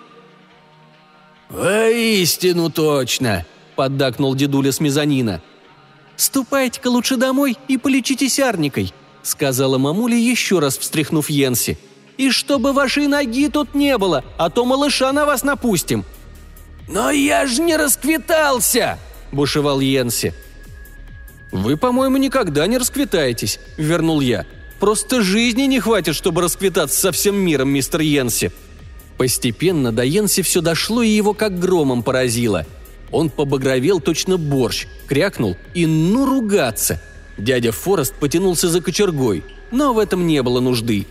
«Воистину 1.49 2.71
точно!»– 2.71 3.47
поддакнул 3.77 4.35
дедуля 4.35 4.71
с 4.71 4.81
мезонина. 4.81 5.41
«Ступайте-ка 6.17 6.89
лучше 6.89 7.17
домой 7.17 7.57
и 7.69 7.79
полечитесь 7.79 8.39
арникой»,– 8.39 8.93
сказала 9.23 9.79
мамуля, 9.79 10.17
еще 10.17 10.59
раз 10.59 10.77
встряхнув 10.77 11.31
Йенси. 11.31 11.79
«И 12.19 12.31
чтобы 12.31 12.73
вашей 12.73 13.07
ноги 13.07 13.49
тут 13.49 13.75
не 13.75 13.97
было, 13.97 14.25
а 14.37 14.51
то 14.51 14.65
малыша 14.65 15.13
на 15.13 15.25
вас 15.25 15.43
напустим». 15.43 16.05
«Но 16.89 17.11
я 17.11 17.47
же 17.47 17.63
не 17.63 17.77
расквитался!»– 17.77 18.99
бушевал 19.33 19.81
Йенси. 19.81 20.35
«Вы, 21.53 21.77
по-моему, 21.77 22.17
никогда 22.17 22.67
не 22.67 22.79
расквитаетесь»,– 22.79 23.59
вернул 23.77 24.21
я. 24.21 24.45
«Просто 24.81 25.23
жизни 25.23 25.63
не 25.63 25.81
хватит, 25.81 26.15
чтобы 26.15 26.43
расквитаться 26.43 27.01
со 27.01 27.13
всем 27.13 27.37
миром, 27.37 27.71
мистер 27.71 28.01
Йенси». 28.01 28.53
Постепенно 29.19 29.91
до 29.91 30.05
Йенси 30.05 30.43
все 30.43 30.61
дошло 30.61 31.03
и 31.03 31.09
его 31.09 31.35
как 31.35 31.59
громом 31.59 32.05
поразило. 32.05 32.65
Он 33.11 33.31
побагровел 33.31 34.01
точно 34.01 34.39
борщ, 34.39 34.87
крякнул 35.09 35.57
и 35.75 35.87
ну 35.87 36.25
ругаться. 36.25 37.01
Дядя 37.37 37.73
Форест 37.73 38.15
потянулся 38.15 38.69
за 38.69 38.81
кочергой, 38.81 39.45
но 39.73 39.93
в 39.93 39.99
этом 39.99 40.27
не 40.27 40.43
было 40.43 40.61
нужды. 40.61 41.07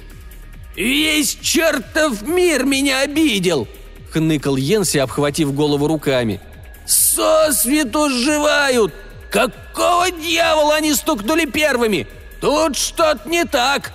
«Весь 0.76 1.38
чертов 1.42 2.22
мир 2.22 2.66
меня 2.66 3.02
обидел!»– 3.02 3.68
хныкал 4.12 4.56
Йенси, 4.56 5.00
обхватив 5.00 5.54
голову 5.54 5.88
руками. 5.88 6.40
«Сосвету 6.86 8.10
сживают! 8.10 8.94
Какого 9.32 10.12
дьявола 10.12 10.76
они 10.76 10.94
стукнули 10.94 11.46
первыми? 11.46 12.08
Тут 12.40 12.78
что-то 12.78 13.28
не 13.28 13.44
так!» 13.44 13.92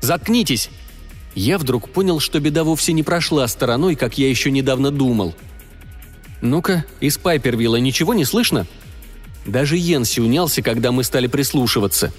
«Заткнитесь!» 0.00 0.70
Я 1.38 1.56
вдруг 1.56 1.88
понял, 1.90 2.18
что 2.18 2.40
беда 2.40 2.64
вовсе 2.64 2.92
не 2.92 3.04
прошла 3.04 3.46
стороной, 3.46 3.94
как 3.94 4.18
я 4.18 4.28
еще 4.28 4.50
недавно 4.50 4.90
думал. 4.90 5.36
«Ну-ка, 6.40 6.84
из 6.98 7.16
Пайпервилла 7.16 7.76
ничего 7.76 8.12
не 8.12 8.24
слышно?» 8.24 8.66
Даже 9.46 9.76
Йенси 9.76 10.18
унялся, 10.18 10.62
когда 10.62 10.90
мы 10.90 11.04
стали 11.04 11.28
прислушиваться. 11.28 12.12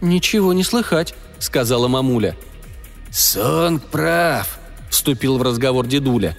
«Ничего 0.00 0.52
не 0.52 0.64
слыхать»,— 0.64 1.14
сказала 1.38 1.86
мамуля. 1.86 2.36
«Сонг 3.12 3.84
прав»,— 3.84 4.58
вступил 4.90 5.38
в 5.38 5.42
разговор 5.42 5.86
дедуля. 5.86 6.36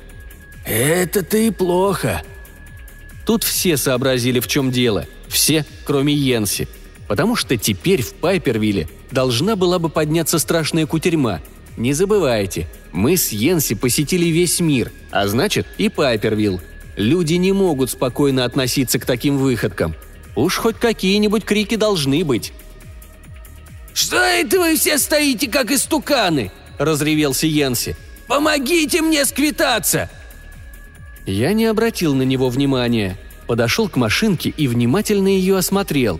«Это-то 0.66 1.38
и 1.38 1.50
плохо. 1.50 2.24
Тут 3.26 3.46
все 3.46 3.78
сообразили, 3.78 4.42
в 4.42 4.48
чем 4.50 4.70
дело. 4.70 5.08
Все, 5.30 5.66
кроме 5.86 6.14
Йенси. 6.14 6.68
Потому 7.08 7.38
что 7.38 7.56
теперь 7.56 8.02
в 8.02 8.16
Пайпервилле 8.16 8.90
должна 9.12 9.56
была 9.56 9.80
бы 9.80 9.88
подняться 9.88 10.40
страшная 10.40 10.86
кутерьма. 10.86 11.40
Не 11.78 11.94
забывайте, 11.94 12.68
мы 12.92 13.18
с 13.18 13.32
Йенси 13.32 13.76
посетили 13.76 14.26
весь 14.26 14.60
мир, 14.60 14.92
а 15.12 15.28
значит 15.28 15.68
и 15.78 15.90
Пайпервилл. 15.90 16.62
Люди 16.96 17.34
не 17.34 17.52
могут 17.52 17.92
спокойно 17.92 18.46
относиться 18.46 19.00
к 19.00 19.06
таким 19.06 19.38
выходкам. 19.38 19.96
Уж 20.36 20.58
хоть 20.58 20.78
какие-нибудь 20.78 21.44
крики 21.44 21.76
должны 21.76 22.24
быть. 22.24 22.54
«Что 23.94 24.18
это 24.18 24.60
вы 24.60 24.76
все 24.76 24.98
стоите, 24.98 25.48
как 25.48 25.72
истуканы?»– 25.72 26.52
разревелся 26.78 27.48
Йенси. 27.48 27.96
«Помогите 28.28 29.02
мне 29.02 29.24
сквитаться!» 29.26 30.10
Я 31.26 31.54
не 31.54 31.66
обратил 31.66 32.14
на 32.14 32.24
него 32.24 32.50
внимания. 32.50 33.18
Подошел 33.48 33.88
к 33.88 33.96
машинке 33.96 34.50
и 34.50 34.68
внимательно 34.68 35.28
ее 35.28 35.58
осмотрел. 35.58 36.20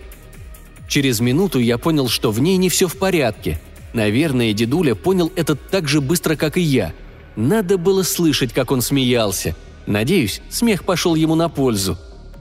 Через 0.88 1.20
минуту 1.20 1.58
я 1.58 1.78
понял, 1.78 2.08
что 2.08 2.30
в 2.30 2.40
ней 2.40 2.56
не 2.56 2.68
все 2.68 2.88
в 2.88 2.96
порядке. 2.96 3.60
Наверное, 3.96 4.52
дедуля 4.52 4.94
понял 4.94 5.32
это 5.36 5.54
так 5.54 5.88
же 5.88 6.02
быстро, 6.02 6.36
как 6.36 6.58
и 6.58 6.60
я. 6.60 6.92
Надо 7.34 7.78
было 7.78 8.02
слышать, 8.02 8.52
как 8.52 8.70
он 8.70 8.82
смеялся. 8.82 9.56
Надеюсь, 9.86 10.42
смех 10.50 10.84
пошел 10.84 11.14
ему 11.14 11.34
на 11.34 11.48
пользу. 11.48 11.96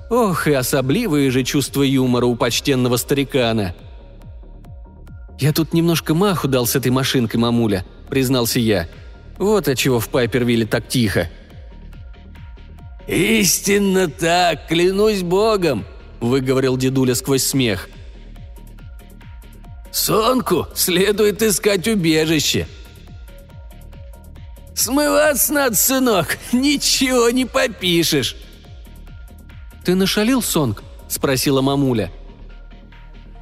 Ох, 0.09 0.47
и 0.47 0.51
особливые 0.51 1.31
же 1.31 1.43
чувства 1.43 1.83
юмора 1.83 2.25
у 2.25 2.35
почтенного 2.35 2.97
старикана. 2.97 3.73
«Я 5.39 5.53
тут 5.53 5.71
немножко 5.71 6.13
маху 6.13 6.49
дал 6.49 6.67
с 6.67 6.75
этой 6.75 6.91
машинкой, 6.91 7.39
мамуля»,— 7.39 7.85
признался 8.09 8.59
я. 8.59 8.89
«Вот 9.37 9.69
отчего 9.69 10.01
в 10.01 10.09
Пайпервилле 10.09 10.65
так 10.65 10.89
тихо», 10.89 11.29
«Истинно 13.07 14.09
так, 14.09 14.67
клянусь 14.67 15.21
богом!»– 15.21 15.85
выговорил 16.19 16.75
дедуля 16.75 17.15
сквозь 17.15 17.43
смех. 17.43 17.87
«Сонку 19.95 20.67
следует 20.75 21.41
искать 21.41 21.87
убежище!» 21.87 22.67
«Смываться 24.75 25.53
надо, 25.53 25.75
сынок, 25.77 26.37
ничего 26.51 27.29
не 27.29 27.45
попишешь!» 27.45 28.35
«Ты 29.85 29.95
нашалил, 29.95 30.41
Сонг?»– 30.41 30.83
спросила 31.07 31.61
мамуля. 31.61 32.11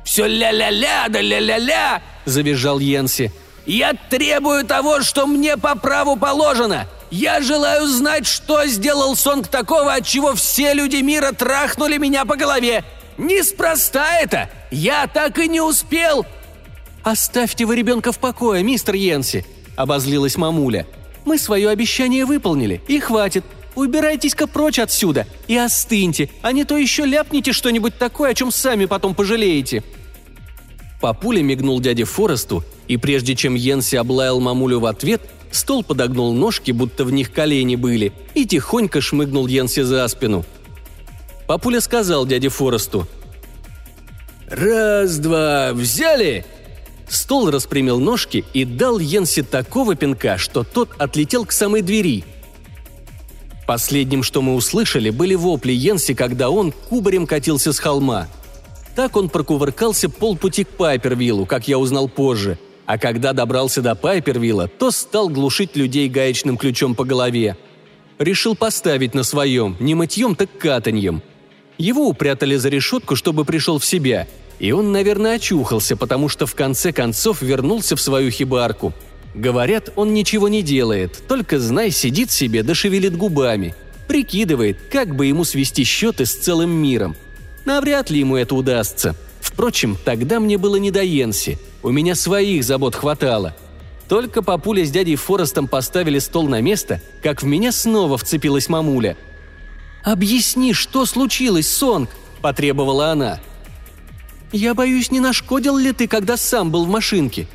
«Все 0.06 0.28
ля-ля-ля 0.28 1.08
да 1.10 1.22
ля-ля-ля!»– 1.22 2.04
завизжал 2.26 2.78
Йенси. 2.78 3.34
«Я 3.66 3.96
требую 4.12 4.64
того, 4.64 5.02
что 5.02 5.26
мне 5.26 5.58
по 5.58 5.74
праву 5.74 6.18
положено! 6.18 6.86
Я 7.10 7.42
желаю 7.42 7.88
знать, 7.88 8.28
что 8.28 8.64
сделал 8.68 9.16
Сонг 9.16 9.48
такого, 9.48 9.96
от 9.96 10.06
чего 10.06 10.36
все 10.36 10.76
люди 10.76 10.98
мира 10.98 11.32
трахнули 11.32 11.98
меня 11.98 12.26
по 12.26 12.36
голове. 12.36 12.86
Неспроста 13.18 14.20
это! 14.20 14.52
Я 14.70 15.08
так 15.08 15.40
и 15.40 15.48
не 15.50 15.60
успел!» 15.60 16.28
«Оставьте 17.04 17.66
вы 17.66 17.76
ребенка 17.76 18.12
в 18.12 18.20
покое, 18.20 18.64
мистер 18.64 18.96
Йенси!»– 18.96 19.46
обозлилась 19.76 20.38
мамуля. 20.38 20.88
«Мы 21.26 21.38
свое 21.38 21.70
обещание 21.70 22.26
выполнили, 22.26 22.82
и 22.88 23.00
хватит. 23.00 23.44
Убирайтесь-ка 23.76 24.48
прочь 24.48 24.80
отсюда 24.80 25.26
и 25.48 25.58
остыньте, 25.58 26.30
а 26.42 26.52
не 26.52 26.64
то 26.64 26.78
еще 26.78 27.06
ляпните 27.06 27.54
что-нибудь 27.54 27.98
такое, 27.98 28.32
о 28.32 28.34
чем 28.34 28.52
сами 28.52 28.86
потом 28.86 29.16
пожалеете». 29.16 29.84
Папуля 31.02 31.42
мигнул 31.42 31.82
дяде 31.82 32.06
Форесту, 32.06 32.64
и 32.88 32.96
прежде 32.98 33.36
чем 33.36 33.56
Йенси 33.56 33.98
облаял 33.98 34.40
мамулю 34.40 34.80
в 34.80 34.86
ответ– 34.86 35.22
Стол 35.54 35.84
подогнул 35.84 36.34
ножки, 36.34 36.72
будто 36.72 37.06
в 37.06 37.12
них 37.12 37.32
колени 37.32 37.76
были, 37.76 38.12
и 38.34 38.46
тихонько 38.48 39.02
шмыгнул 39.02 39.46
Йенси 39.46 39.84
за 39.84 40.08
спину. 40.08 40.46
Папуля 41.46 41.80
сказал 41.80 42.26
дяде 42.26 42.50
Форесту. 42.50 43.08
«Раз-два, 44.48 45.74
взяли!» 45.74 46.44
Стол 47.14 47.52
распрямил 47.52 48.00
ножки 48.00 48.44
и 48.54 48.66
дал 48.66 49.00
Йенси 49.00 49.44
такого 49.44 49.96
пинка, 49.96 50.38
что 50.38 50.64
тот 50.64 50.90
отлетел 50.98 51.46
к 51.46 51.52
самой 51.52 51.82
двери. 51.82 52.24
Последним, 53.68 54.24
что 54.24 54.42
мы 54.42 54.56
услышали, 54.56 55.10
были 55.10 55.36
вопли 55.36 55.72
Йенси, 55.72 56.14
когда 56.14 56.50
он 56.50 56.72
кубарем 56.72 57.28
катился 57.28 57.72
с 57.72 57.80
холма. 57.80 58.28
Так 58.96 59.16
он 59.16 59.30
прокувыркался 59.30 60.10
полпути 60.10 60.64
к 60.64 60.70
Пайпервиллу, 60.70 61.46
как 61.46 61.68
я 61.68 61.80
узнал 61.80 62.10
позже– 62.10 62.58
а 62.86 62.98
когда 62.98 63.34
добрался 63.34 63.82
до 63.82 63.96
Пайпервилла, 63.96 64.68
то 64.68 64.92
стал 64.92 65.30
глушить 65.30 65.76
людей 65.76 66.10
гаечным 66.10 66.58
ключом 66.58 66.96
по 66.96 67.06
голове. 67.06 67.58
Решил 68.20 68.56
поставить 68.56 69.14
на 69.14 69.24
своем, 69.24 69.76
не 69.80 69.96
мытьем, 69.96 70.36
так 70.36 70.50
катаньем. 70.58 71.22
Его 71.78 72.08
упрятали 72.08 72.56
за 72.56 72.70
решетку, 72.70 73.16
чтобы 73.16 73.46
пришел 73.46 73.80
в 73.80 73.86
себя, 73.86 74.28
и 74.64 74.72
он, 74.72 74.92
наверное, 74.92 75.36
очухался, 75.36 75.96
потому 75.96 76.30
что 76.30 76.46
в 76.46 76.56
конце 76.56 76.92
концов 76.92 77.42
вернулся 77.42 77.96
в 77.96 78.02
свою 78.02 78.32
хибарку. 78.32 78.94
Говорят, 79.36 79.92
он 79.96 80.14
ничего 80.14 80.48
не 80.48 80.62
делает, 80.62 81.22
только, 81.28 81.60
знай, 81.60 81.92
сидит 81.92 82.32
себе 82.32 82.64
да 82.64 82.74
шевелит 82.74 83.18
губами. 83.18 83.76
Прикидывает, 84.08 84.78
как 84.92 85.16
бы 85.16 85.26
ему 85.26 85.44
свести 85.44 85.84
счеты 85.84 86.26
с 86.26 86.36
целым 86.36 86.72
миром. 86.72 87.16
Навряд 87.66 88.10
ли 88.10 88.20
ему 88.20 88.38
это 88.38 88.56
удастся. 88.56 89.16
Впрочем, 89.42 89.98
тогда 90.04 90.40
мне 90.40 90.58
было 90.58 90.78
не 90.78 90.92
до 90.92 91.04
Йенси– 91.04 91.60
у 91.84 91.92
меня 91.92 92.16
своих 92.16 92.64
забот 92.64 92.96
хватало. 92.96 93.54
Только 94.08 94.42
папуля 94.42 94.86
с 94.86 94.92
дядей 94.92 95.18
Форестом 95.18 95.68
поставили 95.68 96.18
стол 96.20 96.48
на 96.48 96.62
место, 96.62 97.02
как 97.22 97.44
в 97.44 97.46
меня 97.46 97.74
снова 97.74 98.18
вцепилась 98.18 98.70
мамуля. 98.70 99.18
«Объясни, 100.04 100.74
что 100.74 101.06
случилось, 101.06 101.70
Сонг?»– 101.70 102.10
потребовала 102.42 103.12
она. 103.12 103.40
«Я 104.54 104.74
боюсь, 104.74 105.12
не 105.12 105.20
нашкодил 105.20 105.76
ли 105.76 105.92
ты, 105.92 106.08
когда 106.08 106.38
сам 106.38 106.72
был 106.72 106.86
в 106.86 106.90
машинке? 106.90 107.48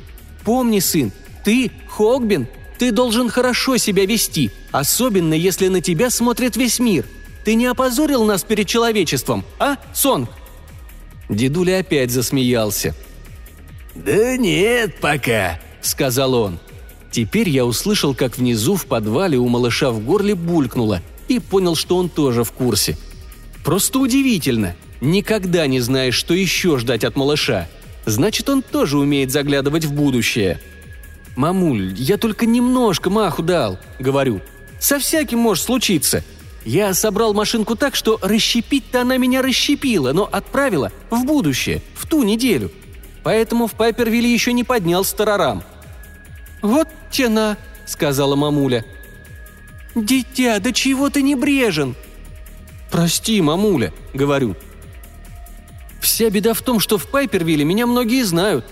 Помни, 0.43 0.79
сын, 0.79 1.11
ты, 1.43 1.71
Хогбин, 1.87 2.47
ты 2.77 2.91
должен 2.91 3.29
хорошо 3.29 3.77
себя 3.77 4.05
вести, 4.05 4.51
особенно 4.71 5.33
если 5.33 5.67
на 5.67 5.81
тебя 5.81 6.11
смотрит 6.11 6.55
весь 6.55 6.77
мир. 6.77 7.05
Ты 7.43 7.55
не 7.55 7.65
опозорил 7.65 8.23
нас 8.23 8.43
перед 8.43 8.67
человечеством, 8.67 9.43
а, 9.57 9.77
Сонг?» 9.93 10.29
Дедуля 11.27 11.79
опять 11.79 12.11
засмеялся– 12.11 12.93
«Да 14.05 14.37
нет 14.37 14.95
пока»,— 15.01 15.59
сказал 15.81 16.33
он. 16.33 16.59
Теперь 17.11 17.49
я 17.49 17.65
услышал, 17.65 18.13
как 18.13 18.37
внизу 18.37 18.75
в 18.75 18.85
подвале 18.85 19.37
у 19.37 19.47
малыша 19.47 19.91
в 19.91 20.03
горле 20.03 20.35
булькнуло, 20.35 21.01
и 21.27 21.39
понял, 21.39 21.75
что 21.75 21.97
он 21.97 22.07
тоже 22.07 22.43
в 22.43 22.51
курсе. 22.51 22.97
Просто 23.63 23.99
удивительно. 23.99 24.75
Никогда 25.01 25.67
не 25.67 25.79
знаешь, 25.79 26.15
что 26.15 26.33
еще 26.33 26.77
ждать 26.77 27.03
от 27.03 27.15
малыша. 27.15 27.67
Значит, 28.05 28.49
он 28.49 28.61
тоже 28.61 28.97
умеет 28.97 29.31
заглядывать 29.31 29.85
в 29.85 29.93
будущее. 29.93 30.59
«Мамуль, 31.35 31.93
я 31.95 32.17
только 32.17 32.45
немножко 32.45 33.09
маху 33.09 33.43
дал»,— 33.43 33.79
говорю. 33.99 34.41
Со 34.79 34.99
всяким 34.99 35.39
может 35.39 35.63
случиться. 35.63 36.23
Я 36.65 36.93
собрал 36.93 37.33
машинку 37.33 37.75
так, 37.75 37.95
что 37.95 38.19
расщепить-то 38.21 39.01
она 39.01 39.17
меня 39.17 39.41
расщепила, 39.41 40.11
но 40.13 40.27
отправила 40.29 40.91
в 41.09 41.23
будущее, 41.25 41.81
в 41.95 42.07
ту 42.07 42.23
неделю. 42.23 42.71
Поэтому 43.23 43.67
в 43.67 43.73
Пайпервилле 43.73 44.31
еще 44.33 44.53
не 44.53 44.63
поднял 44.63 45.03
старорам». 45.03 45.63
«Вот 46.61 46.87
тена»,— 47.11 47.57
сказала 47.85 48.35
мамуля. 48.35 48.85
«Дитя, 49.95 50.59
да 50.59 50.71
чего 50.71 51.09
ты 51.09 51.21
не 51.21 51.35
брежен?» 51.35 51.95
«Прости, 52.91 53.41
мамуля»,— 53.41 53.93
говорю. 54.13 54.55
«Вся 56.09 56.31
беда 56.31 56.55
в 56.55 56.61
том, 56.63 56.79
что 56.79 56.97
в 56.97 57.07
Пайпервилле 57.07 57.63
меня 57.63 57.85
многие 57.85 58.23
знают. 58.23 58.65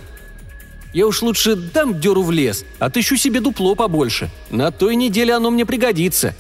Я 0.92 1.06
уж 1.06 1.22
лучше 1.22 1.56
дам 1.56 2.00
дёру 2.00 2.24
в 2.24 2.32
лес, 2.32 2.66
отыщу 2.80 3.16
себе 3.16 3.42
дупло 3.42 3.76
побольше. 3.76 4.32
На 4.50 4.72
той 4.72 4.96
неделе 4.96 5.36
оно 5.36 5.52
мне 5.52 5.64
пригодится». 5.64 6.36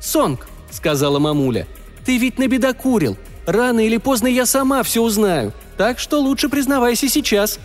«Сонг»,— 0.00 0.46
сказала 0.70 1.18
мамуля,— 1.18 1.66
«ты 2.06 2.18
ведь 2.18 2.38
набедокурил. 2.38 3.18
Рано 3.46 3.84
или 3.84 3.96
поздно 3.96 4.28
я 4.28 4.46
сама 4.46 4.84
все 4.84 5.02
узнаю, 5.02 5.52
так 5.76 5.98
что 5.98 6.20
лучше 6.20 6.48
признавайся 6.48 7.08
сейчас». 7.08 7.58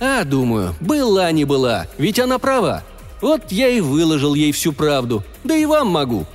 «А, 0.00 0.24
думаю, 0.24 0.74
была 0.80 1.30
не 1.30 1.44
была, 1.44 1.86
ведь 1.98 2.18
она 2.18 2.40
права. 2.40 2.82
Вот 3.20 3.52
я 3.52 3.68
и 3.68 3.80
выложил 3.80 4.34
ей 4.34 4.50
всю 4.50 4.72
правду, 4.72 5.22
да 5.44 5.54
и 5.54 5.66
вам 5.66 5.86
могу. 5.86 6.26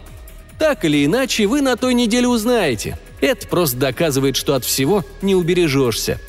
Так 0.58 0.86
или 0.86 1.06
иначе, 1.06 1.46
вы 1.46 1.60
на 1.60 1.76
той 1.76 1.94
неделе 1.94 2.28
узнаете. 2.30 2.98
Это 3.22 3.48
просто 3.48 3.78
доказывает, 3.78 4.36
что 4.36 4.56
от 4.56 4.66
всего 4.66 5.04
не 5.22 5.36
убережешься. 5.36 6.20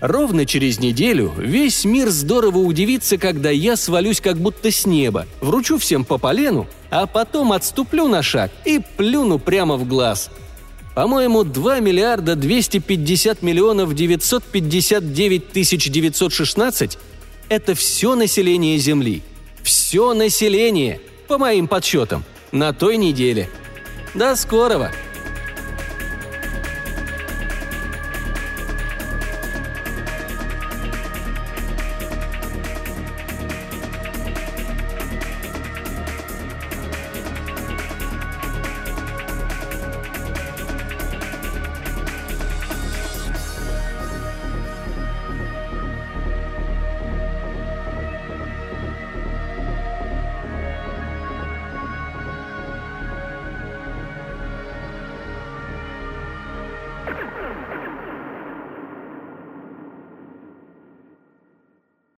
Ровно 0.00 0.44
через 0.44 0.80
неделю 0.80 1.32
весь 1.38 1.84
мир 1.84 2.10
здорово 2.10 2.58
удивится, 2.58 3.16
когда 3.16 3.50
я 3.50 3.76
свалюсь 3.76 4.20
как 4.20 4.36
будто 4.36 4.70
с 4.70 4.84
неба, 4.84 5.26
вручу 5.40 5.78
всем 5.78 6.04
по 6.04 6.18
полену, 6.18 6.66
а 6.90 7.06
потом 7.06 7.52
отступлю 7.52 8.08
на 8.08 8.22
шаг 8.22 8.50
и 8.64 8.80
плюну 8.96 9.38
прямо 9.38 9.76
в 9.76 9.86
глаз. 9.86 10.30
По-моему, 10.94 11.42
2 11.42 11.80
миллиарда 11.80 12.36
250 12.36 13.42
миллионов 13.42 13.94
959 13.94 15.52
тысяч 15.52 15.90
916– 15.90 16.98
это 17.48 17.74
все 17.74 18.14
население 18.14 18.78
Земли. 18.78 19.22
Все 19.62 20.12
население, 20.14 21.00
по 21.26 21.38
моим 21.38 21.66
подсчетам, 21.66 22.24
на 22.52 22.72
той 22.72 22.96
неделе. 22.96 23.48
До 24.14 24.36
скорого! 24.36 24.92